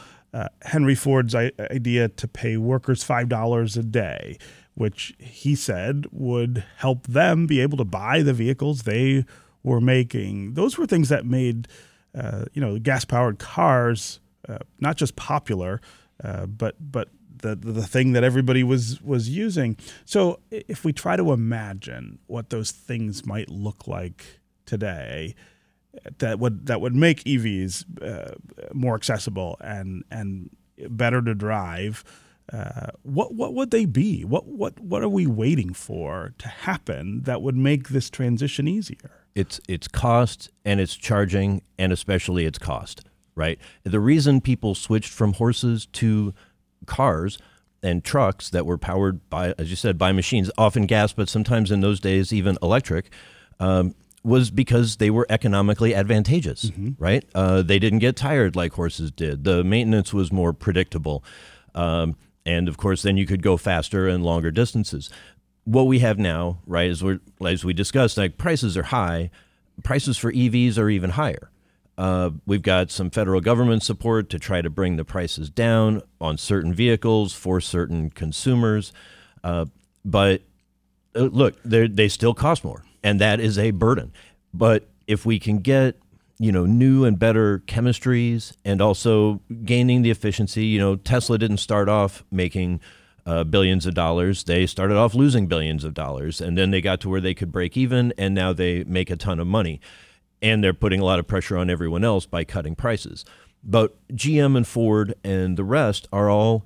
Henry 0.61 0.95
Ford's 0.95 1.35
idea 1.35 2.11
to 2.11 2.29
pay 2.29 2.59
workers 2.59 3.03
five 3.03 3.27
dollars 3.27 3.79
a 3.79 3.83
day 3.83 4.37
which 4.77 5.15
he 5.19 5.55
said 5.57 6.07
would 6.13 6.63
help 6.77 7.07
them 7.07 7.47
be 7.47 7.61
able 7.61 7.79
to 7.79 7.85
buy 7.85 8.23
the 8.23 8.33
vehicles 8.33 8.83
they 8.83 9.25
were 9.63 9.81
making. 9.81 10.55
Those 10.55 10.79
were 10.79 10.87
things 10.87 11.09
that 11.09 11.27
made, 11.27 11.67
uh, 12.15 12.45
you 12.53 12.61
know, 12.61 12.79
gas 12.79 13.05
powered 13.05 13.39
cars 13.39 14.21
uh, 14.49 14.59
not 14.81 14.97
just 14.97 15.17
popular, 15.17 15.81
uh, 16.23 16.47
but 16.47 16.77
but 16.79 17.09
the, 17.39 17.55
the 17.57 17.87
thing 17.87 18.13
that 18.13 18.25
everybody 18.25 18.63
was 18.63 19.03
was 19.03 19.29
using. 19.29 19.77
So 20.05 20.41
if 20.51 20.85
we 20.85 20.93
try 20.93 21.17
to 21.17 21.33
imagine 21.33 22.19
what 22.27 22.51
those 22.51 22.71
things 22.71 23.27
might 23.27 23.51
look 23.51 23.89
like 23.89 24.41
today, 24.65 25.35
that 26.19 26.39
would 26.39 26.67
that 26.67 26.81
would 26.81 26.95
make 26.95 27.25
EVs 27.25 28.03
uh, 28.03 28.35
more 28.73 28.95
accessible 28.95 29.57
and 29.61 30.05
and 30.11 30.51
better 30.89 31.23
to 31.23 31.35
drive 31.35 32.05
uh, 32.53 32.89
what 33.03 33.35
what 33.35 33.55
would 33.55 33.71
they 33.71 33.87
be? 33.87 34.25
What 34.25 34.47
what 34.47 34.79
what 34.79 35.03
are 35.03 35.09
we 35.09 35.27
waiting 35.27 35.73
for 35.75 36.33
to 36.39 36.49
happen 36.49 37.23
that 37.23 37.43
would 37.43 37.57
make 37.57 37.89
this 37.89 38.09
transition 38.09 38.69
easier? 38.69 39.25
It's 39.35 39.61
it's 39.69 39.89
cost 39.89 40.51
and 40.65 40.81
it's 40.81 40.95
charging 40.95 41.63
and 41.79 41.93
especially 41.93 42.47
it's 42.47 42.59
cost, 42.59 43.03
right? 43.35 43.59
The 43.83 44.01
reason 44.01 44.41
people 44.41 44.75
switched 44.75 45.11
from 45.11 45.35
horses 45.35 45.87
to 45.95 46.35
cars 46.87 47.39
and 47.83 48.05
trucks 48.05 48.49
that 48.51 48.65
were 48.65 48.79
powered 48.79 49.29
by, 49.29 49.55
as 49.59 49.71
you 49.71 49.77
said, 49.77 49.99
by 49.99 50.13
machines, 50.13 50.51
often 50.57 50.87
gas, 50.87 51.13
but 51.13 51.29
sometimes 51.29 51.71
in 51.71 51.81
those 51.81 52.01
days 52.01 52.33
even 52.33 52.57
electric. 52.63 53.11
Um, 53.59 53.95
was 54.23 54.51
because 54.51 54.97
they 54.97 55.09
were 55.09 55.25
economically 55.31 55.95
advantageous, 55.95 56.65
mm-hmm. 56.65 56.91
right? 56.99 57.25
Uh, 57.33 57.63
they 57.63 57.79
didn't 57.79 58.01
get 58.01 58.17
tired 58.17 58.57
like 58.57 58.73
horses 58.73 59.13
did. 59.13 59.45
The 59.45 59.63
maintenance 59.63 60.13
was 60.13 60.33
more 60.33 60.53
predictable. 60.53 61.23
Um, 61.77 62.17
and 62.47 62.69
of 62.69 62.79
course, 62.79 63.03
then 63.03 63.17
you 63.17 63.27
could 63.27 63.43
go 63.43 63.57
faster 63.57 64.07
and 64.09 64.25
longer 64.25 64.51
distances. 64.51 65.11
What 65.65 65.89
we 65.89 65.99
have 65.99 66.17
now, 66.17 66.61
right, 66.65 66.89
as, 66.89 67.03
we 67.03 67.19
as 67.45 67.65
we 67.65 67.75
discussed, 67.75 68.17
like 68.17 68.39
prices 68.39 68.77
are 68.77 68.85
high. 68.85 69.31
Prices 69.83 70.17
for 70.17 70.33
EVs 70.33 70.79
are 70.79 70.89
even 70.89 71.11
higher. 71.11 71.51
Uh, 71.99 72.31
we've 72.47 72.63
got 72.63 72.91
some 72.91 73.11
federal 73.11 73.41
government 73.41 73.83
support 73.83 74.31
to 74.31 74.39
try 74.39 74.63
to 74.63 74.71
bring 74.71 74.97
the 74.97 75.05
prices 75.05 75.51
down 75.51 76.03
on 76.21 76.39
certain 76.39 76.73
vehicles 76.73 77.33
for 77.33 77.61
certain 77.61 78.11
consumers. 78.11 78.93
Uh, 79.43 79.67
but 80.05 80.43
uh, 81.17 81.23
look, 81.23 81.61
they 81.65 82.09
still 82.09 82.35
cost 82.35 82.65
more, 82.65 82.85
and 83.03 83.21
that 83.21 83.41
is 83.41 83.59
a 83.59 83.73
burden. 83.73 84.13
But 84.55 84.89
if 85.07 85.27
we 85.27 85.39
can 85.39 85.59
get 85.59 85.99
you 86.39 86.53
know 86.53 86.67
new 86.67 87.05
and 87.05 87.19
better 87.19 87.61
chemistries 87.67 88.55
and 88.65 88.81
also 88.81 89.41
gaining 89.65 90.03
the 90.03 90.11
efficiency. 90.11 90.67
You 90.67 90.79
know 90.79 90.97
tesla 90.97 91.39
didn't 91.39 91.59
start 91.59 91.89
off 91.89 92.25
making 92.31 92.81
uh, 93.27 93.45
billions 93.45 93.87
of 93.87 93.95
dollars. 93.95 94.45
They 94.45 94.67
started 94.67 94.97
off 94.97 95.15
losing 95.15 95.49
billions 95.49 95.85
of 95.85 95.95
dollars 95.95 96.41
and 96.41 96.57
then 96.57 96.71
they 96.71 96.81
got 96.81 97.01
to 97.01 97.09
where 97.09 97.21
they 97.21 97.35
could 97.35 97.51
break 97.51 97.77
even 97.77 98.15
and 98.17 98.35
now 98.35 98.53
they 98.53 98.85
make 98.85 99.11
a 99.11 99.17
ton 99.17 99.41
of 99.41 99.47
money. 99.47 99.81
And 100.41 100.63
they're 100.63 100.75
putting 100.75 101.01
a 101.01 101.05
lot 101.05 101.19
of 101.19 101.27
pressure 101.27 101.57
on 101.57 101.69
everyone 101.69 102.05
else 102.05 102.25
by 102.25 102.45
cutting 102.45 102.77
prices. 102.77 103.25
But 103.65 103.97
gm 104.15 104.57
and 104.57 104.67
ford 104.67 105.15
and 105.25 105.57
the 105.57 105.65
rest 105.65 106.07
are 106.13 106.31
all 106.31 106.65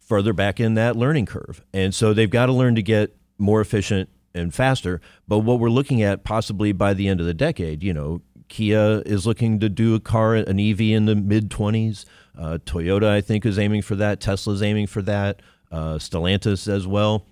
further 0.00 0.32
back 0.32 0.58
in 0.58 0.74
that 0.74 0.96
learning 0.96 1.26
curve. 1.26 1.62
And 1.72 1.94
so 1.94 2.12
they've 2.12 2.28
got 2.28 2.46
to 2.46 2.52
learn 2.52 2.74
to 2.74 2.82
get 2.82 3.16
more 3.38 3.60
efficient 3.60 4.08
and 4.34 4.52
faster. 4.52 5.00
But 5.28 5.40
what 5.40 5.60
we're 5.60 5.70
looking 5.70 6.02
at 6.02 6.24
possibly 6.24 6.72
by 6.72 6.94
the 6.94 7.06
end 7.06 7.20
of 7.20 7.26
the 7.26 7.34
decade 7.34 7.82
you 7.84 7.94
know 7.94 8.22
Kia 8.52 9.02
is 9.06 9.26
looking 9.26 9.60
to 9.60 9.70
do 9.70 9.94
a 9.94 10.00
car, 10.00 10.34
an 10.34 10.60
EV 10.60 10.80
in 10.82 11.06
the 11.06 11.14
mid 11.14 11.48
20s. 11.48 12.04
Uh, 12.38 12.58
Toyota, 12.66 13.08
I 13.08 13.22
think, 13.22 13.46
is 13.46 13.58
aiming 13.58 13.80
for 13.80 13.96
that. 13.96 14.20
Tesla's 14.20 14.62
aiming 14.62 14.88
for 14.88 15.00
that. 15.02 15.40
Uh, 15.70 15.94
Stellantis 15.94 16.68
as 16.68 16.86
well. 16.86 17.24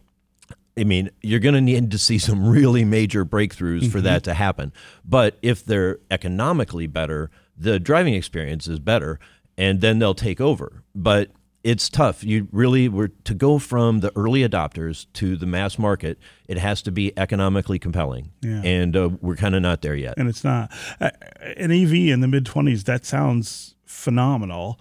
I 0.79 0.85
mean, 0.85 1.11
you're 1.21 1.41
going 1.41 1.55
to 1.55 1.61
need 1.61 1.91
to 1.91 1.99
see 1.99 2.17
some 2.17 2.49
really 2.49 2.87
major 2.87 3.27
breakthroughs 3.27 3.81
mm-hmm. 3.81 3.91
for 3.91 4.01
that 4.01 4.25
to 4.25 4.35
happen. 4.35 4.73
But 5.05 5.37
if 5.43 5.63
they're 5.63 5.99
economically 6.11 6.87
better, 6.87 7.31
the 7.55 7.79
driving 7.79 8.15
experience 8.15 8.67
is 8.67 8.79
better, 8.79 9.21
and 9.59 9.83
then 9.83 9.99
they'll 9.99 10.15
take 10.15 10.41
over. 10.41 10.83
But 10.95 11.33
it's 11.63 11.89
tough. 11.89 12.25
You 12.25 12.49
really 12.53 12.89
were 12.89 13.09
to 13.09 13.35
go 13.35 13.59
from 13.59 14.01
the 14.01 14.13
early 14.17 14.47
adopters 14.49 15.07
to 15.15 15.37
the 15.37 15.47
mass 15.47 15.79
market. 15.79 16.19
It 16.49 16.59
has 16.59 16.83
to 16.83 16.91
be 16.91 17.13
economically 17.19 17.79
compelling, 17.79 18.33
yeah. 18.41 18.63
and 18.63 18.97
uh, 18.97 19.11
we're 19.21 19.37
kind 19.37 19.55
of 19.55 19.63
not 19.63 19.83
there 19.83 19.95
yet. 19.95 20.15
And 20.17 20.29
it's 20.29 20.45
not 20.45 20.73
uh, 21.01 21.11
an 21.57 21.71
EV 21.71 21.93
in 21.93 22.21
the 22.21 22.29
mid 22.29 22.47
twenties. 22.47 22.85
That 22.85 23.05
sounds 23.05 23.75
phenomenal. 23.85 24.81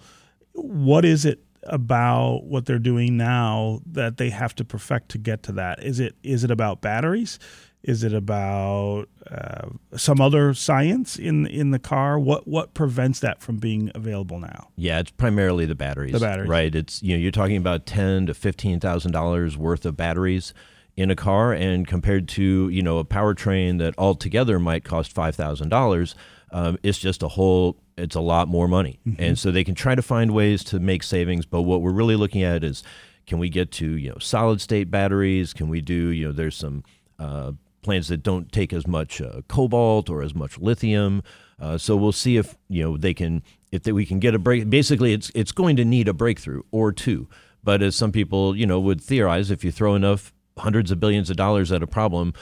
What 0.52 1.04
is 1.04 1.24
it 1.24 1.44
about 1.64 2.44
what 2.44 2.66
they're 2.66 2.78
doing 2.78 3.16
now 3.16 3.80
that 3.86 4.16
they 4.16 4.30
have 4.30 4.54
to 4.56 4.64
perfect 4.64 5.10
to 5.10 5.18
get 5.18 5.42
to 5.44 5.52
that? 5.52 5.82
Is 5.82 6.00
it 6.00 6.16
is 6.22 6.44
it 6.44 6.50
about 6.50 6.80
batteries? 6.80 7.38
Is 7.82 8.04
it 8.04 8.12
about 8.12 9.06
uh, 9.30 9.68
some 9.96 10.20
other 10.20 10.52
science 10.52 11.16
in 11.16 11.46
in 11.46 11.70
the 11.70 11.78
car? 11.78 12.18
What 12.18 12.46
what 12.46 12.74
prevents 12.74 13.20
that 13.20 13.40
from 13.40 13.56
being 13.56 13.90
available 13.94 14.38
now? 14.38 14.68
Yeah, 14.76 14.98
it's 15.00 15.10
primarily 15.10 15.64
the 15.64 15.74
batteries. 15.74 16.12
The 16.12 16.20
batteries, 16.20 16.48
right? 16.48 16.74
It's 16.74 17.02
you 17.02 17.16
know 17.16 17.20
you're 17.20 17.30
talking 17.30 17.56
about 17.56 17.86
ten 17.86 18.26
to 18.26 18.34
fifteen 18.34 18.80
thousand 18.80 19.12
dollars 19.12 19.56
worth 19.56 19.86
of 19.86 19.96
batteries 19.96 20.52
in 20.94 21.10
a 21.10 21.16
car, 21.16 21.54
and 21.54 21.86
compared 21.86 22.28
to 22.28 22.68
you 22.68 22.82
know 22.82 22.98
a 22.98 23.04
powertrain 23.04 23.78
that 23.78 23.94
altogether 23.96 24.58
might 24.58 24.84
cost 24.84 25.12
five 25.12 25.34
thousand 25.34 25.66
um, 25.66 25.70
dollars, 25.70 26.14
it's 26.82 26.98
just 26.98 27.22
a 27.22 27.28
whole. 27.28 27.78
It's 27.96 28.16
a 28.16 28.20
lot 28.20 28.48
more 28.48 28.68
money, 28.68 29.00
mm-hmm. 29.06 29.22
and 29.22 29.38
so 29.38 29.50
they 29.50 29.64
can 29.64 29.74
try 29.74 29.94
to 29.94 30.02
find 30.02 30.32
ways 30.32 30.64
to 30.64 30.80
make 30.80 31.02
savings. 31.02 31.46
But 31.46 31.62
what 31.62 31.80
we're 31.80 31.92
really 31.92 32.16
looking 32.16 32.42
at 32.42 32.62
is, 32.62 32.82
can 33.26 33.38
we 33.38 33.48
get 33.48 33.70
to 33.72 33.96
you 33.96 34.10
know 34.10 34.18
solid 34.18 34.60
state 34.60 34.90
batteries? 34.90 35.54
Can 35.54 35.70
we 35.70 35.80
do 35.80 36.08
you 36.08 36.26
know 36.26 36.32
there's 36.32 36.56
some 36.56 36.84
uh, 37.18 37.52
plants 37.82 38.08
that 38.08 38.22
don't 38.22 38.50
take 38.52 38.72
as 38.72 38.86
much 38.86 39.20
uh, 39.20 39.42
cobalt 39.48 40.10
or 40.10 40.22
as 40.22 40.34
much 40.34 40.58
lithium. 40.58 41.22
Uh, 41.58 41.76
so 41.76 41.96
we'll 41.96 42.12
see 42.12 42.36
if 42.36 42.56
you 42.68 42.82
know 42.82 42.96
they 42.96 43.14
can 43.14 43.42
if 43.70 43.82
they, 43.82 43.92
we 43.92 44.06
can 44.06 44.18
get 44.18 44.34
a 44.34 44.38
break. 44.38 44.68
Basically, 44.70 45.12
it's 45.12 45.30
it's 45.34 45.52
going 45.52 45.76
to 45.76 45.84
need 45.84 46.08
a 46.08 46.14
breakthrough 46.14 46.62
or 46.70 46.92
two. 46.92 47.28
But 47.62 47.82
as 47.82 47.94
some 47.94 48.12
people 48.12 48.56
you 48.56 48.66
know 48.66 48.80
would 48.80 49.00
theorize, 49.00 49.50
if 49.50 49.64
you 49.64 49.70
throw 49.70 49.94
enough 49.94 50.32
hundreds 50.58 50.90
of 50.90 51.00
billions 51.00 51.30
of 51.30 51.36
dollars 51.36 51.70
at 51.72 51.82
a 51.82 51.86
problem, 51.86 52.32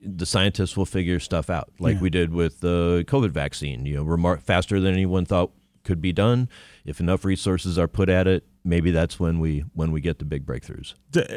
the 0.00 0.26
scientists 0.26 0.76
will 0.76 0.86
figure 0.86 1.20
stuff 1.20 1.50
out, 1.50 1.70
like 1.78 1.96
yeah. 1.96 2.00
we 2.00 2.10
did 2.10 2.32
with 2.32 2.60
the 2.60 3.04
COVID 3.08 3.30
vaccine. 3.30 3.84
You 3.86 3.96
know, 3.96 4.04
remar- 4.04 4.40
faster 4.40 4.78
than 4.80 4.94
anyone 4.94 5.24
thought 5.24 5.52
could 5.84 6.00
be 6.00 6.12
done. 6.12 6.48
If 6.84 7.00
enough 7.00 7.24
resources 7.24 7.78
are 7.78 7.88
put 7.88 8.08
at 8.08 8.26
it, 8.26 8.44
maybe 8.64 8.90
that's 8.90 9.18
when 9.18 9.40
we 9.40 9.64
when 9.74 9.90
we 9.90 10.00
get 10.00 10.18
the 10.18 10.24
big 10.24 10.46
breakthroughs. 10.46 10.94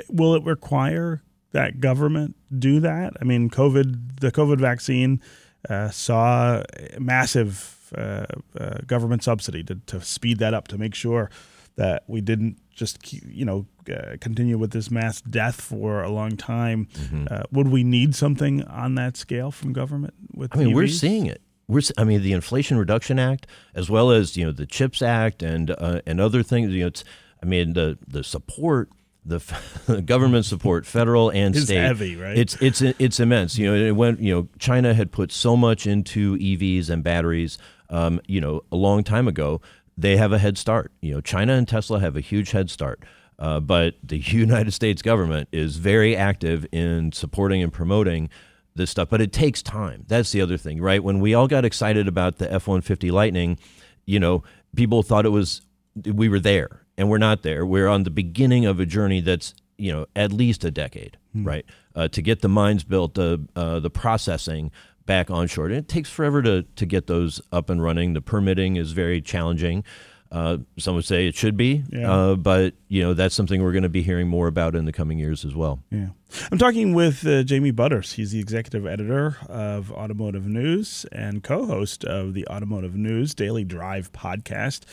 Will 0.10 0.36
it 0.36 0.44
require 0.44 1.24
that 1.52 1.80
government 1.80 2.36
do 2.58 2.80
that. 2.80 3.14
I 3.20 3.24
mean, 3.24 3.50
COVID, 3.50 4.20
the 4.22 4.32
COVID 4.32 4.60
vaccine 4.60 5.22
uh, 5.70 5.90
saw 5.90 6.64
massive 7.00 7.92
uh, 7.96 8.26
uh, 8.60 8.78
government 8.88 9.24
subsidy 9.24 9.64
to, 9.66 9.76
to 9.88 10.02
speed 10.02 10.40
that 10.40 10.54
up 10.54 10.68
to 10.70 10.78
make 10.78 10.96
sure 10.96 11.30
that 11.76 12.04
we 12.08 12.22
didn't 12.22 12.58
just 12.74 13.02
keep, 13.04 13.24
you 13.28 13.46
know 13.46 13.66
uh, 13.92 14.16
continue 14.20 14.58
with 14.58 14.72
this 14.72 14.92
mass 14.92 15.22
death 15.22 15.60
for 15.60 16.04
a 16.04 16.10
long 16.10 16.38
time. 16.38 16.88
Mm-hmm. 16.94 17.28
Uh, 17.30 17.44
would 17.52 17.68
we 17.68 17.84
need 17.84 18.16
something 18.16 18.64
on 18.64 18.96
that 18.96 19.18
scale 19.18 19.52
from 19.52 19.74
government? 19.74 20.14
with 20.34 20.56
I 20.56 20.60
mean, 20.60 20.74
we're 20.74 20.88
seeing 20.88 21.26
it. 21.26 21.42
We're, 21.68 21.82
I 21.98 22.04
mean, 22.04 22.22
the 22.22 22.34
Inflation 22.34 22.78
Reduction 22.78 23.20
Act, 23.20 23.48
as 23.74 23.90
well 23.90 24.12
as 24.12 24.36
you 24.36 24.46
know 24.46 24.52
the 24.52 24.66
Chips 24.66 25.02
Act 25.02 25.44
and 25.44 25.72
uh, 25.72 26.02
and 26.06 26.20
other 26.20 26.44
things. 26.44 26.72
You 26.74 26.82
know, 26.82 26.88
it's, 26.88 27.04
I 27.42 27.46
mean, 27.46 27.74
the 27.74 27.98
the 28.08 28.24
support, 28.24 28.90
the, 29.26 29.36
f- 29.36 30.06
government 30.06 30.46
support, 30.46 30.86
federal 30.86 31.30
and 31.30 31.56
Is 31.56 31.66
state, 31.66 31.78
heavy, 31.78 32.16
right? 32.16 32.38
It's 32.38 32.56
it's 32.62 32.82
it's 32.82 33.20
immense. 33.20 33.58
You 33.58 33.68
know, 33.72 33.76
it 33.76 33.92
went. 33.92 34.20
You 34.20 34.34
know, 34.36 34.48
China 34.60 34.94
had 34.94 35.12
put 35.12 35.32
so 35.32 35.56
much 35.56 35.86
into 35.86 36.38
EVs 36.38 36.90
and 36.90 37.04
batteries. 37.04 37.58
Um, 37.90 38.22
you 38.28 38.40
know, 38.40 38.62
a 38.72 38.76
long 38.76 39.04
time 39.04 39.28
ago, 39.28 39.62
they 39.98 40.18
have 40.18 40.32
a 40.32 40.40
head 40.40 40.58
start. 40.58 40.92
You 41.02 41.14
know, 41.14 41.22
China 41.22 41.54
and 41.54 41.68
Tesla 41.68 42.00
have 42.00 42.16
a 42.16 42.22
huge 42.22 42.52
head 42.52 42.70
start. 42.70 43.04
Uh, 43.38 43.60
but 43.60 43.96
the 44.04 44.18
United 44.26 44.72
States 44.72 45.02
government 45.02 45.50
is 45.52 45.78
very 45.78 46.16
active 46.16 46.66
in 46.72 47.12
supporting 47.12 47.62
and 47.62 47.74
promoting 47.74 48.30
this 48.76 48.90
stuff. 48.90 49.10
But 49.10 49.22
it 49.22 49.34
takes 49.34 49.62
time. 49.62 50.06
That's 50.08 50.32
the 50.32 50.42
other 50.42 50.58
thing, 50.58 50.82
right? 50.82 51.04
When 51.04 51.20
we 51.20 51.34
all 51.34 51.48
got 51.48 51.66
excited 51.66 52.08
about 52.08 52.38
the 52.38 52.46
F 52.52 52.68
150 52.68 53.12
Lightning, 53.12 53.60
you 54.06 54.20
know, 54.20 54.44
people 54.76 55.04
thought 55.04 55.26
it 55.26 55.30
was, 55.30 55.62
we 56.06 56.30
were 56.30 56.40
there, 56.40 56.81
and 57.02 57.10
we're 57.10 57.18
not 57.18 57.42
there. 57.42 57.66
We're 57.66 57.88
on 57.88 58.04
the 58.04 58.12
beginning 58.12 58.68
of 58.68 58.80
a 58.80 58.86
journey 58.86 59.22
that's, 59.22 59.56
you 59.76 59.92
know, 59.92 60.06
at 60.16 60.32
least 60.32 60.64
a 60.64 60.70
decade, 60.70 61.18
right? 61.44 61.66
Uh, 61.96 62.08
to 62.10 62.22
get 62.22 62.42
the 62.44 62.48
mines 62.48 62.84
built, 62.84 63.16
the, 63.16 63.44
uh, 63.56 63.80
the 63.80 63.90
processing 63.90 64.70
back 65.08 65.32
onshore. 65.32 65.66
And 65.66 65.74
it 65.74 65.88
takes 65.88 66.12
forever 66.12 66.44
to, 66.44 66.62
to 66.62 66.86
get 66.86 67.08
those 67.08 67.42
up 67.52 67.72
and 67.72 67.82
running. 67.82 68.14
The 68.14 68.22
permitting 68.22 68.76
is 68.76 68.92
very 68.92 69.20
challenging. 69.20 69.84
Uh, 70.32 70.60
some 70.80 70.96
would 70.96 71.04
say 71.04 71.28
it 71.28 71.36
should 71.36 71.58
be, 71.58 71.84
Yeah. 71.92 72.10
uh, 72.10 72.36
but 72.36 72.74
you 72.88 73.02
know 73.02 73.14
that's 73.14 73.36
something 73.36 73.62
we're 73.62 73.74
going 73.74 73.84
to 73.84 73.90
be 73.90 74.02
hearing 74.02 74.30
more 74.30 74.48
about 74.48 74.76
in 74.76 74.86
the 74.86 74.94
coming 74.94 75.20
years 75.20 75.44
as 75.44 75.54
well. 75.54 75.80
Yeah. 75.92 76.08
I'm 76.50 76.58
talking 76.58 76.94
with 76.94 77.28
uh, 77.28 77.44
Jamie 77.44 77.72
Butters. 77.72 78.14
He's 78.14 78.32
the 78.32 78.40
executive 78.40 78.86
editor 78.88 79.36
of 79.50 79.92
Automotive 79.92 80.48
News 80.48 81.06
and 81.12 81.44
co 81.44 81.66
host 81.66 82.06
of 82.06 82.34
the 82.34 82.48
Automotive 82.48 82.96
News 82.96 83.34
Daily 83.36 83.66
Drive 83.66 84.14
podcast. 84.14 84.84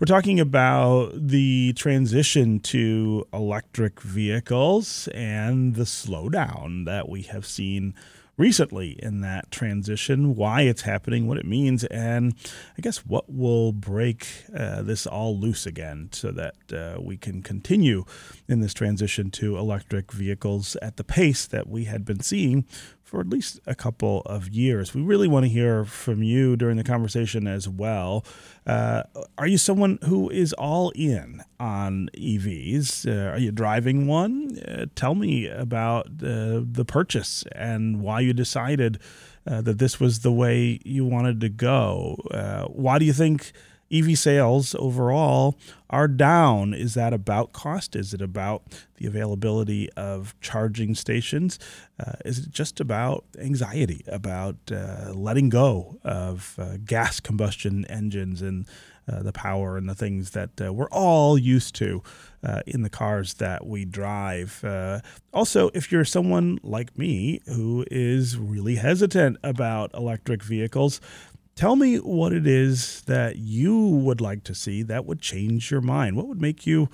We're 0.00 0.06
talking 0.06 0.40
about 0.40 1.10
the 1.14 1.74
transition 1.74 2.58
to 2.60 3.26
electric 3.34 4.00
vehicles 4.00 5.08
and 5.14 5.74
the 5.74 5.84
slowdown 5.84 6.86
that 6.86 7.10
we 7.10 7.20
have 7.22 7.44
seen 7.44 7.94
recently 8.38 8.98
in 9.02 9.20
that 9.22 9.50
transition, 9.50 10.34
why 10.34 10.62
it's 10.62 10.82
happening, 10.82 11.26
what 11.26 11.38
it 11.38 11.46
means, 11.46 11.84
and 11.84 12.34
I 12.76 12.82
guess 12.82 12.98
what 12.98 13.32
will 13.32 13.72
break 13.72 14.26
uh, 14.54 14.82
this 14.82 15.06
all 15.06 15.38
loose 15.38 15.66
again 15.66 16.10
so 16.12 16.30
that 16.32 16.72
uh, 16.72 17.00
we 17.00 17.16
can 17.16 17.42
continue 17.42 18.04
in 18.48 18.60
this 18.60 18.74
transition 18.74 19.30
to 19.32 19.56
electric 19.56 20.12
vehicles 20.12 20.76
at 20.82 20.96
the 20.96 21.04
pace 21.04 21.46
that 21.46 21.68
we 21.68 21.84
had 21.84 22.04
been 22.04 22.20
seeing 22.20 22.66
for 23.06 23.20
at 23.20 23.28
least 23.28 23.60
a 23.66 23.74
couple 23.74 24.22
of 24.26 24.48
years. 24.48 24.92
We 24.92 25.00
really 25.00 25.28
want 25.28 25.44
to 25.44 25.48
hear 25.48 25.84
from 25.84 26.24
you 26.24 26.56
during 26.56 26.76
the 26.76 26.82
conversation 26.82 27.46
as 27.46 27.68
well. 27.68 28.24
Uh, 28.66 29.04
are 29.38 29.46
you 29.46 29.58
someone 29.58 30.00
who 30.04 30.28
is 30.28 30.52
all 30.54 30.90
in 30.90 31.40
on 31.60 32.10
EVs? 32.18 33.06
Uh, 33.06 33.30
are 33.30 33.38
you 33.38 33.52
driving 33.52 34.08
one? 34.08 34.58
Uh, 34.58 34.86
tell 34.96 35.14
me 35.14 35.46
about 35.46 36.06
uh, 36.06 36.60
the 36.68 36.84
purchase 36.84 37.44
and 37.52 38.02
why 38.02 38.18
you 38.18 38.32
decided 38.32 38.98
uh, 39.46 39.62
that 39.62 39.78
this 39.78 40.00
was 40.00 40.20
the 40.20 40.32
way 40.32 40.80
you 40.84 41.04
wanted 41.04 41.40
to 41.42 41.48
go. 41.48 42.16
Uh, 42.32 42.64
why 42.64 42.98
do 42.98 43.04
you 43.04 43.12
think 43.12 43.52
EV 43.92 44.18
sales 44.18 44.74
overall 44.78 45.58
are 45.90 46.08
down? 46.08 46.74
Is 46.74 46.94
that 46.94 47.12
about 47.12 47.52
cost? 47.52 47.94
Is 47.94 48.12
it 48.12 48.20
about 48.20 48.62
the 48.96 49.06
availability 49.06 49.88
of 49.92 50.34
charging 50.40 50.94
stations? 50.94 51.58
Uh, 51.98 52.12
is 52.24 52.40
it 52.40 52.50
just 52.50 52.80
about 52.80 53.24
anxiety 53.38 54.02
about 54.08 54.56
uh, 54.72 55.12
letting 55.14 55.48
go 55.48 55.98
of 56.02 56.56
uh, 56.58 56.76
gas 56.84 57.20
combustion 57.20 57.84
engines 57.86 58.42
and 58.42 58.66
uh, 59.08 59.22
the 59.22 59.32
power 59.32 59.76
and 59.76 59.88
the 59.88 59.94
things 59.94 60.32
that 60.32 60.50
uh, 60.60 60.72
we're 60.72 60.88
all 60.88 61.38
used 61.38 61.76
to 61.76 62.02
uh, 62.42 62.60
in 62.66 62.82
the 62.82 62.90
cars 62.90 63.34
that 63.34 63.64
we 63.64 63.84
drive. 63.84 64.64
Also, 65.32 65.70
if 65.74 65.92
you're 65.92 66.04
someone 66.04 66.58
like 66.64 66.98
me 66.98 67.40
who 67.46 67.84
is 67.88 68.36
really 68.36 68.74
hesitant 68.76 69.36
about 69.44 69.94
electric 69.94 70.42
vehicles, 70.42 71.00
tell 71.56 71.74
me 71.74 71.96
what 71.96 72.32
it 72.32 72.46
is 72.46 73.00
that 73.02 73.36
you 73.36 73.88
would 73.88 74.20
like 74.20 74.44
to 74.44 74.54
see 74.54 74.82
that 74.82 75.06
would 75.06 75.20
change 75.20 75.70
your 75.70 75.80
mind. 75.80 76.16
What 76.16 76.28
would 76.28 76.40
make 76.40 76.66
you 76.66 76.88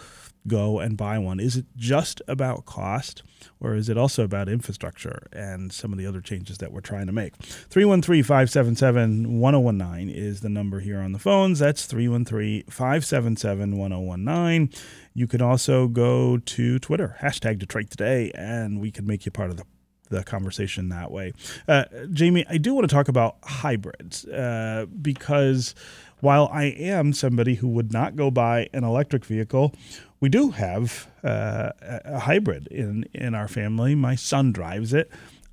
go 0.47 0.79
and 0.79 0.97
buy 0.97 1.19
one? 1.19 1.41
Is 1.41 1.57
it 1.57 1.67
just 1.77 2.23
about 2.27 2.65
cost? 2.65 3.23
Or 3.61 3.75
is 3.75 3.89
it 3.89 3.99
also 3.99 4.23
about 4.23 4.49
infrastructure 4.49 5.27
and 5.33 5.73
some 5.73 5.93
of 5.93 5.99
the 5.99 6.07
other 6.07 6.21
changes 6.21 6.59
that 6.59 6.73
we're 6.73 6.81
trying 6.81 7.07
to 7.07 7.13
make? 7.13 7.37
313 7.37 8.23
577 8.23 9.41
1019 9.41 10.09
is 10.09 10.41
the 10.41 10.49
number 10.49 10.81
here 10.81 11.01
on 11.01 11.13
the 11.13 11.19
phones. 11.19 11.59
That's 11.59 11.87
313 11.87 12.65
577 12.69 13.77
1019. 13.77 14.71
You 15.15 15.27
can 15.27 15.43
also 15.43 15.89
go 15.89 16.39
to 16.39 16.79
Twitter, 16.79 17.17
hashtag 17.21 17.59
Detroit 17.59 17.91
Today, 17.91 18.31
and 18.35 18.81
we 18.81 18.91
can 18.91 19.07
make 19.07 19.27
you 19.27 19.33
part 19.33 19.51
of 19.51 19.57
the 19.57 19.65
the 20.13 20.23
conversation 20.23 20.89
that 20.91 21.11
way. 21.11 21.33
Uh, 21.67 21.85
Jamie, 22.13 22.45
I 22.49 22.59
do 22.59 22.75
want 22.75 22.89
to 22.89 22.95
talk 22.95 23.09
about 23.09 23.37
hybrids 23.43 24.25
uh, 24.27 24.87
because 25.01 25.75
while 26.21 26.49
I 26.53 26.65
am 26.65 27.13
somebody 27.13 27.57
who 27.57 27.69
would 27.69 27.93
not 27.93 28.15
go 28.15 28.31
buy 28.31 28.69
an 28.73 28.85
electric 28.85 29.25
vehicle, 29.25 29.75
we 30.21 30.29
do 30.29 30.51
have 30.51 31.09
uh, 31.25 31.71
a 31.81 32.21
hybrid 32.21 32.69
in 32.69 33.05
in 33.13 33.35
our 33.35 33.49
family. 33.49 33.97
My 33.97 34.15
son 34.15 34.53
drives 34.53 34.95
it. 34.95 35.11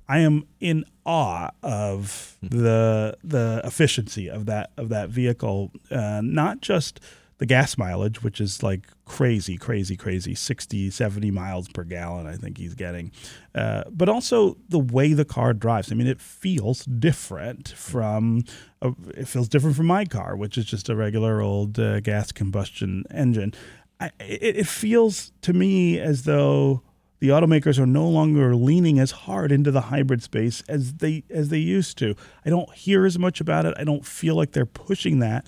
I 0.08 0.18
am 0.18 0.46
in 0.60 0.84
awe 1.04 1.50
of 1.62 2.36
the 2.40 3.16
the 3.24 3.60
efficiency 3.64 4.28
of 4.28 4.46
that 4.46 4.70
of 4.76 4.88
that 4.90 5.08
vehicle. 5.08 5.72
Uh, 5.90 6.20
not 6.22 6.60
just 6.60 7.00
the 7.40 7.46
gas 7.46 7.78
mileage, 7.78 8.22
which 8.22 8.38
is 8.38 8.62
like 8.62 8.86
crazy, 9.06 9.56
crazy, 9.56 9.96
crazy 9.96 10.34
60, 10.34 10.90
70 10.90 11.30
miles 11.30 11.68
per 11.68 11.84
gallon, 11.84 12.26
I 12.26 12.36
think 12.36 12.58
he's 12.58 12.74
getting, 12.74 13.12
uh, 13.54 13.84
but 13.90 14.10
also 14.10 14.58
the 14.68 14.78
way 14.78 15.14
the 15.14 15.24
car 15.24 15.54
drives. 15.54 15.90
I 15.90 15.94
mean, 15.94 16.06
it 16.06 16.20
feels 16.20 16.84
different 16.84 17.68
from, 17.70 18.44
a, 18.82 18.92
it 19.16 19.26
feels 19.26 19.48
different 19.48 19.74
from 19.74 19.86
my 19.86 20.04
car, 20.04 20.36
which 20.36 20.58
is 20.58 20.66
just 20.66 20.90
a 20.90 20.94
regular 20.94 21.40
old 21.40 21.78
uh, 21.80 22.00
gas 22.00 22.30
combustion 22.30 23.04
engine. 23.10 23.54
I, 23.98 24.10
it, 24.20 24.58
it 24.58 24.66
feels 24.66 25.32
to 25.40 25.54
me 25.54 25.98
as 25.98 26.24
though 26.24 26.82
the 27.20 27.28
automakers 27.28 27.78
are 27.78 27.86
no 27.86 28.06
longer 28.06 28.54
leaning 28.54 28.98
as 28.98 29.12
hard 29.12 29.50
into 29.50 29.70
the 29.70 29.82
hybrid 29.82 30.22
space 30.22 30.62
as 30.68 30.94
they 30.94 31.24
as 31.30 31.48
they 31.48 31.58
used 31.58 31.96
to. 31.98 32.14
I 32.44 32.50
don't 32.50 32.72
hear 32.74 33.06
as 33.06 33.18
much 33.18 33.40
about 33.40 33.64
it. 33.64 33.74
I 33.78 33.84
don't 33.84 34.04
feel 34.04 34.34
like 34.34 34.52
they're 34.52 34.66
pushing 34.66 35.20
that 35.20 35.46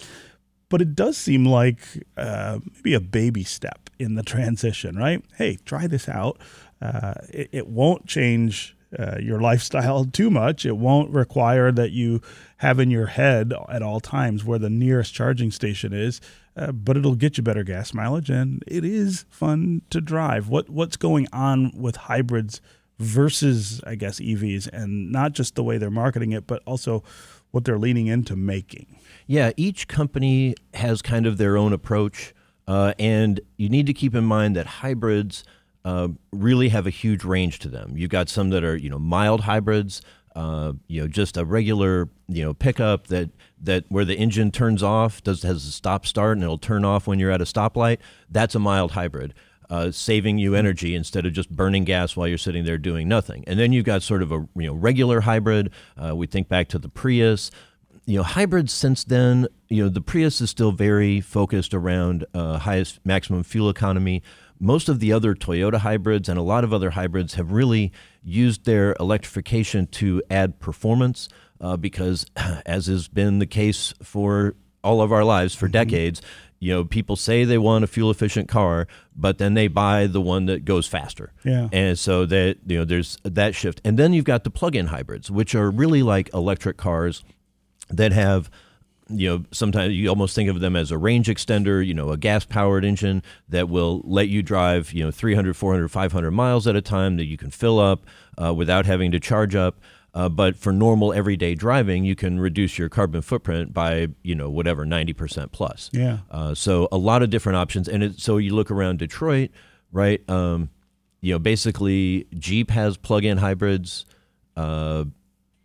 but 0.73 0.81
it 0.81 0.95
does 0.95 1.19
seem 1.19 1.45
like 1.45 1.81
uh, 2.17 2.59
maybe 2.77 2.95
a 2.95 3.01
baby 3.01 3.45
step 3.45 3.91
in 3.99 4.15
the 4.15 4.23
transition, 4.23 4.97
right? 4.97 5.23
Hey, 5.37 5.59
try 5.67 5.87
this 5.87 6.09
out. 6.09 6.39
Uh, 6.81 7.13
it, 7.29 7.51
it 7.53 7.69
won't 7.69 8.07
change 8.07 8.75
uh, 8.99 9.19
your 9.21 9.39
lifestyle 9.39 10.05
too 10.13 10.31
much. 10.31 10.65
It 10.65 10.79
won't 10.79 11.11
require 11.11 11.73
that 11.73 11.91
you 11.91 12.23
have 12.57 12.81
in 12.81 12.91
your 12.91 13.05
head 13.05 13.53
at 13.69 13.83
all 13.83 14.01
times 14.01 14.47
where 14.47 14.59
the 14.59 14.71
nearest 14.71 15.13
charging 15.13 15.51
station 15.51 15.93
is, 15.93 16.23
uh, 16.57 16.73
but 16.73 16.97
it'll 16.97 17.17
get 17.17 17.37
you 17.37 17.43
better 17.43 17.65
gas 17.65 17.93
mileage, 17.93 18.31
and 18.31 18.65
it 18.67 18.83
is 18.83 19.27
fun 19.29 19.83
to 19.91 20.01
drive. 20.01 20.49
What 20.49 20.71
what's 20.71 20.97
going 20.97 21.29
on 21.35 21.73
with 21.77 21.97
hybrids 21.97 22.63
versus, 22.99 23.83
I 23.87 23.97
guess, 23.97 24.21
EVs, 24.21 24.69
and 24.73 25.13
not 25.13 25.33
just 25.33 25.55
the 25.55 25.63
way 25.63 25.77
they're 25.77 25.91
marketing 25.91 26.33
it, 26.33 26.47
but 26.47 26.63
also 26.65 27.05
what 27.51 27.67
they're 27.67 27.79
leaning 27.79 28.07
into 28.07 28.37
making. 28.37 28.99
Yeah, 29.33 29.53
each 29.57 29.89
company 29.89 30.55
has 30.75 31.01
kind 31.01 31.25
of 31.25 31.39
their 31.39 31.57
own 31.57 31.73
approach, 31.73 32.35
uh, 32.69 32.93
and 32.99 33.41
you 33.57 33.71
need 33.71 33.87
to 33.87 33.95
keep 33.95 34.15
in 34.15 34.25
mind 34.25 34.57
that 34.57 34.67
hybrids 34.67 35.43
uh, 35.87 36.09
really 36.33 36.69
have 36.69 36.87
a 36.87 36.91
huge 36.91 37.25
range 37.25 37.59
to 37.61 37.71
them. 37.71 37.95
You've 37.97 38.11
got 38.11 38.29
some 38.29 38.51
that 38.51 38.63
are 38.63 38.77
you 38.77 38.91
know 38.91 38.99
mild 38.99 39.41
hybrids, 39.41 40.03
uh, 40.37 40.75
you 40.87 41.01
know 41.01 41.09
just 41.09 41.39
a 41.39 41.47
regular 41.47 42.11
you 42.29 42.45
know 42.45 42.53
pickup 42.53 43.07
that 43.07 43.31
that 43.63 43.87
where 43.89 44.05
the 44.05 44.17
engine 44.17 44.51
turns 44.51 44.83
off 44.83 45.23
does 45.23 45.45
has 45.45 45.65
a 45.65 45.73
stop 45.73 46.05
start 46.05 46.37
and 46.37 46.45
it'll 46.45 46.59
turn 46.59 46.85
off 46.85 47.07
when 47.07 47.19
you're 47.19 47.31
at 47.31 47.41
a 47.41 47.45
stoplight. 47.45 48.01
That's 48.29 48.55
a 48.55 48.59
mild 48.59 48.91
hybrid. 48.91 49.33
Uh, 49.71 49.91
saving 49.91 50.37
you 50.37 50.55
energy 50.55 50.95
instead 50.95 51.25
of 51.25 51.33
just 51.33 51.49
burning 51.49 51.85
gas 51.85 52.15
while 52.15 52.29
you're 52.29 52.37
sitting 52.37 52.65
there 52.65 52.77
doing 52.77 53.09
nothing. 53.09 53.43
And 53.47 53.59
then 53.59 53.73
you've 53.73 53.87
got 53.87 54.03
sort 54.03 54.21
of 54.21 54.31
a 54.31 54.47
you 54.55 54.67
know 54.67 54.75
regular 54.75 55.23
hybrid. 55.23 55.71
Uh, 55.97 56.15
we 56.15 56.27
think 56.27 56.49
back 56.51 56.69
to 56.69 56.79
the 56.79 56.91
Prius 56.91 57.51
you 58.07 58.17
know 58.17 58.23
hybrids 58.23 58.73
since 58.73 59.05
then 59.05 59.47
you 59.69 59.83
know 59.83 59.89
the 59.89 60.01
prius 60.01 60.41
is 60.41 60.51
still 60.51 60.73
very 60.73 61.21
focused 61.21 61.75
around 61.75 62.25
uh, 62.35 62.59
highest 62.59 63.01
maximum 63.05 63.43
fuel 63.43 63.69
economy 63.69 64.23
most 64.59 64.89
of 64.89 65.01
the 65.01 65.13
other 65.13 65.35
toyota 65.35 65.79
hybrids 65.79 66.29
and 66.29 66.39
a 66.39 66.43
lot 66.43 66.65
of 66.65 66.73
other 66.73 66.91
hybrids 66.91 67.35
have 67.35 67.53
really 67.53 67.93
used 68.23 68.65
their 68.65 68.95
electrification 68.99 69.87
to 69.87 70.23
add 70.31 70.59
performance 70.59 71.29
uh, 71.61 71.77
because 71.77 72.27
as 72.67 72.87
has 72.87 73.09
been 73.09 73.39
the 73.39 73.47
case 73.47 73.95
for 74.03 74.55
all 74.83 75.01
of 75.01 75.13
our 75.13 75.25
lives 75.25 75.55
for 75.55 75.69
decades 75.69 76.21
you 76.63 76.73
know, 76.73 76.85
people 76.85 77.17
say 77.17 77.43
they 77.43 77.59
want 77.59 77.83
a 77.83 77.89
fuel 77.89 78.09
efficient 78.09 78.49
car, 78.49 78.87
but 79.17 79.39
then 79.39 79.55
they 79.55 79.67
buy 79.67 80.07
the 80.07 80.21
one 80.21 80.47
that 80.47 80.65
goes 80.65 80.87
faster. 80.87 81.33
Yeah. 81.43 81.69
And 81.73 81.99
so 81.99 82.25
that, 82.27 82.59
you 82.65 82.79
know, 82.79 82.85
there's 82.85 83.19
that 83.25 83.57
shift. 83.57 83.81
And 83.85 83.99
then 83.99 84.13
you've 84.13 84.25
got 84.25 84.45
the 84.45 84.51
plug 84.51 84.77
in 84.77 84.87
hybrids, 84.87 85.29
which 85.29 85.57
are 85.57 85.69
really 85.73 86.05
like 86.05 86.33
electric 86.33 86.77
cars 86.77 87.25
that 87.93 88.13
have 88.13 88.51
you 89.09 89.29
know 89.29 89.45
sometimes 89.51 89.95
you 89.95 90.09
almost 90.09 90.35
think 90.35 90.49
of 90.49 90.61
them 90.61 90.77
as 90.77 90.91
a 90.91 90.99
range 90.99 91.29
extender 91.29 91.85
you 91.85 91.95
know 91.95 92.11
a 92.11 92.17
gas 92.17 92.45
powered 92.45 92.85
engine 92.85 93.23
that 93.49 93.69
will 93.69 94.01
let 94.05 94.29
you 94.29 94.43
drive 94.43 94.93
you 94.93 95.05
know 95.05 95.11
300 95.11 95.57
400 95.57 95.89
500 95.89 96.31
miles 96.31 96.67
at 96.67 96.77
a 96.77 96.83
time 96.83 97.17
that 97.17 97.27
you 97.27 97.37
can 97.37 97.51
fill 97.51 97.79
up 97.79 98.07
uh, 98.43 98.53
without 98.55 98.87
having 98.87 99.11
to 99.13 99.21
charge 99.21 99.55
up. 99.55 99.81
Uh, 100.15 100.29
but 100.29 100.55
for 100.57 100.75
normal 100.75 101.11
everyday 101.15 101.55
driving 101.55 102.05
you 102.05 102.15
can 102.15 102.39
reduce 102.39 102.79
your 102.79 102.91
carbon 102.91 103.23
footprint 103.23 103.73
by 103.73 104.09
you 104.23 104.35
know 104.35 104.51
whatever 104.51 104.85
90% 104.85 105.53
plus. 105.53 105.89
Yeah. 105.93 106.19
uh, 106.31 106.55
so 106.55 106.87
a 106.93 106.99
lot 106.99 107.23
of 107.23 107.31
different 107.31 107.57
options. 107.57 107.89
And 107.89 108.03
it, 108.03 108.21
so 108.21 108.37
you 108.37 108.55
look 108.55 108.71
around 108.71 108.99
detroit 108.99 109.51
right 109.91 110.21
um, 110.29 110.69
you 111.23 111.33
know 111.33 111.39
basically 111.39 112.27
jeep 112.39 112.71
has 112.71 112.97
plug-in 112.99 113.39
hybrids. 113.39 114.05
Uh, 114.55 115.05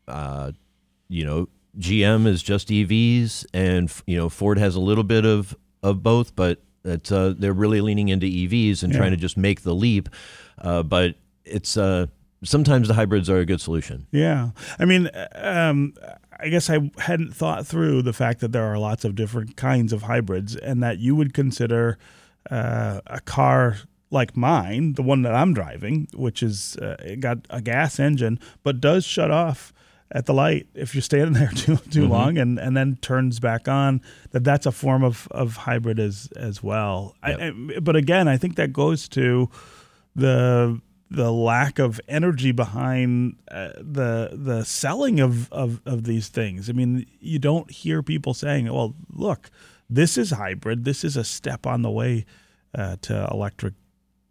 uh, 0.08 0.52
you 1.10 1.26
know, 1.26 1.48
GM 1.80 2.26
is 2.28 2.42
just 2.42 2.70
EVs, 2.70 3.46
and 3.54 3.92
you 4.06 4.18
know 4.18 4.30
Ford 4.30 4.58
has 4.58 4.76
a 4.76 4.80
little 4.80 5.04
bit 5.04 5.26
of 5.26 5.56
of 5.84 6.04
both, 6.04 6.36
but 6.36 6.62
it's 6.84 7.12
uh, 7.12 7.34
they're 7.38 7.54
really 7.54 7.82
leaning 7.82 8.10
into 8.10 8.26
EVs 8.26 8.84
and 8.84 8.94
trying 8.94 9.12
to 9.12 9.18
just 9.18 9.38
make 9.38 9.62
the 9.62 9.76
leap. 9.76 10.10
Uh, 10.60 10.84
but 10.84 11.16
it's 11.46 11.78
uh, 11.78 12.08
sometimes 12.44 12.88
the 12.88 12.94
hybrids 12.94 13.30
are 13.30 13.38
a 13.38 13.46
good 13.46 13.62
solution. 13.62 14.08
Yeah. 14.12 14.52
I 14.80 14.86
mean, 14.86 15.10
um, 15.36 15.94
I 16.40 16.50
guess 16.50 16.70
I 16.70 16.92
hadn't 16.98 17.36
thought 17.36 17.66
through 17.66 18.04
the 18.04 18.14
fact 18.14 18.40
that 18.42 18.52
there 18.52 18.66
are 18.66 18.78
lots 18.78 19.06
of 19.06 19.16
different 19.16 19.58
kinds 19.58 19.94
of 19.94 20.04
hybrids 20.04 20.56
and 20.56 20.82
that 20.84 21.00
you 21.00 21.16
would 21.16 21.34
consider 21.34 21.98
uh, 22.50 23.02
a 23.08 23.20
car 23.22 23.78
like 24.10 24.38
mine, 24.38 24.94
the 24.94 25.04
one 25.04 25.22
that 25.24 25.34
I'm 25.34 25.54
driving, 25.54 26.08
which 26.14 26.42
is 26.42 26.78
uh, 26.78 26.96
it 27.00 27.20
got 27.20 27.40
a 27.50 27.62
gas 27.62 28.00
engine, 28.00 28.40
but 28.64 28.80
does 28.80 29.04
shut 29.04 29.32
off 29.32 29.74
at 30.12 30.26
the 30.26 30.34
light 30.34 30.68
if 30.74 30.96
you're 30.96 31.02
standing 31.02 31.34
there 31.34 31.52
too 31.56 31.76
too 31.92 32.08
long 32.08 32.38
and, 32.38 32.58
and 32.60 32.78
then 32.78 32.98
turns 33.02 33.40
back 33.40 33.68
on 33.68 34.02
that 34.32 34.44
that's 34.44 34.66
a 34.66 34.72
form 34.72 35.04
of, 35.04 35.28
of 35.32 35.56
hybrid 35.58 36.00
as 36.00 36.30
as 36.36 36.64
well 36.64 37.16
I, 37.22 37.34
I- 37.50 37.80
but 37.82 37.96
again 37.96 38.28
I 38.28 38.38
think 38.38 38.56
that 38.56 38.72
goes 38.74 39.08
to 39.10 39.50
the 40.16 40.82
the 41.10 41.32
lack 41.32 41.80
of 41.80 42.02
energy 42.10 42.52
behind 42.52 43.38
uh, 43.50 43.70
the 43.78 44.32
the 44.34 44.64
selling 44.66 45.20
of, 45.22 45.50
of 45.54 45.80
of 45.86 46.04
these 46.04 46.28
things. 46.28 46.70
I 46.70 46.74
mean, 46.74 47.06
you 47.22 47.40
don't 47.40 47.72
hear 47.72 48.04
people 48.04 48.34
saying, 48.34 48.66
"Well, 48.66 48.94
look, 49.14 49.50
this 49.90 50.18
is 50.18 50.32
hybrid. 50.32 50.84
This 50.84 51.06
is 51.06 51.16
a 51.16 51.24
step 51.24 51.66
on 51.66 51.82
the 51.82 51.90
way 51.90 52.26
uh, 52.76 52.98
to 53.04 53.26
electric 53.32 53.74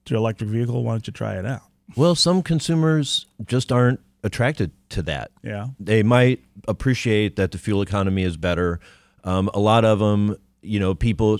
to 0.04 0.16
electric 0.16 0.50
vehicle. 0.50 0.84
Why 0.84 0.92
don't 0.92 1.06
you 1.06 1.14
try 1.14 1.38
it 1.38 1.46
out?" 1.46 1.62
Well, 1.96 2.14
some 2.14 2.42
consumers 2.42 3.24
just 3.46 3.72
aren't 3.72 4.00
attracted 4.22 4.72
to 4.90 5.02
that. 5.02 5.30
Yeah, 5.42 5.68
they 5.78 6.02
might 6.02 6.42
appreciate 6.68 7.36
that 7.36 7.52
the 7.52 7.58
fuel 7.58 7.82
economy 7.82 8.22
is 8.22 8.36
better. 8.36 8.80
Um, 9.24 9.50
a 9.54 9.60
lot 9.60 9.84
of 9.84 9.98
them, 9.98 10.36
you 10.62 10.78
know, 10.80 10.94
people 10.94 11.38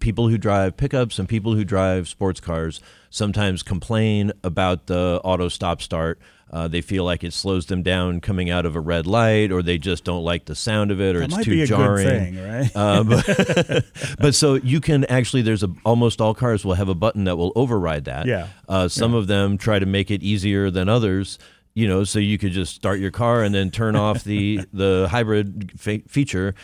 people 0.00 0.28
who 0.28 0.38
drive 0.38 0.76
pickups 0.76 1.18
and 1.18 1.28
people 1.28 1.54
who 1.54 1.64
drive 1.64 2.08
sports 2.08 2.40
cars 2.40 2.80
sometimes 3.10 3.62
complain 3.62 4.32
about 4.42 4.86
the 4.86 5.20
auto 5.24 5.48
stop 5.48 5.80
start. 5.80 6.18
Uh, 6.50 6.66
they 6.66 6.80
feel 6.80 7.04
like 7.04 7.22
it 7.22 7.32
slows 7.34 7.66
them 7.66 7.82
down 7.82 8.22
coming 8.22 8.48
out 8.48 8.64
of 8.64 8.74
a 8.74 8.80
red 8.80 9.06
light, 9.06 9.52
or 9.52 9.62
they 9.62 9.76
just 9.76 10.02
don't 10.04 10.24
like 10.24 10.46
the 10.46 10.54
sound 10.54 10.90
of 10.90 10.98
it, 10.98 11.14
or 11.14 11.20
that 11.20 11.30
it's 11.30 11.44
too 11.44 11.66
jarring. 11.66 12.08
thing, 12.08 12.42
right? 12.42 12.70
Uh, 12.74 13.04
but, 13.04 13.84
but 14.18 14.34
so 14.34 14.54
you 14.54 14.80
can 14.80 15.04
actually 15.06 15.42
there's 15.42 15.62
a 15.62 15.70
almost 15.84 16.22
all 16.22 16.32
cars 16.32 16.64
will 16.64 16.72
have 16.72 16.88
a 16.88 16.94
button 16.94 17.24
that 17.24 17.36
will 17.36 17.52
override 17.54 18.06
that. 18.06 18.24
Yeah. 18.24 18.48
Uh, 18.66 18.88
some 18.88 19.12
of 19.12 19.26
them 19.26 19.58
try 19.58 19.78
to 19.78 19.84
make 19.84 20.10
it 20.10 20.22
easier 20.22 20.70
than 20.70 20.88
others. 20.88 21.38
You 21.74 21.86
know, 21.86 22.04
so 22.04 22.18
you 22.18 22.38
could 22.38 22.52
just 22.52 22.74
start 22.74 22.98
your 22.98 23.10
car 23.10 23.42
and 23.42 23.54
then 23.54 23.70
turn 23.70 23.96
off 24.04 24.24
the 24.24 24.60
the 24.72 25.08
hybrid 25.10 25.72
fe- 25.78 26.04
feature, 26.08 26.54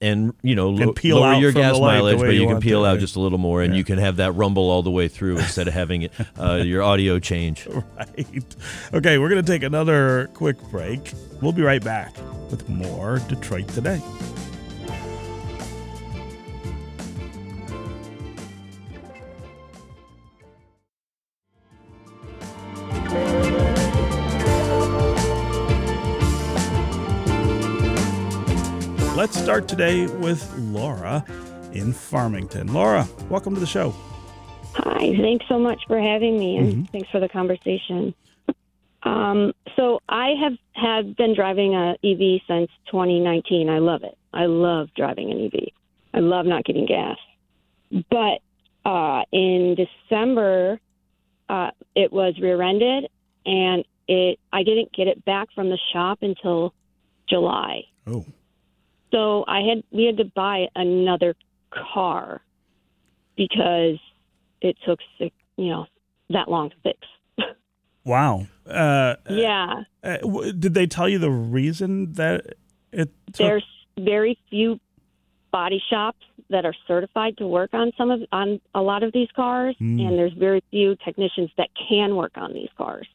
and 0.00 0.34
you 0.42 0.54
know 0.54 0.92
peel 0.92 1.16
lower 1.16 1.34
out 1.34 1.40
your 1.40 1.52
gas 1.52 1.78
mileage, 1.78 2.18
but 2.18 2.34
you 2.34 2.42
you 2.42 2.46
can 2.46 2.60
peel 2.60 2.82
to, 2.82 2.86
out 2.86 2.92
right? 2.92 3.00
just 3.00 3.16
a 3.16 3.20
little 3.20 3.38
more, 3.38 3.62
and 3.62 3.76
you 3.76 3.84
can 3.84 3.98
have 3.98 4.16
that 4.16 4.32
rumble 4.32 4.70
all 4.70 4.82
the 4.82 4.90
way 4.90 5.08
through 5.08 5.38
instead 5.38 5.68
of 5.68 5.74
having 5.74 6.02
it, 6.02 6.12
uh, 6.38 6.54
your 6.64 6.82
audio 6.82 7.18
change. 7.18 7.66
right. 7.96 8.56
Okay, 8.94 9.18
we're 9.18 9.28
going 9.28 9.44
to 9.44 9.52
take 9.52 9.62
another 9.62 10.28
quick 10.34 10.60
break. 10.70 11.12
We'll 11.40 11.52
be 11.52 11.62
right 11.62 11.82
back 11.82 12.14
with 12.50 12.68
more 12.68 13.18
Detroit 13.28 13.68
Today. 13.68 14.00
Let's 29.18 29.36
start 29.36 29.66
today 29.66 30.06
with 30.06 30.48
Laura 30.56 31.24
in 31.72 31.92
Farmington. 31.92 32.72
Laura, 32.72 33.04
welcome 33.28 33.52
to 33.52 33.58
the 33.58 33.66
show. 33.66 33.92
Hi, 34.74 35.12
thanks 35.20 35.44
so 35.48 35.58
much 35.58 35.82
for 35.88 35.98
having 36.00 36.38
me, 36.38 36.56
and 36.56 36.68
Mm-hmm. 36.68 36.82
thanks 36.84 37.10
for 37.10 37.18
the 37.18 37.28
conversation. 37.28 38.14
Um, 39.02 39.54
so 39.74 39.98
I 40.08 40.34
have 40.40 40.52
had 40.72 41.16
been 41.16 41.34
driving 41.34 41.74
a 41.74 41.96
EV 42.04 42.42
since 42.46 42.70
2019. 42.92 43.68
I 43.68 43.80
love 43.80 44.04
it. 44.04 44.16
I 44.32 44.46
love 44.46 44.88
driving 44.94 45.32
an 45.32 45.46
EV. 45.46 45.70
I 46.14 46.20
love 46.20 46.46
not 46.46 46.64
getting 46.64 46.86
gas. 46.86 47.18
But 47.90 48.38
uh, 48.88 49.22
in 49.32 49.74
December, 49.74 50.78
uh, 51.48 51.72
it 51.96 52.12
was 52.12 52.38
rear-ended, 52.40 53.10
and 53.44 53.84
it 54.06 54.38
I 54.52 54.62
didn't 54.62 54.92
get 54.92 55.08
it 55.08 55.24
back 55.24 55.48
from 55.56 55.70
the 55.70 55.78
shop 55.92 56.18
until 56.22 56.72
July. 57.28 57.82
Oh, 58.06 58.24
So 59.10 59.44
I 59.48 59.60
had 59.60 59.82
we 59.90 60.04
had 60.04 60.16
to 60.18 60.24
buy 60.24 60.66
another 60.74 61.34
car 61.70 62.40
because 63.36 63.98
it 64.60 64.76
took 64.86 64.98
six, 65.18 65.34
you 65.56 65.70
know 65.70 65.86
that 66.30 66.48
long 66.50 66.70
to 66.70 66.76
fix. 66.82 66.98
wow. 68.04 68.46
Uh, 68.68 69.14
Yeah, 69.30 69.82
uh, 70.02 70.16
w- 70.18 70.52
did 70.52 70.74
they 70.74 70.86
tell 70.86 71.08
you 71.08 71.18
the 71.18 71.30
reason 71.30 72.12
that 72.14 72.56
it 72.92 73.10
took? 73.32 73.36
there's 73.46 73.64
very 73.98 74.38
few 74.50 74.78
body 75.50 75.82
shops 75.88 76.24
that 76.50 76.64
are 76.66 76.74
certified 76.86 77.36
to 77.38 77.46
work 77.46 77.70
on 77.72 77.90
some 77.96 78.10
of 78.10 78.20
on 78.32 78.60
a 78.74 78.82
lot 78.82 79.02
of 79.02 79.12
these 79.12 79.28
cars, 79.34 79.74
Hmm. 79.78 80.00
and 80.00 80.18
there's 80.18 80.32
very 80.34 80.62
few 80.70 80.96
technicians 81.04 81.50
that 81.56 81.68
can 81.88 82.16
work 82.16 82.32
on 82.36 82.52
these 82.52 82.68
cars. 82.76 83.06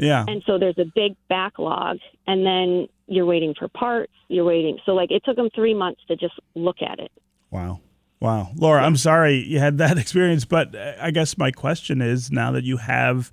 Yeah. 0.00 0.24
And 0.26 0.42
so 0.46 0.58
there's 0.58 0.78
a 0.78 0.86
big 0.94 1.14
backlog, 1.28 1.98
and 2.26 2.44
then 2.44 2.88
you're 3.06 3.26
waiting 3.26 3.54
for 3.58 3.68
parts. 3.68 4.12
You're 4.28 4.44
waiting. 4.44 4.78
So 4.84 4.92
like 4.92 5.10
it 5.10 5.22
took 5.24 5.36
them 5.36 5.50
three 5.54 5.74
months 5.74 6.00
to 6.08 6.16
just 6.16 6.34
look 6.54 6.76
at 6.82 6.98
it. 6.98 7.12
Wow. 7.50 7.80
Wow. 8.20 8.50
Laura, 8.54 8.82
I'm 8.82 8.96
sorry 8.96 9.36
you 9.36 9.58
had 9.58 9.78
that 9.78 9.98
experience, 10.04 10.44
but 10.44 10.74
uh, 10.74 10.94
I 11.00 11.10
guess 11.10 11.38
my 11.38 11.50
question 11.50 12.00
is 12.02 12.30
now 12.30 12.52
that 12.52 12.64
you 12.64 12.76
have 12.76 13.30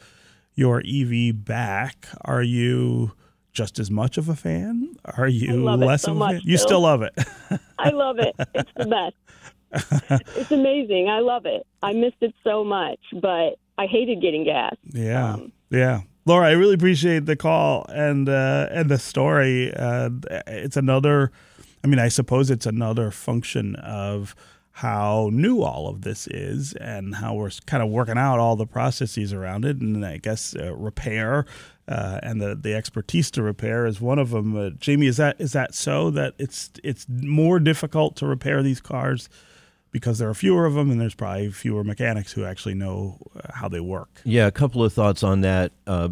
your 0.56 0.82
EV 0.88 1.46
back, 1.46 2.08
are 2.22 2.42
you 2.42 3.12
just 3.54 3.80
as 3.80 3.92
much 3.92 4.18
of 4.18 4.30
a 4.30 4.36
fan? 4.36 4.96
Are 5.06 5.28
you 5.28 5.64
less 5.64 6.04
so 6.04 6.12
of 6.12 6.22
a 6.22 6.28
fan? 6.30 6.42
You 6.44 6.58
still 6.58 6.82
love 6.82 7.02
it. 7.04 7.14
I 7.80 7.90
love 7.90 8.18
it. 8.20 8.36
It's 8.56 8.72
the 8.76 8.86
best. 8.86 10.22
it's 10.36 10.52
amazing. 10.52 11.10
I 11.10 11.20
love 11.20 11.46
it. 11.46 11.66
I 11.84 11.94
missed 11.94 12.18
it 12.22 12.34
so 12.44 12.64
much, 12.64 13.00
but 13.22 13.56
I 13.78 13.86
hated 13.86 14.22
getting 14.22 14.44
gas. 14.46 14.76
Yeah, 14.94 15.34
Um, 15.34 15.52
yeah. 15.70 16.02
Laura, 16.28 16.46
I 16.46 16.52
really 16.52 16.74
appreciate 16.74 17.26
the 17.26 17.38
call 17.38 17.86
and 17.88 18.28
uh, 18.28 18.68
and 18.70 18.92
the 18.92 19.00
story. 19.00 19.74
Uh, 19.74 20.10
it's 20.46 20.76
another. 20.76 21.32
I 21.86 21.88
mean, 21.88 22.00
I 22.00 22.10
suppose 22.10 22.52
it's 22.52 22.66
another 22.66 23.12
function 23.12 23.78
of 23.78 24.36
how 24.72 25.30
new 25.32 25.62
all 25.62 25.88
of 25.88 26.02
this 26.02 26.28
is 26.28 26.74
and 26.74 27.16
how 27.16 27.34
we're 27.34 27.52
kind 27.66 27.82
of 27.82 27.88
working 27.88 28.18
out 28.18 28.40
all 28.40 28.58
the 28.58 28.66
processes 28.66 29.32
around 29.32 29.64
it. 29.64 29.78
And 29.78 30.06
I 30.06 30.18
guess 30.18 30.54
uh, 30.54 30.76
repair 30.76 31.46
uh, 31.88 32.20
and 32.22 32.42
the, 32.42 32.56
the 32.56 32.76
expertise 32.76 33.32
to 33.32 33.42
repair 33.42 33.86
is 33.86 34.02
one 34.02 34.20
of 34.20 34.32
them. 34.32 34.54
Uh, 34.54 34.72
Jamie, 34.72 35.08
is 35.08 35.16
that 35.16 35.40
is 35.40 35.54
that 35.54 35.74
so 35.74 36.12
that 36.12 36.34
it's 36.38 36.72
it's 36.84 37.06
more 37.08 37.58
difficult 37.58 38.18
to 38.18 38.28
repair 38.28 38.62
these 38.62 38.82
cars 38.82 39.30
because 39.92 40.20
there 40.20 40.30
are 40.30 40.34
fewer 40.34 40.66
of 40.66 40.74
them 40.74 40.92
and 40.92 41.00
there's 41.00 41.16
probably 41.16 41.52
fewer 41.52 41.84
mechanics 41.84 42.34
who 42.34 42.44
actually 42.46 42.74
know 42.74 43.18
uh, 43.36 43.54
how 43.54 43.68
they 43.68 43.80
work. 43.80 44.22
Yeah, 44.24 44.48
a 44.48 44.52
couple 44.52 44.84
of 44.84 44.94
thoughts 44.94 45.24
on 45.24 45.42
that. 45.42 45.72
Uh, 45.86 46.10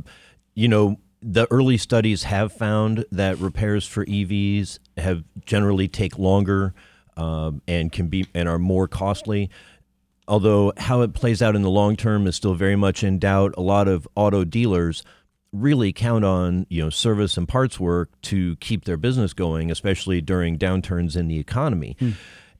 you 0.53 0.67
know, 0.67 0.97
the 1.21 1.47
early 1.51 1.77
studies 1.77 2.23
have 2.23 2.53
found 2.53 3.05
that 3.11 3.39
repairs 3.39 3.87
for 3.87 4.05
EVs 4.05 4.79
have 4.97 5.23
generally 5.45 5.87
take 5.87 6.19
longer 6.19 6.73
um, 7.17 7.61
and 7.67 7.91
can 7.91 8.07
be 8.07 8.27
and 8.33 8.47
are 8.47 8.59
more 8.59 8.87
costly. 8.87 9.49
Although 10.27 10.73
how 10.77 11.01
it 11.01 11.13
plays 11.13 11.41
out 11.41 11.55
in 11.55 11.61
the 11.61 11.69
long 11.69 11.95
term 11.95 12.27
is 12.27 12.35
still 12.35 12.53
very 12.53 12.75
much 12.75 13.03
in 13.03 13.19
doubt. 13.19 13.53
A 13.57 13.61
lot 13.61 13.87
of 13.87 14.07
auto 14.15 14.43
dealers 14.43 15.03
really 15.51 15.93
count 15.93 16.25
on 16.25 16.65
you 16.69 16.83
know 16.83 16.89
service 16.89 17.37
and 17.37 17.47
parts 17.47 17.79
work 17.79 18.09
to 18.21 18.55
keep 18.57 18.85
their 18.85 18.97
business 18.97 19.33
going, 19.33 19.71
especially 19.71 20.21
during 20.21 20.57
downturns 20.57 21.15
in 21.15 21.27
the 21.27 21.39
economy. 21.39 21.95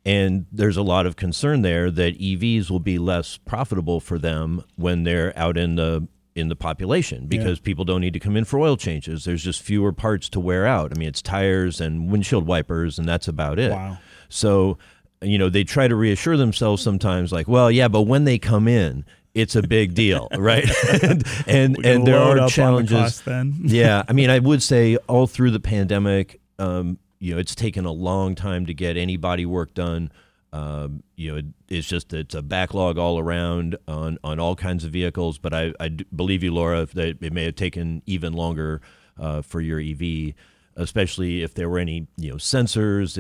And 0.06 0.46
there's 0.52 0.78
a 0.78 0.84
lot 0.84 1.06
of 1.06 1.16
concern 1.16 1.64
there 1.64 1.90
that 1.90 2.20
EVs 2.20 2.70
will 2.70 2.80
be 2.80 3.00
less 3.00 3.38
profitable 3.38 4.00
for 4.00 4.20
them 4.20 4.64
when 4.76 5.04
they're 5.04 5.38
out 5.38 5.58
in 5.58 5.76
the 5.76 6.08
in 6.36 6.50
the 6.50 6.56
population 6.56 7.28
because 7.28 7.60
yeah. 7.60 7.64
people 7.64 7.86
don't 7.86 8.02
need 8.02 8.14
to 8.14 8.20
come 8.20 8.36
in 8.36 8.44
for 8.44 8.60
oil 8.60 8.76
changes. 8.76 9.24
There's 9.24 9.44
just 9.44 9.62
fewer 9.62 9.94
parts 9.94 10.28
to 10.30 10.40
wear 10.40 10.66
out. 10.66 10.92
I 10.94 11.00
mean, 11.00 11.08
it's 11.08 11.22
tires 11.22 11.80
and 11.80 12.12
windshield 12.12 12.46
wipers, 12.46 13.00
and 13.00 13.08
that's 13.08 13.28
about 13.28 13.58
it. 13.58 13.72
Wow. 13.72 13.98
So, 14.28 14.78
you 15.22 15.38
know, 15.38 15.50
they 15.50 15.64
try 15.64 15.88
to 15.88 15.96
reassure 15.96 16.36
themselves 16.36 16.84
sometimes, 16.84 17.32
like, 17.32 17.48
well, 17.48 17.72
yeah, 17.72 17.88
but 17.88 18.02
when 18.02 18.26
they 18.26 18.38
come 18.38 18.68
in, 18.68 19.06
it's 19.34 19.56
a 19.56 19.64
big 19.64 19.94
deal, 19.94 20.28
right? 20.38 20.66
and 21.04 21.24
and, 21.48 21.86
and 21.86 22.06
there 22.06 22.20
are 22.20 22.50
challenges. 22.50 23.22
The 23.22 23.54
yeah, 23.62 24.04
I 24.08 24.14
mean, 24.14 24.30
I 24.30 24.40
would 24.50 24.62
say 24.62 24.98
all 25.08 25.28
through 25.28 25.52
the 25.52 25.60
pandemic, 25.62 26.42
um, 26.60 27.00
you 27.20 27.34
know, 27.34 27.40
it's 27.40 27.56
taken 27.56 27.86
a 27.86 27.92
long 27.92 28.36
time 28.36 28.66
to 28.66 28.74
get 28.74 28.98
any 28.98 29.18
body 29.18 29.46
work 29.46 29.74
done. 29.74 30.12
Um, 30.54 31.04
you 31.16 31.32
know, 31.32 31.38
it, 31.40 31.46
it's 31.68 31.88
just 31.88 32.14
it's 32.14 32.36
a 32.36 32.42
backlog 32.42 32.98
all 32.98 33.20
around 33.20 33.78
on, 33.88 34.18
on 34.24 34.40
all 34.40 34.56
kinds 34.56 34.84
of 34.84 34.92
vehicles. 34.92 35.38
But 35.38 35.54
I, 35.54 35.74
I 35.80 35.90
believe 35.90 36.44
you, 36.44 36.54
Laura, 36.54 36.86
that 36.86 37.22
it 37.22 37.34
may 37.34 37.46
have 37.46 37.56
taken 37.56 38.02
even 38.06 38.34
longer 38.34 38.82
uh, 39.20 39.42
for 39.42 39.60
your 39.60 39.80
EV, 39.80 40.34
especially 40.76 41.44
if 41.44 41.54
there 41.54 41.70
were 41.70 41.80
any 41.80 42.08
you 42.18 42.32
know 42.32 42.38
sensors. 42.38 43.16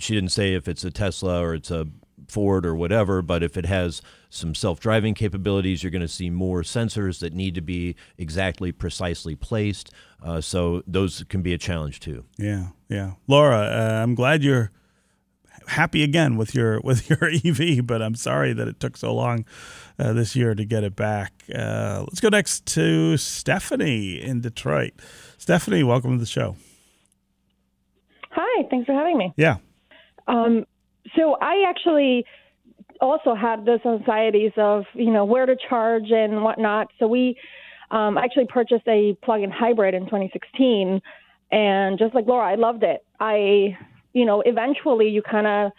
she 0.00 0.14
didn't 0.14 0.32
say 0.32 0.54
if 0.54 0.68
it's 0.68 0.84
a 0.84 0.90
Tesla 0.90 1.42
or 1.42 1.54
it's 1.54 1.70
a 1.70 1.88
Ford 2.26 2.66
or 2.66 2.74
whatever, 2.74 3.22
but 3.22 3.42
if 3.42 3.56
it 3.56 3.66
has 3.66 4.02
some 4.30 4.54
self-driving 4.54 5.14
capabilities, 5.14 5.82
you're 5.82 5.90
going 5.90 6.02
to 6.02 6.08
see 6.08 6.30
more 6.30 6.62
sensors 6.62 7.20
that 7.20 7.32
need 7.32 7.54
to 7.54 7.60
be 7.60 7.96
exactly 8.18 8.72
precisely 8.72 9.34
placed. 9.34 9.90
Uh, 10.22 10.40
so 10.40 10.82
those 10.86 11.24
can 11.28 11.42
be 11.42 11.54
a 11.54 11.58
challenge 11.58 12.00
too. 12.00 12.24
Yeah, 12.36 12.68
yeah. 12.88 13.12
Laura, 13.26 13.58
uh, 13.58 14.02
I'm 14.02 14.14
glad 14.14 14.42
you're 14.42 14.70
happy 15.68 16.02
again 16.02 16.36
with 16.36 16.54
your 16.54 16.80
with 16.84 17.08
your 17.08 17.30
EV, 17.30 17.86
but 17.86 18.02
I'm 18.02 18.14
sorry 18.14 18.52
that 18.52 18.68
it 18.68 18.80
took 18.80 18.96
so 18.96 19.14
long 19.14 19.44
uh, 19.98 20.12
this 20.12 20.34
year 20.34 20.54
to 20.54 20.64
get 20.64 20.84
it 20.84 20.96
back. 20.96 21.32
Uh, 21.54 22.00
let's 22.00 22.20
go 22.20 22.28
next 22.28 22.66
to 22.66 23.16
Stephanie 23.16 24.20
in 24.20 24.40
Detroit. 24.40 24.94
Stephanie, 25.36 25.82
welcome 25.82 26.12
to 26.12 26.18
the 26.18 26.26
show. 26.26 26.56
Hi, 28.30 28.64
thanks 28.70 28.86
for 28.86 28.92
having 28.92 29.16
me. 29.16 29.32
Yeah. 29.36 29.56
Um, 30.26 30.64
so 31.16 31.36
I 31.40 31.64
actually 31.68 32.24
also 33.00 33.34
had 33.34 33.64
those 33.64 33.80
anxieties 33.84 34.52
of 34.56 34.84
you 34.94 35.10
know 35.10 35.24
where 35.24 35.46
to 35.46 35.56
charge 35.68 36.10
and 36.10 36.42
whatnot. 36.42 36.88
So 36.98 37.06
we 37.06 37.38
um, 37.90 38.18
actually 38.18 38.46
purchased 38.46 38.86
a 38.86 39.16
plug-in 39.22 39.50
hybrid 39.50 39.94
in 39.94 40.04
2016, 40.04 41.00
and 41.50 41.98
just 41.98 42.14
like 42.14 42.26
Laura, 42.26 42.46
I 42.46 42.54
loved 42.56 42.82
it. 42.82 43.04
I 43.20 43.76
you 44.12 44.24
know, 44.24 44.42
eventually 44.44 45.08
you 45.08 45.22
kind 45.22 45.46
of 45.46 45.72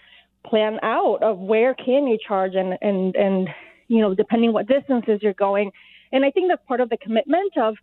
plan 0.46 0.80
out 0.82 1.22
of 1.22 1.38
where 1.40 1.74
can 1.74 2.08
you 2.08 2.18
charge 2.26 2.54
and 2.56 2.78
and 2.82 3.16
and 3.16 3.50
you 3.88 4.02
know, 4.02 4.14
depending 4.14 4.54
what 4.54 4.68
distances 4.68 5.20
you're 5.22 5.34
going. 5.34 5.72
And 6.12 6.24
I 6.24 6.32
think 6.32 6.48
that's 6.50 6.62
part 6.68 6.80
of 6.80 6.90
the 6.90 6.98
commitment 6.98 7.58
of 7.58 7.76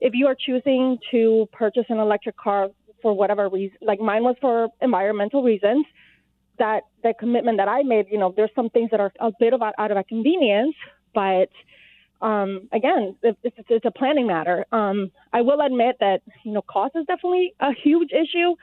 if 0.00 0.12
you 0.14 0.26
are 0.26 0.36
choosing 0.38 0.98
to 1.10 1.48
purchase 1.52 1.84
an 1.88 1.98
electric 1.98 2.36
car 2.36 2.68
for 3.02 3.14
whatever 3.14 3.48
reason, 3.48 3.76
like 3.82 4.00
mine 4.00 4.22
was 4.22 4.36
for 4.40 4.68
environmental 4.80 5.42
reasons, 5.42 5.86
that 6.58 6.82
the 7.02 7.14
commitment 7.18 7.58
that 7.58 7.68
I 7.68 7.82
made, 7.82 8.06
you 8.10 8.18
know, 8.18 8.32
there's 8.36 8.50
some 8.54 8.70
things 8.70 8.90
that 8.90 9.00
are 9.00 9.12
a 9.20 9.32
bit 9.40 9.52
of 9.52 9.62
out, 9.62 9.74
out 9.78 9.90
of 9.90 9.96
a 9.96 10.04
convenience, 10.04 10.74
but 11.14 11.48
um, 12.24 12.68
again, 12.72 13.16
it's, 13.22 13.38
it's, 13.68 13.84
a 13.84 13.90
planning 13.90 14.26
matter. 14.26 14.64
Um, 14.72 15.10
I 15.34 15.42
will 15.42 15.60
admit 15.60 15.96
that 16.00 16.22
you 16.42 16.52
know 16.52 16.62
cost 16.62 16.96
is 16.96 17.04
definitely 17.04 17.52
a 17.60 17.72
huge 17.74 18.12
issue 18.12 18.54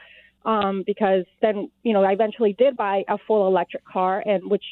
um, 0.50 0.84
because 0.84 1.26
then 1.44 1.70
you 1.84 1.94
know 1.94 2.04
I 2.04 2.12
eventually 2.14 2.54
did 2.58 2.76
buy 2.76 3.04
a 3.08 3.20
full 3.28 3.46
electric 3.46 3.86
car, 3.86 4.24
and 4.26 4.50
which 4.50 4.64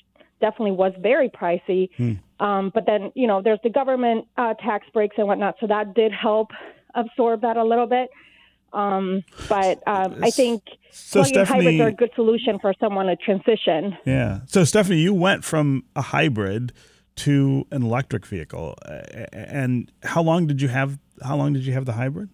definitely 0.41 0.71
was 0.71 0.93
very 0.99 1.29
pricey. 1.29 1.89
Hmm. 1.97 2.13
Um, 2.43 2.71
but 2.73 2.87
then 2.87 3.11
you 3.13 3.27
know 3.27 3.43
there's 3.43 3.59
the 3.63 3.69
government 3.69 4.27
uh, 4.37 4.55
tax 4.55 4.87
breaks 4.91 5.15
and 5.19 5.27
whatnot, 5.27 5.57
so 5.59 5.67
that 5.67 5.93
did 5.93 6.11
help 6.11 6.49
absorb 6.95 7.41
that 7.41 7.57
a 7.57 7.63
little 7.63 7.87
bit. 7.87 8.09
Um, 8.73 9.23
but 9.47 9.83
um, 9.87 10.23
I 10.23 10.31
think 10.31 10.63
so 10.89 11.21
plug-in 11.21 11.45
hybrids 11.45 11.79
are 11.79 11.87
a 11.89 11.91
good 11.91 12.11
solution 12.15 12.57
for 12.57 12.73
someone 12.79 13.05
to 13.05 13.15
transition. 13.15 13.95
Yeah. 14.05 14.39
So 14.47 14.63
Stephanie, 14.63 14.97
you 14.97 15.13
went 15.13 15.43
from 15.43 15.83
a 15.95 16.01
hybrid 16.01 16.71
to 17.19 17.65
an 17.71 17.83
electric 17.83 18.25
vehicle, 18.25 18.75
and 19.33 19.91
how 20.03 20.21
long 20.21 20.47
did 20.47 20.61
you 20.61 20.69
have? 20.69 20.99
How 21.21 21.35
long 21.35 21.53
did 21.53 21.65
you 21.65 21.73
have 21.73 21.85
the 21.85 21.93
hybrid? 21.93 22.29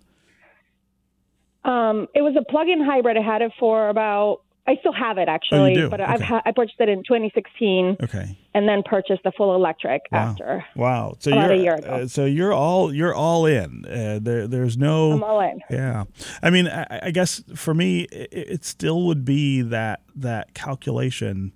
Um, 1.63 2.07
it 2.13 2.21
was 2.21 2.35
a 2.39 2.43
plug-in 2.43 2.83
hybrid. 2.83 3.17
I 3.17 3.21
had 3.21 3.41
it 3.41 3.51
for 3.59 3.89
about. 3.89 4.41
I 4.67 4.77
still 4.79 4.93
have 4.93 5.19
it 5.19 5.27
actually, 5.27 5.79
oh, 5.79 5.89
but 5.91 6.01
okay. 6.01 6.11
I've 6.11 6.21
ha- 6.21 6.41
I 6.43 6.51
purchased 6.51 6.79
it 6.79 6.89
in 6.89 7.03
2016. 7.03 7.97
Okay. 8.01 8.35
And 8.55 8.67
then 8.67 8.81
purchased 8.83 9.21
the 9.23 9.31
full 9.37 9.53
electric 9.53 10.01
wow. 10.11 10.17
after. 10.17 10.65
Wow. 10.75 11.15
So 11.19 11.31
about 11.31 11.43
you're 11.43 11.53
a 11.53 11.57
year 11.57 11.75
ago. 11.75 11.87
Uh, 11.87 12.07
so 12.07 12.25
you're 12.25 12.51
all 12.51 12.91
you're 12.91 13.13
all 13.13 13.45
in. 13.45 13.85
Uh, 13.85 14.19
there 14.19 14.47
there's 14.47 14.75
no. 14.75 15.11
I'm 15.11 15.23
all 15.23 15.39
in. 15.39 15.59
Yeah. 15.69 16.05
I 16.41 16.49
mean, 16.49 16.67
I, 16.67 16.99
I 17.03 17.11
guess 17.11 17.43
for 17.53 17.75
me, 17.75 18.07
it, 18.11 18.29
it 18.31 18.65
still 18.65 19.03
would 19.03 19.23
be 19.23 19.61
that 19.61 20.01
that 20.15 20.55
calculation 20.55 21.53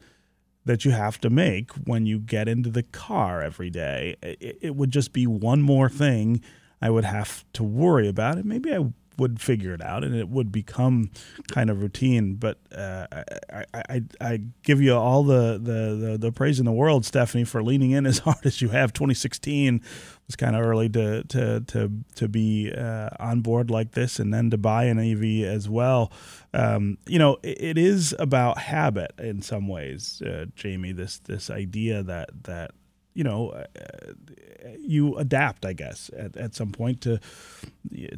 that 0.69 0.85
you 0.85 0.91
have 0.91 1.19
to 1.19 1.31
make 1.31 1.71
when 1.85 2.05
you 2.05 2.19
get 2.19 2.47
into 2.47 2.69
the 2.69 2.83
car 2.83 3.41
every 3.41 3.71
day. 3.71 4.15
It, 4.21 4.59
it, 4.61 4.75
would 4.75 4.91
just 4.91 5.13
be 5.13 5.25
one 5.25 5.63
more 5.63 5.89
thing 5.89 6.43
I 6.79 6.91
would 6.91 7.05
have 7.05 7.43
to 7.53 7.63
worry 7.63 8.07
about. 8.07 8.35
And 8.35 8.45
maybe 8.45 8.71
I 8.71 8.85
would 9.17 9.41
figure 9.41 9.73
it 9.73 9.81
out 9.81 10.03
and 10.03 10.13
it 10.13 10.29
would 10.29 10.51
become 10.51 11.09
kind 11.47 11.71
of 11.71 11.81
routine. 11.81 12.35
But 12.35 12.59
uh, 12.71 13.07
I, 13.51 13.65
I, 13.73 14.01
I, 14.21 14.41
give 14.61 14.79
you 14.79 14.93
all 14.93 15.23
the, 15.23 15.53
the, 15.53 15.95
the, 15.95 16.17
the, 16.19 16.31
praise 16.31 16.59
in 16.59 16.67
the 16.67 16.71
world, 16.71 17.03
Stephanie, 17.03 17.45
for 17.45 17.63
leaning 17.63 17.89
in 17.89 18.05
as 18.05 18.19
hard 18.25 18.45
as 18.45 18.61
you 18.61 18.69
have. 18.69 18.93
2016 18.93 19.81
was 20.29 20.35
kind 20.35 20.55
of 20.55 20.63
early 20.63 20.87
to, 20.89 21.23
to, 21.23 21.61
to, 21.61 21.91
to 22.15 22.27
be 22.27 22.71
uh, 22.71 23.09
on 23.19 23.41
board 23.41 23.71
like 23.71 23.91
this 23.93 24.19
and 24.19 24.31
then 24.31 24.51
to 24.51 24.57
buy 24.57 24.83
an 24.83 24.99
EV 24.99 25.47
as 25.49 25.67
well. 25.67 26.11
Um, 26.53 26.99
you 27.07 27.17
know, 27.17 27.39
it, 27.41 27.61
it 27.61 27.77
is 27.79 28.15
about 28.19 28.59
habit 28.59 29.11
in 29.17 29.41
some 29.41 29.67
ways, 29.67 30.21
uh, 30.21 30.45
Jamie, 30.55 30.91
this, 30.91 31.17
this 31.17 31.49
idea 31.49 32.03
that, 32.03 32.29
that 32.43 32.71
you 33.15 33.23
know, 33.23 33.49
uh, 33.49 33.63
you 34.77 35.17
adapt, 35.17 35.65
I 35.65 35.73
guess, 35.73 36.11
at, 36.15 36.37
at 36.37 36.55
some 36.55 36.71
point 36.71 37.01
to 37.01 37.19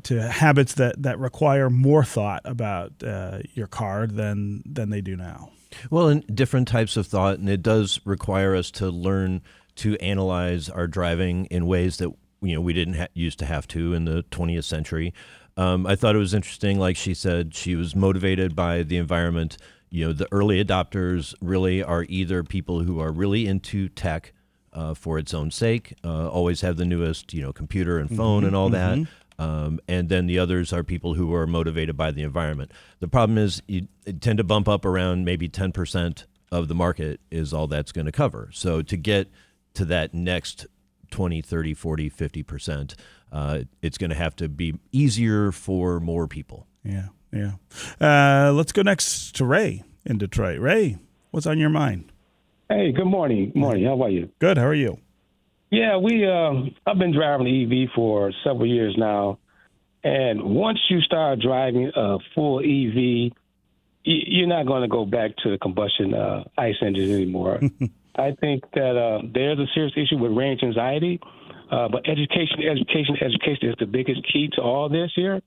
to 0.03 0.21
habits 0.21 0.73
that, 0.75 1.01
that 1.01 1.17
require 1.17 1.69
more 1.69 2.03
thought 2.03 2.41
about 2.43 2.91
uh, 3.03 3.39
your 3.53 3.67
car 3.67 4.05
than 4.05 4.61
than 4.65 4.89
they 4.89 5.01
do 5.01 5.15
now. 5.15 5.49
Well, 5.89 6.09
and 6.09 6.35
different 6.35 6.67
types 6.67 6.97
of 6.97 7.07
thought, 7.07 7.39
and 7.39 7.49
it 7.49 7.63
does 7.63 8.01
require 8.03 8.55
us 8.55 8.69
to 8.71 8.89
learn 8.89 9.41
to 9.77 9.97
analyze 9.97 10.69
our 10.69 10.87
driving 10.87 11.45
in 11.45 11.65
ways 11.65 11.97
that 11.97 12.11
you 12.41 12.55
know 12.55 12.61
we 12.61 12.73
didn't 12.73 12.95
ha- 12.95 13.07
used 13.13 13.39
to 13.39 13.45
have 13.45 13.67
to 13.69 13.93
in 13.93 14.05
the 14.05 14.23
20th 14.31 14.63
century. 14.63 15.13
Um, 15.57 15.85
I 15.85 15.95
thought 15.95 16.15
it 16.15 16.19
was 16.19 16.33
interesting. 16.33 16.79
Like 16.79 16.95
she 16.95 17.13
said, 17.13 17.53
she 17.53 17.75
was 17.75 17.95
motivated 17.95 18.55
by 18.55 18.83
the 18.83 18.97
environment. 18.97 19.57
You 19.89 20.07
know, 20.07 20.13
the 20.13 20.27
early 20.31 20.63
adopters 20.63 21.33
really 21.41 21.83
are 21.83 22.05
either 22.07 22.43
people 22.43 22.83
who 22.83 22.99
are 22.99 23.11
really 23.11 23.47
into 23.47 23.89
tech 23.89 24.33
uh, 24.73 24.93
for 24.93 25.19
its 25.19 25.33
own 25.33 25.51
sake. 25.51 25.93
Uh, 26.03 26.29
always 26.29 26.61
have 26.61 26.77
the 26.77 26.85
newest, 26.85 27.33
you 27.33 27.41
know, 27.41 27.51
computer 27.51 27.97
and 27.99 28.09
phone 28.09 28.39
mm-hmm, 28.39 28.47
and 28.47 28.55
all 28.55 28.69
mm-hmm. 28.69 29.03
that. 29.03 29.09
Um, 29.43 29.79
and 29.87 30.07
then 30.07 30.27
the 30.27 30.37
others 30.37 30.71
are 30.71 30.83
people 30.83 31.15
who 31.15 31.33
are 31.33 31.47
motivated 31.47 31.97
by 31.97 32.11
the 32.11 32.21
environment. 32.21 32.71
The 32.99 33.07
problem 33.07 33.37
is 33.37 33.61
you 33.67 33.87
tend 34.19 34.37
to 34.37 34.43
bump 34.43 34.69
up 34.69 34.85
around 34.85 35.25
maybe 35.25 35.49
10% 35.49 36.25
of 36.51 36.67
the 36.67 36.75
market 36.75 37.19
is 37.31 37.53
all 37.53 37.67
that's 37.67 37.91
going 37.91 38.05
to 38.05 38.11
cover. 38.11 38.49
So 38.53 38.81
to 38.83 38.97
get 38.97 39.29
to 39.73 39.85
that 39.85 40.13
next 40.13 40.67
20, 41.11 41.41
30, 41.41 41.73
40, 41.73 42.09
50%, 42.09 42.95
uh, 43.31 43.59
it's 43.81 43.97
going 43.97 44.09
to 44.09 44.15
have 44.15 44.35
to 44.37 44.49
be 44.49 44.75
easier 44.91 45.51
for 45.51 45.99
more 45.99 46.27
people. 46.27 46.67
Yeah, 46.83 47.07
yeah. 47.31 47.53
Uh, 47.99 48.51
let's 48.53 48.71
go 48.71 48.81
next 48.81 49.35
to 49.35 49.45
Ray 49.45 49.83
in 50.05 50.17
Detroit. 50.17 50.59
Ray, 50.59 50.97
what's 51.31 51.45
on 51.45 51.57
your 51.57 51.69
mind? 51.69 52.11
Hey, 52.69 52.91
good 52.91 53.05
morning. 53.05 53.51
Good 53.51 53.59
morning. 53.59 53.85
How 53.85 54.01
are 54.01 54.09
you? 54.09 54.29
Good. 54.39 54.57
How 54.57 54.65
are 54.65 54.73
you? 54.73 54.97
Yeah, 55.71 55.97
we. 55.97 56.25
Um, 56.25 56.75
I've 56.85 56.97
been 56.97 57.13
driving 57.13 57.45
the 57.45 57.83
EV 57.83 57.89
for 57.95 58.31
several 58.43 58.65
years 58.65 58.95
now, 58.97 59.39
and 60.03 60.41
once 60.41 60.79
you 60.89 60.99
start 61.01 61.39
driving 61.39 61.91
a 61.95 62.17
full 62.35 62.59
EV, 62.59 63.31
you're 64.03 64.47
not 64.47 64.65
going 64.65 64.81
to 64.81 64.87
go 64.87 65.05
back 65.05 65.35
to 65.43 65.51
the 65.51 65.57
combustion 65.57 66.13
uh, 66.13 66.43
ICE 66.57 66.75
engines 66.81 67.11
anymore. 67.11 67.61
I 68.15 68.31
think 68.39 68.63
that 68.73 68.97
uh, 68.97 69.21
there's 69.33 69.59
a 69.59 69.67
serious 69.73 69.93
issue 69.95 70.17
with 70.17 70.31
range 70.31 70.61
anxiety, 70.63 71.19
uh, 71.71 71.87
but 71.87 72.07
education, 72.07 72.59
education, 72.69 73.15
education 73.21 73.69
is 73.69 73.75
the 73.79 73.85
biggest 73.85 74.21
key 74.31 74.49
to 74.53 74.61
all 74.61 74.89
this 74.89 75.11
here. 75.15 75.41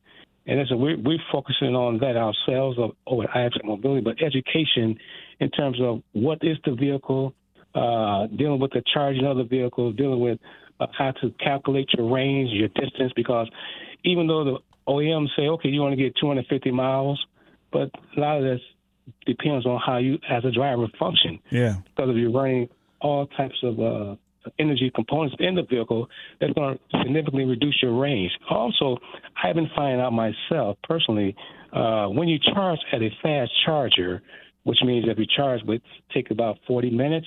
And 0.46 0.58
listen, 0.58 0.78
we're, 0.78 0.98
we're 0.98 1.18
focusing 1.32 1.74
on 1.74 1.98
that 1.98 2.16
ourselves 2.16 2.78
of 2.78 2.92
over 3.06 3.24
IFC 3.24 3.64
mobility, 3.64 4.02
but 4.02 4.22
education 4.22 4.96
in 5.40 5.50
terms 5.50 5.78
of 5.80 6.02
what 6.12 6.38
is 6.42 6.56
the 6.64 6.74
vehicle, 6.74 7.34
uh, 7.74 8.26
dealing 8.36 8.60
with 8.60 8.70
the 8.72 8.82
charging 8.92 9.24
of 9.26 9.36
the 9.36 9.44
vehicle, 9.44 9.92
dealing 9.92 10.20
with 10.20 10.38
uh, 10.80 10.86
how 10.96 11.12
to 11.22 11.30
calculate 11.42 11.88
your 11.96 12.10
range, 12.10 12.50
your 12.52 12.68
distance, 12.68 13.12
because 13.16 13.48
even 14.04 14.26
though 14.26 14.44
the 14.44 14.58
OEMs 14.86 15.28
say, 15.36 15.48
okay, 15.48 15.68
you 15.68 15.80
want 15.80 15.92
to 15.92 16.02
get 16.02 16.14
250 16.20 16.70
miles, 16.70 17.24
but 17.72 17.90
a 18.16 18.20
lot 18.20 18.38
of 18.38 18.44
this 18.44 18.60
depends 19.26 19.66
on 19.66 19.80
how 19.84 19.98
you, 19.98 20.18
as 20.28 20.44
a 20.44 20.50
driver, 20.50 20.86
function. 20.98 21.38
Yeah. 21.50 21.76
Because 21.84 22.10
if 22.10 22.16
you're 22.16 22.32
running 22.32 22.68
all 23.00 23.26
types 23.26 23.56
of 23.62 23.80
uh, 23.80 24.16
energy 24.58 24.90
components 24.94 25.36
in 25.38 25.54
the 25.54 25.62
vehicle, 25.62 26.08
that's 26.40 26.52
going 26.52 26.78
to 26.78 26.98
significantly 26.98 27.44
reduce 27.44 27.78
your 27.82 27.98
range. 27.98 28.32
Also, 28.50 28.98
I've 29.42 29.54
been 29.54 29.70
finding 29.74 30.00
out 30.00 30.12
myself 30.12 30.78
personally 30.84 31.36
uh, 31.72 32.06
when 32.06 32.28
you 32.28 32.38
charge 32.54 32.78
at 32.92 33.02
a 33.02 33.10
fast 33.22 33.50
charger, 33.64 34.22
which 34.64 34.78
means 34.84 35.06
if 35.08 35.18
you 35.18 35.26
charge 35.36 35.60
would 35.66 35.82
take 36.12 36.30
about 36.30 36.58
40 36.66 36.90
minutes, 36.90 37.26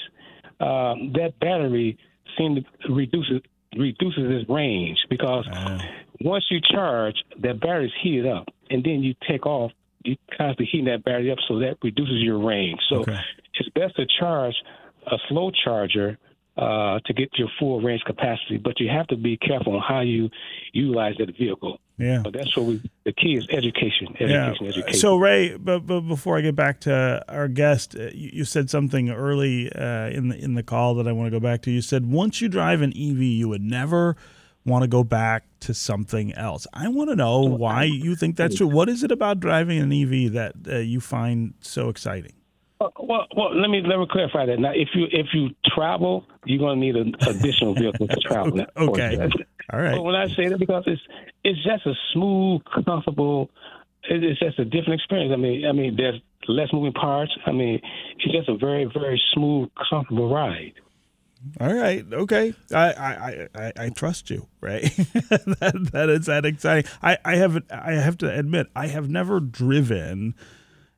uh, 0.59 0.95
that 1.13 1.33
battery 1.39 1.97
seems 2.37 2.59
to 2.85 2.93
reduce 2.93 3.29
it 3.29 3.45
reduces 3.77 4.23
its 4.41 4.49
range 4.49 4.97
because 5.09 5.45
uh. 5.51 5.77
once 6.21 6.45
you 6.49 6.59
charge, 6.71 7.15
that 7.41 7.59
battery's 7.59 7.91
heated 8.01 8.25
up, 8.25 8.47
and 8.69 8.83
then 8.83 9.03
you 9.03 9.13
take 9.27 9.45
off. 9.45 9.71
You 10.07 10.17
constantly 10.37 10.67
heating 10.71 10.85
that 10.85 11.03
battery 11.03 11.31
up, 11.31 11.39
so 11.47 11.59
that 11.59 11.77
reduces 11.83 12.21
your 12.21 12.39
range. 12.39 12.79
So 12.89 13.01
okay. 13.01 13.19
it's 13.55 13.69
best 13.69 13.95
to 13.97 14.05
charge 14.19 14.55
a 15.05 15.17
slow 15.29 15.51
charger 15.63 16.17
uh, 16.57 16.99
to 17.05 17.13
get 17.13 17.29
your 17.37 17.49
full 17.59 17.81
range 17.81 18.01
capacity, 18.05 18.57
but 18.57 18.79
you 18.79 18.89
have 18.89 19.05
to 19.07 19.15
be 19.15 19.37
careful 19.37 19.75
on 19.75 19.81
how 19.87 20.01
you 20.01 20.29
utilize 20.73 21.15
that 21.19 21.35
vehicle. 21.37 21.79
Yeah. 21.97 22.23
So 22.23 22.31
that's 22.31 22.55
what 22.55 22.65
we. 22.65 22.81
The 23.05 23.13
key 23.13 23.35
is 23.35 23.47
education. 23.49 24.07
Education. 24.19 24.65
Yeah. 24.65 24.69
Education. 24.69 24.99
So 24.99 25.17
Ray, 25.17 25.55
but, 25.55 25.85
but 25.85 26.01
before 26.01 26.37
I 26.37 26.41
get 26.41 26.55
back 26.55 26.81
to 26.81 27.23
our 27.27 27.47
guest, 27.47 27.95
uh, 27.95 28.09
you, 28.13 28.31
you, 28.33 28.45
said 28.45 28.69
something 28.69 29.09
early 29.09 29.71
uh, 29.71 30.09
in 30.09 30.29
the 30.29 30.37
in 30.37 30.53
the 30.53 30.63
call 30.63 30.95
that 30.95 31.07
I 31.07 31.11
want 31.11 31.27
to 31.27 31.31
go 31.31 31.39
back 31.39 31.61
to. 31.63 31.71
You 31.71 31.81
said 31.81 32.11
once 32.11 32.39
you 32.39 32.49
drive 32.49 32.81
an 32.81 32.91
EV, 32.91 33.21
you 33.21 33.49
would 33.49 33.63
never 33.63 34.15
want 34.67 34.83
to 34.83 34.87
go 34.87 35.03
back 35.03 35.45
to 35.61 35.73
something 35.73 36.33
else. 36.33 36.67
I 36.73 36.87
want 36.89 37.09
to 37.09 37.15
know 37.15 37.41
why 37.41 37.83
you 37.83 38.15
think 38.15 38.35
that's 38.35 38.57
true. 38.57 38.67
What 38.67 38.89
is 38.89 39.03
it 39.03 39.11
about 39.11 39.39
driving 39.39 39.79
an 39.79 39.91
EV 39.91 40.33
that 40.33 40.53
uh, 40.67 40.77
you 40.77 40.99
find 40.99 41.53
so 41.61 41.89
exciting? 41.89 42.33
Uh, 42.79 42.89
well, 42.99 43.25
well, 43.35 43.55
let 43.59 43.69
me 43.69 43.81
let 43.81 43.97
me 43.97 44.05
clarify 44.09 44.45
that. 44.45 44.59
Now, 44.59 44.71
if 44.71 44.89
you 44.93 45.07
if 45.11 45.27
you 45.33 45.49
travel, 45.65 46.25
you're 46.45 46.59
going 46.59 46.79
to 46.79 46.85
need 46.85 46.95
an 46.95 47.15
additional 47.27 47.73
vehicle 47.73 48.07
to 48.07 48.17
travel. 48.17 48.65
okay, 48.77 49.17
all 49.73 49.79
right. 49.79 49.95
But 49.95 50.03
when 50.03 50.15
I 50.15 50.27
say 50.35 50.47
that, 50.49 50.59
because 50.59 50.83
it's 50.85 51.01
it's 51.43 51.63
just 51.63 51.85
a 51.87 51.93
smooth, 52.13 52.61
comfortable. 52.85 53.49
It's 54.09 54.39
just 54.39 54.57
a 54.59 54.63
different 54.63 55.01
experience. 55.01 55.33
I 55.33 55.37
mean, 55.37 55.65
I 55.65 55.71
mean, 55.71 55.95
there's 55.97 56.21
less 56.47 56.71
moving 56.71 56.93
parts. 56.93 57.35
I 57.45 57.51
mean, 57.51 57.81
it's 58.17 58.31
just 58.31 58.47
a 58.47 58.55
very, 58.55 58.85
very 58.85 59.21
smooth, 59.33 59.69
comfortable 59.89 60.33
ride. 60.33 60.73
All 61.59 61.73
right. 61.73 62.05
Okay. 62.11 62.53
I 62.73 62.93
I, 62.93 63.47
I, 63.55 63.73
I 63.77 63.89
trust 63.89 64.29
you, 64.29 64.47
right? 64.61 64.81
that, 64.83 65.89
that 65.91 66.09
is 66.09 66.25
that 66.27 66.45
exciting. 66.45 66.89
I, 67.01 67.17
I 67.25 67.35
have 67.35 67.63
I 67.69 67.93
have 67.93 68.17
to 68.19 68.33
admit 68.33 68.67
I 68.75 68.87
have 68.87 69.09
never 69.09 69.39
driven 69.39 70.35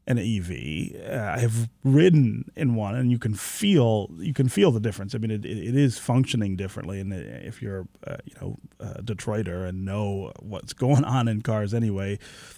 an 0.07 0.17
EV. 0.17 0.95
Uh, 1.07 1.33
I 1.35 1.39
have 1.39 1.69
ridden 1.83 2.51
in 2.55 2.73
one, 2.73 2.95
and 2.95 3.11
you 3.11 3.19
can 3.19 3.35
feel 3.35 4.09
you 4.17 4.33
can 4.33 4.49
feel 4.49 4.71
the 4.71 4.79
difference. 4.79 5.13
I 5.13 5.19
mean, 5.19 5.29
it, 5.29 5.45
it 5.45 5.75
is 5.75 5.99
functioning 5.99 6.55
differently, 6.55 6.99
and 6.99 7.13
if 7.13 7.61
you're 7.61 7.87
uh, 8.07 8.17
you 8.25 8.33
know 8.41 8.57
a 8.79 9.03
Detroiter 9.03 9.67
and 9.67 9.85
know 9.85 10.31
what's 10.39 10.73
going 10.73 11.03
on 11.03 11.27
in 11.27 11.41
cars 11.41 11.73
anyway, 11.73 12.17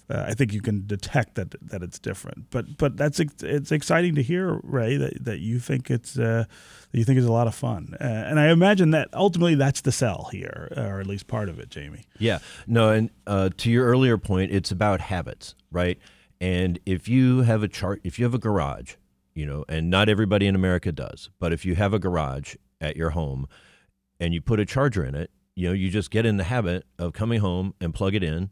uh, 0.10 0.26
I 0.28 0.34
think 0.34 0.54
you 0.54 0.62
can 0.62 0.88
detect 0.88 1.36
that 1.36 1.56
that 1.62 1.84
it's 1.84 2.00
different. 2.00 2.50
But 2.52 2.78
but 2.78 2.96
that's 2.96 3.20
it's 3.20 3.72
exciting 3.72 4.16
to 4.16 4.24
hear, 4.24 4.60
Ray, 4.64 4.96
that, 4.96 5.26
that 5.26 5.40
you 5.40 5.60
think 5.60 5.92
it's 5.92 6.18
uh, 6.18 6.46
that 6.92 6.98
you 6.98 7.04
think 7.04 7.18
it's 7.18 7.28
a 7.28 7.34
lot 7.34 7.48
of 7.48 7.56
fun, 7.56 7.96
uh, 8.00 8.04
and 8.04 8.40
I 8.40 8.50
imagine 8.50 8.92
that 8.92 9.10
ultimately 9.14 9.56
that's 9.56 9.82
the 9.82 9.92
sell 9.92 10.30
here, 10.32 10.70
or 10.78 11.02
at 11.02 11.08
least 11.08 11.28
part 11.28 11.50
of 11.50 11.60
it, 11.60 11.70
Jamie. 11.70 12.06
Yeah. 12.18 12.40
No, 12.66 12.90
and 12.92 13.10
uh, 13.28 13.50
to 13.58 13.70
your 13.72 13.88
earlier 13.88 14.18
point, 14.18 14.52
it's 14.52 14.72
about 14.72 15.02
habits, 15.02 15.56
right? 15.72 16.00
And 16.42 16.80
if 16.88 17.08
you 17.08 17.44
have 17.44 17.62
a 17.62 17.68
chart, 17.68 18.02
if 18.04 18.18
you 18.18 18.26
have 18.26 18.34
a 18.34 18.40
garage, 18.40 18.96
you 19.36 19.46
know, 19.46 19.64
and 19.70 19.92
not 19.92 20.10
everybody 20.10 20.48
in 20.48 20.56
America 20.56 20.92
does, 20.92 21.30
but 21.40 21.54
if 21.54 21.66
you 21.66 21.76
have 21.76 21.94
a 21.94 22.00
garage 22.00 22.56
at 22.82 22.98
your 22.98 23.12
home 23.12 23.48
and 24.20 24.34
you 24.34 24.42
put 24.42 24.60
a 24.60 24.66
charger 24.66 25.06
in 25.06 25.14
it, 25.14 25.30
you 25.56 25.68
know, 25.68 25.74
you 25.74 25.92
just 25.92 26.10
get 26.10 26.26
in 26.26 26.38
the 26.38 26.44
habit 26.44 26.84
of 26.98 27.14
coming 27.14 27.42
home 27.42 27.76
and 27.80 27.94
plug 27.94 28.16
it 28.16 28.24
in, 28.24 28.50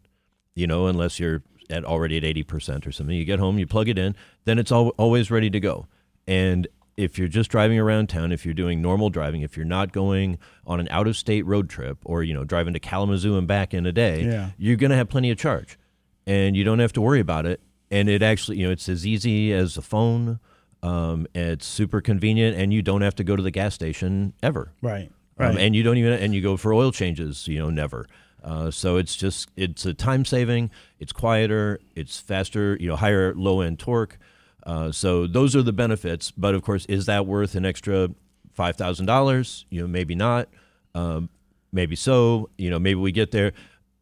you 0.53 0.67
know, 0.67 0.85
unless 0.85 1.19
you're 1.19 1.41
at 1.71 1.83
already 1.83 2.17
at 2.17 2.23
80% 2.23 2.85
or 2.85 2.91
something. 2.91 3.15
You 3.15 3.25
get 3.25 3.39
home, 3.39 3.57
you 3.57 3.65
plug 3.65 3.89
it 3.89 3.97
in, 3.97 4.15
then 4.45 4.59
it's 4.59 4.71
al- 4.71 4.89
always 4.89 5.31
ready 5.31 5.49
to 5.49 5.59
go. 5.59 5.87
And 6.27 6.67
if 6.95 7.17
you're 7.17 7.27
just 7.27 7.49
driving 7.49 7.79
around 7.79 8.09
town, 8.09 8.31
if 8.31 8.45
you're 8.45 8.53
doing 8.53 8.83
normal 8.83 9.09
driving, 9.09 9.41
if 9.41 9.57
you're 9.57 9.65
not 9.65 9.93
going 9.93 10.37
on 10.67 10.79
an 10.79 10.87
out 10.91 11.07
of 11.07 11.17
state 11.17 11.45
road 11.47 11.69
trip 11.69 11.97
or, 12.05 12.21
you 12.21 12.35
know, 12.35 12.43
driving 12.43 12.73
to 12.73 12.79
Kalamazoo 12.79 13.35
and 13.35 13.47
back 13.47 13.73
in 13.73 13.87
a 13.87 13.91
day, 13.91 14.25
yeah. 14.25 14.49
you're 14.59 14.75
going 14.75 14.91
to 14.91 14.97
have 14.97 15.09
plenty 15.09 15.31
of 15.31 15.39
charge 15.39 15.79
and 16.27 16.55
you 16.55 16.63
don't 16.63 16.79
have 16.79 16.93
to 16.93 17.01
worry 17.01 17.19
about 17.19 17.47
it 17.47 17.61
and 17.91 18.09
it 18.09 18.21
actually 18.21 18.57
you 18.57 18.65
know 18.65 18.71
it's 18.71 18.89
as 18.89 19.05
easy 19.05 19.53
as 19.53 19.77
a 19.77 19.81
phone 19.81 20.39
um, 20.81 21.27
it's 21.35 21.65
super 21.65 21.99
convenient 21.99 22.57
and 22.57 22.73
you 22.73 22.81
don't 22.81 23.01
have 23.01 23.15
to 23.15 23.23
go 23.23 23.35
to 23.35 23.43
the 23.43 23.51
gas 23.51 23.75
station 23.75 24.33
ever. 24.41 24.71
Right 24.81 25.11
right. 25.39 25.49
um, 25.51 25.57
and 25.57 25.75
you 25.75 25.81
don't 25.81 25.97
even 25.97 26.13
and 26.13 26.35
you 26.35 26.41
go 26.41 26.57
for 26.57 26.73
oil 26.73 26.91
changes 26.91 27.47
you 27.47 27.57
know 27.57 27.69
never. 27.69 28.05
Uh, 28.43 28.71
so 28.71 28.97
it's 28.97 29.15
just 29.15 29.49
it's 29.57 29.85
a 29.85 29.93
time 29.93 30.23
saving 30.23 30.71
it's 30.99 31.11
quieter 31.11 31.79
it's 31.95 32.19
faster 32.19 32.77
you 32.79 32.87
know 32.87 32.95
higher 32.95 33.33
low 33.33 33.61
end 33.61 33.79
torque. 33.79 34.17
Uh, 34.63 34.91
so 34.91 35.25
those 35.25 35.55
are 35.55 35.63
the 35.63 35.73
benefits 35.73 36.31
but 36.31 36.53
of 36.53 36.61
course 36.61 36.85
is 36.85 37.05
that 37.07 37.25
worth 37.25 37.55
an 37.55 37.65
extra 37.65 38.09
$5000 38.57 39.65
you 39.69 39.81
know 39.81 39.87
maybe 39.87 40.15
not. 40.15 40.49
Um, 40.95 41.29
maybe 41.71 41.95
so 41.95 42.49
you 42.57 42.69
know 42.69 42.79
maybe 42.79 42.99
we 42.99 43.11
get 43.11 43.31
there 43.31 43.53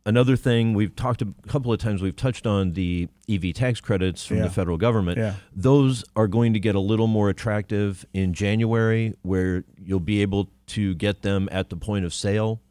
another 0.08 0.38
thing 0.38 0.74
we've 0.74 0.96
talked 0.96 1.22
a 1.22 1.28
couple 1.48 1.72
of 1.72 1.80
times 1.80 2.02
we've 2.02 2.16
touched 2.16 2.48
on 2.48 2.74
the 2.74 3.10
EV 3.30 3.54
tax 3.54 3.82
credits 3.82 4.26
from 4.26 4.38
yeah. 4.38 4.44
the 4.44 4.50
federal 4.50 4.78
government. 4.78 5.18
Yeah. 5.18 5.36
Those 5.56 6.04
are 6.16 6.28
going 6.28 6.54
to 6.54 6.60
get 6.60 6.76
a 6.76 6.80
little 6.80 7.08
more 7.08 7.30
attractive 7.30 8.06
in 8.14 8.34
January 8.34 9.14
where 9.22 9.66
you'll 9.78 10.00
be 10.00 10.22
able 10.22 10.50
to 10.68 10.96
get 10.96 11.22
them 11.22 11.50
at 11.52 11.70
the 11.70 11.76
point 11.76 12.06
of 12.06 12.14
sale 12.14 12.62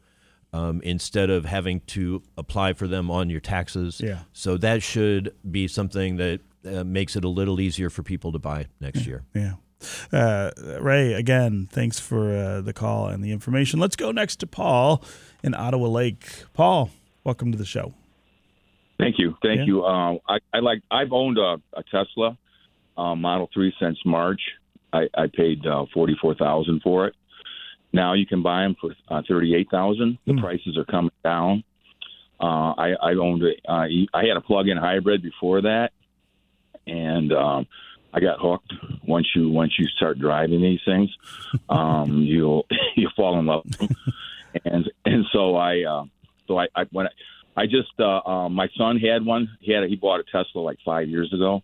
um, 0.51 0.81
instead 0.83 1.29
of 1.29 1.45
having 1.45 1.81
to 1.81 2.23
apply 2.37 2.73
for 2.73 2.87
them 2.87 3.11
on 3.11 3.29
your 3.29 3.39
taxes. 3.39 4.01
Yeah. 4.03 4.19
So 4.33 4.57
that 4.57 4.81
should 4.81 5.33
be 5.49 5.67
something 5.67 6.17
that 6.17 6.41
uh, 6.65 6.83
makes 6.83 7.15
it 7.15 7.23
a 7.23 7.29
little 7.29 7.61
easier 7.61 7.89
for 7.89 8.01
people 8.01 8.31
to 8.31 8.39
buy 8.39 8.65
next 8.81 9.05
year. 9.05 9.23
Yeah. 9.35 9.53
Uh, 10.11 10.49
Ray, 10.81 11.13
again, 11.13 11.69
thanks 11.71 11.99
for 11.99 12.35
uh, 12.35 12.61
the 12.61 12.73
call 12.73 13.09
and 13.09 13.23
the 13.23 13.31
information. 13.31 13.79
Let's 13.79 13.95
go 13.95 14.11
next 14.11 14.37
to 14.37 14.47
Paul 14.47 15.03
in 15.43 15.53
Ottawa 15.53 15.87
Lake. 15.87 16.25
Paul, 16.53 16.89
Welcome 17.27 17.51
to 17.51 17.57
the 17.57 17.65
show. 17.65 17.93
Thank 18.97 19.19
you, 19.19 19.35
thank 19.43 19.57
yeah. 19.57 19.65
you. 19.65 19.83
Uh, 19.83 20.13
I, 20.29 20.37
I, 20.53 20.59
like. 20.59 20.81
I've 20.89 21.11
owned 21.11 21.37
a, 21.37 21.57
a 21.73 21.83
Tesla 21.91 22.37
uh, 22.97 23.15
Model 23.15 23.49
Three 23.53 23.73
since 23.81 23.97
March. 24.05 24.39
I, 24.93 25.09
I 25.13 25.27
paid 25.27 25.67
uh, 25.67 25.87
forty 25.93 26.15
four 26.21 26.35
thousand 26.35 26.83
for 26.83 27.05
it. 27.05 27.15
Now 27.91 28.13
you 28.13 28.25
can 28.25 28.41
buy 28.41 28.61
them 28.61 28.77
for 28.79 28.95
uh, 29.09 29.23
thirty 29.27 29.55
eight 29.55 29.67
thousand. 29.69 30.19
The 30.25 30.31
mm. 30.31 30.39
prices 30.39 30.77
are 30.77 30.85
coming 30.85 31.11
down. 31.21 31.65
Uh, 32.39 32.71
I, 32.77 32.93
I 33.03 33.13
owned 33.15 33.43
a, 33.43 33.51
uh, 33.69 33.87
I 34.13 34.25
had 34.25 34.37
a 34.37 34.41
plug-in 34.41 34.77
hybrid 34.77 35.21
before 35.21 35.63
that, 35.63 35.91
and 36.87 37.33
um, 37.33 37.67
I 38.13 38.21
got 38.21 38.39
hooked. 38.39 38.73
Once 39.05 39.27
you 39.35 39.49
once 39.49 39.73
you 39.77 39.85
start 39.97 40.17
driving 40.17 40.61
these 40.61 40.79
things, 40.85 41.09
um, 41.69 42.21
you'll 42.21 42.65
you 42.95 43.09
fall 43.17 43.37
in 43.37 43.47
love. 43.47 43.65
and 44.63 44.89
and 45.03 45.25
so 45.33 45.57
I 45.57 45.83
uh, 45.83 46.05
so 46.47 46.59
I, 46.59 46.67
I 46.75 46.83
when 46.91 47.07
I, 47.07 47.61
I 47.61 47.65
just 47.65 47.91
uh, 47.99 48.19
uh, 48.25 48.49
my 48.49 48.67
son 48.77 48.99
had 48.99 49.25
one. 49.25 49.49
He 49.59 49.73
had 49.73 49.83
a, 49.83 49.87
he 49.87 49.95
bought 49.95 50.19
a 50.19 50.23
Tesla 50.23 50.61
like 50.61 50.77
five 50.85 51.09
years 51.09 51.33
ago. 51.33 51.63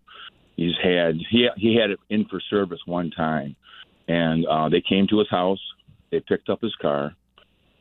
He's 0.56 0.74
had 0.82 1.16
he 1.30 1.48
he 1.56 1.76
had 1.76 1.90
it 1.90 2.00
in 2.10 2.26
for 2.26 2.40
service 2.50 2.80
one 2.86 3.10
time, 3.10 3.56
and 4.08 4.44
uh, 4.46 4.68
they 4.68 4.82
came 4.86 5.06
to 5.08 5.18
his 5.18 5.30
house. 5.30 5.60
They 6.10 6.20
picked 6.20 6.48
up 6.48 6.60
his 6.60 6.74
car 6.76 7.14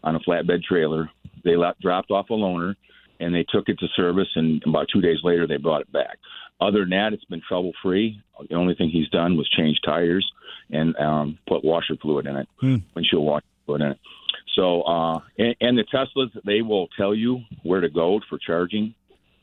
on 0.03 0.15
a 0.15 0.19
flatbed 0.19 0.63
trailer. 0.63 1.09
They 1.43 1.55
left, 1.55 1.81
dropped 1.81 2.11
off 2.11 2.29
a 2.29 2.33
loaner, 2.33 2.75
and 3.19 3.33
they 3.33 3.45
took 3.49 3.67
it 3.67 3.79
to 3.79 3.87
service. 3.95 4.29
And 4.35 4.61
about 4.65 4.87
two 4.93 5.01
days 5.01 5.19
later, 5.23 5.47
they 5.47 5.57
brought 5.57 5.81
it 5.81 5.91
back. 5.91 6.17
Other 6.61 6.79
than 6.81 6.91
that, 6.91 7.13
it's 7.13 7.25
been 7.25 7.41
trouble 7.47 7.73
free. 7.81 8.21
The 8.49 8.55
only 8.55 8.75
thing 8.75 8.89
he's 8.89 9.09
done 9.09 9.37
was 9.37 9.49
change 9.49 9.79
tires 9.83 10.29
and 10.71 10.95
um, 10.97 11.37
put 11.47 11.63
washer 11.63 11.95
fluid 12.01 12.25
in 12.25 12.37
it, 12.37 12.47
hmm. 12.59 12.77
windshield 12.95 13.25
washer 13.25 13.45
fluid 13.65 13.81
in 13.81 13.91
it. 13.91 13.99
So, 14.55 14.81
uh, 14.83 15.19
and, 15.37 15.55
and, 15.61 15.77
the 15.77 15.83
Teslas, 15.83 16.29
they 16.45 16.61
will 16.61 16.87
tell 16.95 17.15
you 17.15 17.41
where 17.63 17.81
to 17.81 17.89
go 17.89 18.19
for 18.29 18.37
charging. 18.37 18.93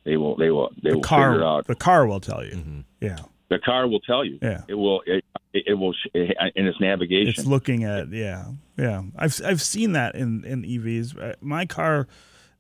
They 0.05 0.17
will, 0.17 0.37
they 0.37 0.51
will, 0.51 0.71
they 0.83 0.91
the 0.91 0.97
will 0.97 1.03
car, 1.03 1.33
figure 1.33 1.45
out. 1.45 1.67
The 1.67 1.75
car 1.75 2.07
will 2.07 2.21
tell 2.21 2.45
you. 2.45 2.53
Mm-hmm. 2.53 2.81
Yeah. 3.01 3.19
The 3.49 3.59
car 3.59 3.89
will 3.89 4.01
tell 4.01 4.25
you. 4.25 4.39
Yeah. 4.41 4.63
It 4.69 4.75
will. 4.75 5.03
It, 5.07 5.25
it 5.53 5.75
will 5.75 5.93
in 6.15 6.67
its 6.67 6.81
navigation. 6.81 7.35
It's 7.37 7.47
looking 7.47 7.83
at. 7.83 8.11
Yeah. 8.11 8.45
Yeah. 8.77 9.03
I've 9.17 9.41
I've 9.45 9.61
seen 9.61 9.93
that 9.93 10.15
in 10.15 10.45
in 10.45 10.63
EVs. 10.63 11.21
Uh, 11.21 11.35
my 11.41 11.67
car 11.67 12.07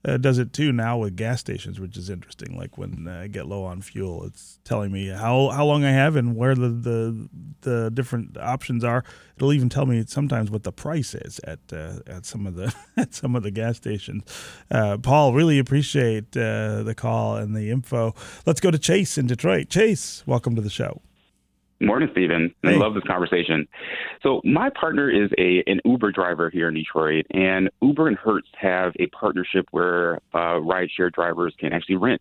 uh, 0.05 0.16
does 0.16 0.38
it 0.38 0.53
too 0.53 0.72
now 0.72 0.98
with 0.98 1.16
gas 1.16 1.40
stations, 1.40 1.78
which 1.78 1.96
is 1.96 2.09
interesting. 2.09 2.57
Like 2.57 2.78
when 2.78 3.07
I 3.07 3.26
get 3.26 3.46
low 3.46 3.64
on 3.64 3.82
fuel, 3.82 4.24
it's 4.24 4.59
telling 4.64 4.92
me 4.92 5.09
how, 5.09 5.51
how 5.51 5.66
long 5.66 5.84
I 5.84 5.90
have 5.90 6.16
and 6.16 6.34
where 6.34 6.55
the, 6.55 6.68
the 6.68 7.28
the 7.62 7.90
different 7.90 8.38
options 8.38 8.82
are. 8.82 9.05
It'll 9.36 9.53
even 9.53 9.68
tell 9.68 9.86
me 9.86 10.05
sometimes 10.07 10.51
what 10.51 10.62
the 10.62 10.72
price 10.72 11.14
is 11.14 11.38
at 11.44 11.61
uh, 11.72 11.98
at 12.07 12.24
some 12.24 12.46
of 12.46 12.55
the 12.55 12.74
at 12.96 13.14
some 13.14 13.36
of 13.36 13.42
the 13.42 13.51
gas 13.51 13.76
stations. 13.76 14.24
Uh, 14.70 14.96
Paul, 14.98 15.34
really 15.34 15.59
appreciate 15.59 16.36
uh, 16.36 16.82
the 16.82 16.94
call 16.96 17.36
and 17.36 17.55
the 17.55 17.70
info. 17.70 18.14
Let's 18.46 18.61
go 18.61 18.70
to 18.70 18.78
Chase 18.78 19.18
in 19.18 19.26
Detroit. 19.26 19.68
Chase, 19.68 20.22
welcome 20.26 20.55
to 20.57 20.62
the 20.62 20.70
show. 20.70 21.03
Morning, 21.83 22.11
Stephen. 22.12 22.55
I 22.62 22.72
love 22.72 22.93
this 22.93 23.05
conversation. 23.05 23.66
So, 24.22 24.43
my 24.45 24.68
partner 24.68 25.09
is 25.09 25.31
a 25.39 25.62
an 25.66 25.81
Uber 25.87 26.12
driver 26.12 26.51
here 26.51 26.68
in 26.68 26.74
Detroit, 26.74 27.24
and 27.31 27.70
Uber 27.81 28.07
and 28.07 28.18
Hertz 28.18 28.49
have 28.59 28.93
a 29.01 29.07
partnership 29.07 29.66
where 29.70 30.16
uh, 30.35 30.61
rideshare 30.61 31.11
drivers 31.11 31.55
can 31.59 31.72
actually 31.72 31.97
rent 31.97 32.20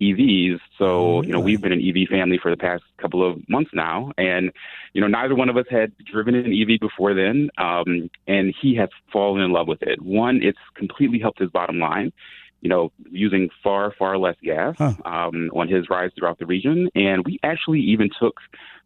EVs. 0.00 0.60
So, 0.78 1.22
you 1.22 1.32
know, 1.32 1.40
we've 1.40 1.60
been 1.60 1.72
an 1.72 1.80
EV 1.80 2.08
family 2.08 2.38
for 2.40 2.52
the 2.52 2.56
past 2.56 2.84
couple 2.98 3.28
of 3.28 3.48
months 3.48 3.72
now, 3.74 4.12
and 4.16 4.52
you 4.92 5.00
know, 5.00 5.08
neither 5.08 5.34
one 5.34 5.48
of 5.48 5.56
us 5.56 5.66
had 5.68 5.92
driven 6.04 6.36
an 6.36 6.46
EV 6.46 6.78
before 6.78 7.12
then, 7.12 7.50
um, 7.58 8.10
and 8.28 8.54
he 8.62 8.76
has 8.76 8.90
fallen 9.12 9.42
in 9.42 9.50
love 9.50 9.66
with 9.66 9.82
it. 9.82 10.00
One, 10.00 10.40
it's 10.40 10.58
completely 10.76 11.18
helped 11.18 11.40
his 11.40 11.50
bottom 11.50 11.80
line 11.80 12.12
you 12.60 12.68
know, 12.68 12.92
using 13.10 13.48
far, 13.62 13.92
far 13.98 14.18
less 14.18 14.36
gas 14.42 14.74
huh. 14.76 14.92
um, 15.06 15.50
on 15.54 15.66
his 15.66 15.88
rides 15.88 16.12
throughout 16.14 16.38
the 16.38 16.44
region. 16.44 16.90
And 16.94 17.24
we 17.24 17.38
actually 17.42 17.80
even 17.80 18.10
took 18.20 18.38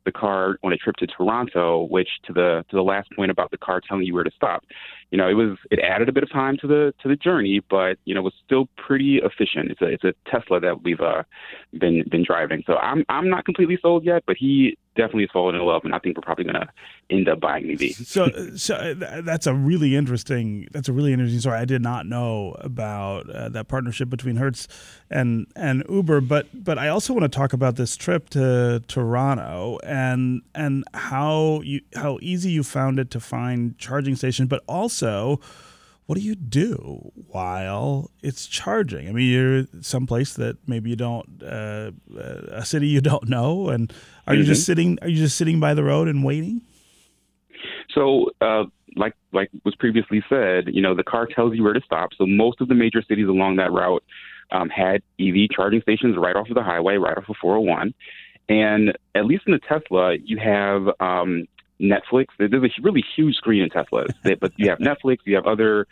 the 0.04 0.12
car 0.12 0.58
on 0.62 0.72
a 0.72 0.76
trip 0.76 0.96
to 0.96 1.06
Toronto, 1.06 1.84
which 1.84 2.08
to 2.26 2.32
the 2.32 2.64
to 2.70 2.76
the 2.76 2.82
last 2.82 3.08
point 3.16 3.30
about 3.30 3.50
the 3.50 3.58
car 3.58 3.80
telling 3.86 4.04
you 4.04 4.14
where 4.14 4.24
to 4.24 4.30
stop, 4.34 4.64
you 5.10 5.18
know, 5.18 5.28
it 5.28 5.34
was 5.34 5.56
it 5.70 5.78
added 5.80 6.08
a 6.08 6.12
bit 6.12 6.22
of 6.22 6.30
time 6.30 6.56
to 6.60 6.66
the 6.66 6.94
to 7.02 7.08
the 7.08 7.16
journey, 7.16 7.60
but 7.70 7.98
you 8.04 8.14
know, 8.14 8.20
it 8.20 8.24
was 8.24 8.34
still 8.44 8.68
pretty 8.76 9.20
efficient. 9.22 9.70
It's 9.70 9.80
a 9.80 9.86
it's 9.86 10.04
a 10.04 10.14
Tesla 10.30 10.60
that 10.60 10.82
we've 10.82 11.00
uh, 11.00 11.22
been 11.78 12.04
been 12.10 12.24
driving. 12.24 12.62
So 12.66 12.74
I'm 12.76 13.04
I'm 13.08 13.28
not 13.28 13.44
completely 13.44 13.78
sold 13.80 14.04
yet, 14.04 14.24
but 14.26 14.36
he 14.38 14.76
definitely 14.96 15.24
has 15.24 15.30
fallen 15.30 15.54
in 15.54 15.62
love, 15.62 15.84
and 15.84 15.94
I 15.94 15.98
think 15.98 16.16
we're 16.16 16.22
probably 16.22 16.44
going 16.44 16.54
to 16.54 16.68
end 17.10 17.28
up 17.28 17.40
buying 17.40 17.70
EV. 17.70 17.92
so, 18.06 18.28
so 18.56 18.74
uh, 18.74 19.20
that's 19.22 19.46
a 19.46 19.54
really 19.54 19.96
interesting. 19.96 20.68
That's 20.72 20.88
a 20.88 20.92
really 20.92 21.12
interesting 21.12 21.40
story. 21.40 21.58
I 21.58 21.64
did 21.64 21.82
not 21.82 22.06
know 22.06 22.56
about 22.60 23.28
uh, 23.30 23.48
that 23.50 23.68
partnership 23.68 24.08
between 24.08 24.36
Hertz 24.36 24.68
and 25.10 25.46
and 25.56 25.84
Uber, 25.88 26.20
but 26.22 26.46
but 26.52 26.78
I 26.78 26.88
also 26.88 27.12
want 27.12 27.24
to 27.24 27.36
talk 27.36 27.52
about 27.52 27.76
this 27.76 27.96
trip 27.96 28.30
to 28.30 28.82
Toronto 28.86 29.78
and 29.84 30.42
and 30.54 30.84
how 30.94 31.60
you 31.62 31.80
how 31.94 32.18
easy 32.22 32.50
you 32.50 32.62
found 32.62 32.98
it 32.98 33.10
to 33.10 33.20
find 33.20 33.76
charging 33.78 34.16
stations, 34.16 34.48
but 34.48 34.62
also 34.68 35.40
what 36.06 36.18
do 36.18 36.20
you 36.20 36.34
do 36.34 37.12
while 37.28 38.10
it's 38.22 38.46
charging? 38.46 39.08
I 39.08 39.12
mean, 39.12 39.30
you're 39.30 39.66
someplace 39.80 40.34
that 40.34 40.56
maybe 40.66 40.90
you 40.90 40.96
don't, 40.96 41.42
uh, 41.42 41.92
a 42.50 42.64
city 42.64 42.88
you 42.88 43.00
don't 43.00 43.28
know, 43.28 43.68
and 43.68 43.92
are 44.26 44.32
mm-hmm. 44.34 44.40
you 44.40 44.46
just 44.46 44.62
mm-hmm. 44.62 44.66
sitting? 44.66 44.98
Are 45.02 45.08
you 45.08 45.16
just 45.16 45.36
sitting 45.36 45.60
by 45.60 45.74
the 45.74 45.84
road 45.84 46.08
and 46.08 46.24
waiting? 46.24 46.62
So, 47.94 48.30
uh, 48.40 48.64
like 48.96 49.14
like 49.32 49.50
was 49.64 49.74
previously 49.76 50.22
said, 50.28 50.68
you 50.72 50.82
know, 50.82 50.94
the 50.94 51.04
car 51.04 51.26
tells 51.26 51.54
you 51.54 51.62
where 51.62 51.72
to 51.72 51.80
stop. 51.84 52.10
So 52.16 52.26
most 52.26 52.60
of 52.60 52.68
the 52.68 52.74
major 52.74 53.02
cities 53.02 53.28
along 53.28 53.56
that 53.56 53.72
route 53.72 54.04
um, 54.52 54.68
had 54.68 55.02
EV 55.18 55.48
charging 55.54 55.80
stations 55.82 56.16
right 56.18 56.36
off 56.36 56.48
of 56.48 56.54
the 56.54 56.62
highway, 56.62 56.96
right 56.96 57.16
off 57.16 57.28
of 57.28 57.36
401. 57.40 57.94
And 58.48 58.96
at 59.14 59.24
least 59.24 59.44
in 59.46 59.52
the 59.52 59.58
Tesla, 59.58 60.16
you 60.22 60.38
have 60.38 60.88
um, 61.00 61.46
Netflix. 61.80 62.26
There's 62.38 62.52
a 62.52 62.82
really 62.82 63.04
huge 63.16 63.36
screen 63.36 63.62
in 63.62 63.70
Teslas, 63.70 64.12
but 64.40 64.52
you 64.56 64.68
have 64.70 64.78
Netflix, 64.78 65.18
you 65.24 65.34
have 65.36 65.46
other 65.46 65.86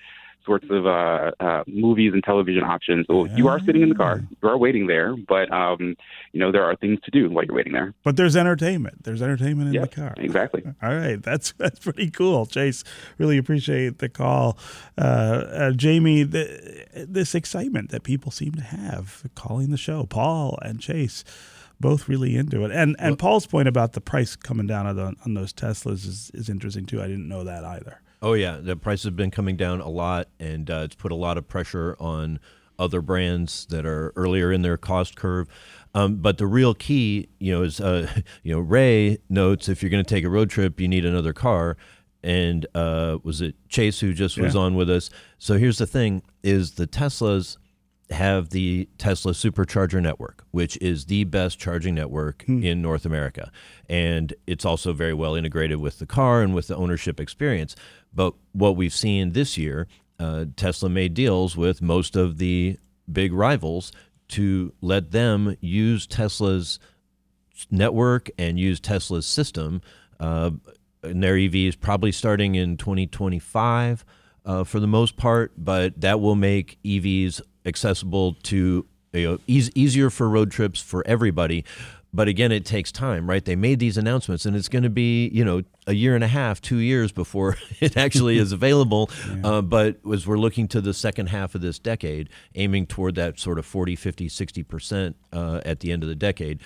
sorts 0.44 0.66
of 0.70 0.86
uh, 0.86 1.30
uh, 1.40 1.64
movies 1.66 2.12
and 2.12 2.22
television 2.22 2.62
options. 2.62 3.06
So 3.06 3.26
you 3.26 3.48
are 3.48 3.60
sitting 3.60 3.82
in 3.82 3.88
the 3.88 3.94
car, 3.94 4.22
you 4.42 4.48
are 4.48 4.56
waiting 4.56 4.86
there, 4.86 5.14
but 5.16 5.52
um, 5.52 5.96
you 6.32 6.40
know 6.40 6.52
there 6.52 6.64
are 6.64 6.76
things 6.76 7.00
to 7.04 7.10
do 7.10 7.30
while 7.30 7.44
you're 7.44 7.54
waiting 7.54 7.72
there. 7.72 7.94
But 8.02 8.16
there's 8.16 8.36
entertainment. 8.36 9.04
There's 9.04 9.22
entertainment 9.22 9.68
in 9.68 9.74
yes, 9.74 9.88
the 9.88 9.96
car. 9.96 10.14
Exactly. 10.16 10.62
All 10.82 10.94
right, 10.94 11.22
that's 11.22 11.52
that's 11.52 11.78
pretty 11.78 12.10
cool, 12.10 12.46
Chase. 12.46 12.84
Really 13.18 13.38
appreciate 13.38 13.98
the 13.98 14.08
call, 14.08 14.58
uh, 14.98 15.00
uh, 15.00 15.70
Jamie. 15.72 16.22
The, 16.24 16.86
this 17.08 17.34
excitement 17.34 17.90
that 17.90 18.02
people 18.02 18.30
seem 18.30 18.52
to 18.52 18.62
have 18.62 19.24
calling 19.34 19.70
the 19.70 19.76
show, 19.76 20.04
Paul 20.04 20.58
and 20.62 20.80
Chase 20.80 21.24
both 21.82 22.08
really 22.08 22.34
into 22.36 22.64
it. 22.64 22.70
And 22.70 22.96
and 22.98 23.10
well, 23.10 23.16
Paul's 23.16 23.46
point 23.46 23.68
about 23.68 23.92
the 23.92 24.00
price 24.00 24.34
coming 24.36 24.66
down 24.66 24.86
on, 24.86 24.96
the, 24.96 25.14
on 25.26 25.34
those 25.34 25.52
Teslas 25.52 26.06
is, 26.06 26.30
is 26.32 26.48
interesting 26.48 26.86
too. 26.86 27.02
I 27.02 27.06
didn't 27.06 27.28
know 27.28 27.44
that 27.44 27.62
either. 27.64 28.00
Oh 28.22 28.32
yeah, 28.32 28.56
the 28.56 28.76
price 28.76 29.02
has 29.02 29.12
been 29.12 29.30
coming 29.30 29.56
down 29.56 29.82
a 29.82 29.88
lot, 29.90 30.28
and 30.40 30.70
uh, 30.70 30.82
it's 30.84 30.94
put 30.94 31.12
a 31.12 31.16
lot 31.16 31.36
of 31.36 31.46
pressure 31.46 31.96
on 32.00 32.40
other 32.78 33.02
brands 33.02 33.66
that 33.66 33.84
are 33.84 34.12
earlier 34.16 34.50
in 34.50 34.62
their 34.62 34.78
cost 34.78 35.16
curve. 35.16 35.48
Um, 35.94 36.16
but 36.16 36.38
the 36.38 36.46
real 36.46 36.72
key, 36.72 37.28
you 37.38 37.52
know, 37.52 37.62
is 37.62 37.80
uh, 37.80 38.10
you 38.42 38.54
know 38.54 38.60
Ray 38.60 39.18
notes 39.28 39.68
if 39.68 39.82
you're 39.82 39.90
going 39.90 40.04
to 40.04 40.08
take 40.08 40.24
a 40.24 40.30
road 40.30 40.48
trip, 40.48 40.80
you 40.80 40.88
need 40.88 41.04
another 41.04 41.34
car. 41.34 41.76
And 42.24 42.66
uh, 42.72 43.18
was 43.24 43.40
it 43.40 43.56
Chase 43.68 43.98
who 43.98 44.12
just 44.14 44.38
was 44.38 44.54
yeah. 44.54 44.60
on 44.60 44.76
with 44.76 44.88
us? 44.88 45.10
So 45.38 45.58
here's 45.58 45.78
the 45.78 45.86
thing: 45.86 46.22
is 46.44 46.72
the 46.72 46.86
Teslas 46.86 47.56
have 48.12 48.50
the 48.50 48.88
Tesla 48.98 49.32
Supercharger 49.32 50.02
network, 50.02 50.44
which 50.50 50.76
is 50.78 51.06
the 51.06 51.24
best 51.24 51.58
charging 51.58 51.94
network 51.94 52.44
hmm. 52.44 52.62
in 52.62 52.82
North 52.82 53.04
America. 53.04 53.50
And 53.88 54.34
it's 54.46 54.64
also 54.64 54.92
very 54.92 55.14
well 55.14 55.34
integrated 55.34 55.78
with 55.78 55.98
the 55.98 56.06
car 56.06 56.42
and 56.42 56.54
with 56.54 56.68
the 56.68 56.76
ownership 56.76 57.20
experience. 57.20 57.74
But 58.14 58.34
what 58.52 58.76
we've 58.76 58.94
seen 58.94 59.32
this 59.32 59.56
year, 59.58 59.88
uh, 60.18 60.46
Tesla 60.56 60.88
made 60.88 61.14
deals 61.14 61.56
with 61.56 61.82
most 61.82 62.16
of 62.16 62.38
the 62.38 62.78
big 63.10 63.32
rivals 63.32 63.92
to 64.28 64.72
let 64.80 65.10
them 65.10 65.56
use 65.60 66.06
Tesla's 66.06 66.78
network 67.70 68.30
and 68.38 68.58
use 68.58 68.80
Tesla's 68.80 69.26
system. 69.26 69.82
Uh, 70.20 70.52
and 71.02 71.22
their 71.22 71.34
EVs 71.34 71.78
probably 71.80 72.12
starting 72.12 72.54
in 72.54 72.76
2025 72.76 74.04
uh, 74.44 74.64
for 74.64 74.80
the 74.80 74.86
most 74.86 75.16
part, 75.16 75.52
but 75.56 76.00
that 76.00 76.20
will 76.20 76.34
make 76.34 76.78
EVs 76.84 77.40
accessible 77.64 78.34
to 78.44 78.86
you 79.12 79.30
know 79.30 79.38
e- 79.46 79.70
easier 79.74 80.10
for 80.10 80.28
road 80.28 80.50
trips 80.50 80.80
for 80.80 81.06
everybody. 81.06 81.64
But 82.14 82.28
again 82.28 82.52
it 82.52 82.66
takes 82.66 82.92
time 82.92 83.28
right? 83.28 83.42
They 83.44 83.56
made 83.56 83.78
these 83.78 83.96
announcements 83.96 84.44
and 84.44 84.54
it's 84.54 84.68
going 84.68 84.82
to 84.82 84.90
be 84.90 85.28
you 85.28 85.44
know 85.44 85.62
a 85.86 85.94
year 85.94 86.14
and 86.14 86.22
a 86.22 86.28
half 86.28 86.60
two 86.60 86.76
years 86.76 87.10
before 87.12 87.56
it 87.80 87.96
actually 87.96 88.36
is 88.38 88.52
available. 88.60 89.10
Yeah. 89.28 89.46
uh, 89.48 89.62
but 89.62 89.96
as 90.12 90.26
we're 90.26 90.38
looking 90.38 90.68
to 90.68 90.80
the 90.80 90.92
second 90.92 91.28
half 91.28 91.54
of 91.54 91.60
this 91.62 91.78
decade 91.78 92.28
aiming 92.54 92.86
toward 92.86 93.14
that 93.14 93.38
sort 93.38 93.58
of 93.58 93.64
40 93.64 93.96
50 93.96 94.28
60 94.28 94.62
percent 94.64 95.16
uh, 95.32 95.60
at 95.64 95.80
the 95.80 95.90
end 95.92 96.02
of 96.02 96.08
the 96.08 96.14
decade 96.14 96.60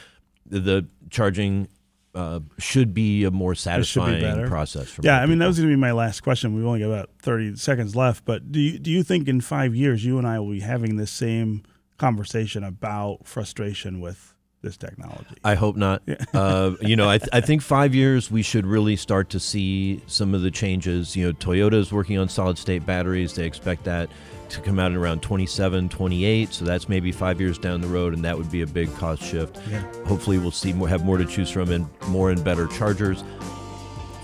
the 0.49 0.87
charging 1.11 1.69
uh, 2.17 2.41
should 2.59 2.95
be 2.95 3.25
a 3.25 3.31
more 3.31 3.55
satisfying 3.55 4.49
process. 4.49 4.89
For 4.89 5.03
me. 5.03 5.07
yeah, 5.07 5.21
I 5.21 5.27
mean 5.27 5.39
that 5.39 5.47
was 5.47 5.59
going 5.59 5.69
to 5.69 5.77
be 5.77 5.81
my 5.81 5.93
last 5.93 6.23
question. 6.23 6.55
We've 6.55 6.65
only 6.65 6.81
got 6.81 6.87
about 6.87 7.11
thirty 7.21 7.55
seconds 7.57 7.95
left, 7.95 8.25
but 8.25 8.51
do 8.51 8.59
you 8.59 8.79
do 8.79 8.91
you 8.91 9.03
think 9.03 9.29
in 9.29 9.43
five 9.43 9.75
years 9.75 10.05
you 10.05 10.17
and 10.17 10.27
I 10.27 10.41
will 10.41 10.51
be 10.51 10.61
having 10.61 10.97
this 10.97 11.11
same 11.11 11.63
conversation 11.99 12.65
about 12.65 13.27
frustration 13.27 14.01
with 14.01 14.35
this 14.67 14.77
technology? 14.77 15.37
I 15.45 15.55
hope 15.55 15.77
not. 15.77 16.03
Yeah. 16.07 16.17
uh, 16.35 16.75
you 16.81 16.97
know, 16.97 17.09
I, 17.09 17.19
th- 17.19 17.31
I 17.33 17.41
think 17.41 17.63
five 17.77 17.95
years 17.95 18.31
we 18.31 18.43
should 18.43 18.67
really 18.67 18.97
start 18.97 19.31
to 19.31 19.41
see 19.41 20.03
some 20.07 20.35
of 20.35 20.43
the 20.43 20.51
changes. 20.51 21.17
You 21.17 21.27
know, 21.27 21.33
Toyota 21.33 21.75
is 21.75 21.93
working 21.93 22.19
on 22.19 22.29
solid 22.29 22.59
state 22.59 22.85
batteries. 22.85 23.35
They 23.35 23.47
expect 23.47 23.85
that 23.85 24.11
to 24.49 24.61
come 24.61 24.79
out 24.79 24.91
in 24.91 24.97
around 24.97 25.23
27, 25.23 25.89
28. 25.89 26.53
So 26.53 26.65
that's 26.65 26.89
maybe 26.89 27.13
five 27.13 27.41
years 27.41 27.59
down 27.59 27.81
the 27.81 27.89
road, 27.89 28.13
and 28.15 28.25
that 28.25 28.37
would 28.37 28.51
be 28.51 28.63
a 28.63 28.67
big 28.67 28.93
cost 28.95 29.23
shift. 29.23 29.59
Yeah. 29.71 29.81
Hopefully, 30.05 30.39
we'll 30.39 30.51
see 30.51 30.73
more, 30.73 30.89
have 30.89 31.05
more 31.05 31.19
to 31.19 31.25
choose 31.25 31.51
from 31.51 31.71
and 31.71 31.89
more 32.09 32.31
and 32.31 32.43
better 32.43 32.67
chargers. 32.67 33.23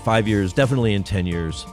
Five 0.03 0.27
years, 0.27 0.51
definitely 0.53 0.93
in 0.93 1.03
10 1.03 1.25
years. 1.25 1.65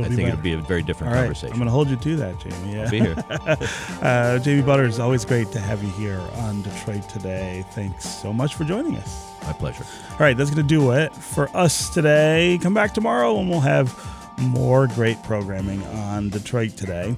It'll 0.00 0.12
I 0.12 0.16
think 0.16 0.20
better. 0.28 0.32
it'll 0.32 0.42
be 0.42 0.52
a 0.54 0.58
very 0.58 0.82
different 0.82 1.10
All 1.12 1.16
right. 1.16 1.24
conversation. 1.24 1.52
I'm 1.52 1.58
going 1.58 1.66
to 1.66 1.72
hold 1.72 1.88
you 1.88 1.96
to 1.96 2.16
that, 2.16 2.38
Jamie. 2.40 2.74
Yeah. 2.74 2.84
I'll 2.84 2.90
be 2.90 3.00
here. 3.00 3.16
uh, 4.02 4.38
Jamie 4.40 4.62
Butters, 4.62 4.98
always 4.98 5.24
great 5.24 5.50
to 5.52 5.58
have 5.60 5.82
you 5.82 5.90
here 5.90 6.20
on 6.36 6.62
Detroit 6.62 7.08
Today. 7.08 7.64
Thanks 7.72 8.08
so 8.08 8.32
much 8.32 8.54
for 8.54 8.64
joining 8.64 8.96
us. 8.96 9.24
My 9.44 9.52
pleasure. 9.52 9.84
All 10.12 10.18
right, 10.18 10.36
that's 10.36 10.50
going 10.50 10.62
to 10.62 10.68
do 10.68 10.92
it 10.92 11.14
for 11.14 11.48
us 11.56 11.88
today. 11.90 12.58
Come 12.62 12.74
back 12.74 12.92
tomorrow 12.94 13.38
and 13.38 13.48
we'll 13.48 13.60
have 13.60 13.94
more 14.38 14.86
great 14.88 15.20
programming 15.22 15.82
on 15.86 16.28
Detroit 16.30 16.76
Today. 16.76 17.16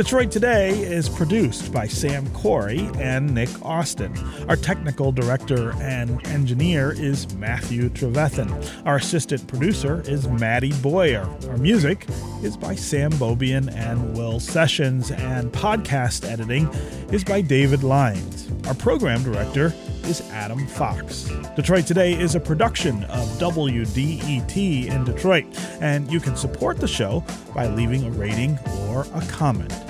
Detroit 0.00 0.30
Today 0.30 0.70
is 0.80 1.10
produced 1.10 1.74
by 1.74 1.86
Sam 1.86 2.26
Corey 2.30 2.88
and 2.98 3.34
Nick 3.34 3.50
Austin. 3.60 4.16
Our 4.48 4.56
technical 4.56 5.12
director 5.12 5.72
and 5.72 6.26
engineer 6.26 6.92
is 6.92 7.30
Matthew 7.34 7.90
Trevethan. 7.90 8.86
Our 8.86 8.96
assistant 8.96 9.46
producer 9.46 10.00
is 10.06 10.26
Maddie 10.26 10.72
Boyer. 10.80 11.28
Our 11.50 11.58
music 11.58 12.06
is 12.42 12.56
by 12.56 12.76
Sam 12.76 13.10
Beaubien 13.12 13.68
and 13.76 14.16
Will 14.16 14.40
Sessions, 14.40 15.10
and 15.10 15.52
podcast 15.52 16.26
editing 16.26 16.66
is 17.12 17.22
by 17.22 17.42
David 17.42 17.82
Lyons. 17.82 18.50
Our 18.66 18.74
program 18.74 19.22
director 19.22 19.74
is 20.04 20.22
Adam 20.30 20.66
Fox. 20.66 21.30
Detroit 21.56 21.86
Today 21.86 22.18
is 22.18 22.34
a 22.34 22.40
production 22.40 23.04
of 23.04 23.28
WDET 23.38 24.86
in 24.86 25.04
Detroit, 25.04 25.44
and 25.82 26.10
you 26.10 26.20
can 26.20 26.36
support 26.36 26.78
the 26.78 26.88
show 26.88 27.22
by 27.54 27.66
leaving 27.66 28.04
a 28.04 28.10
rating 28.12 28.58
or 28.88 29.06
a 29.12 29.20
comment. 29.26 29.89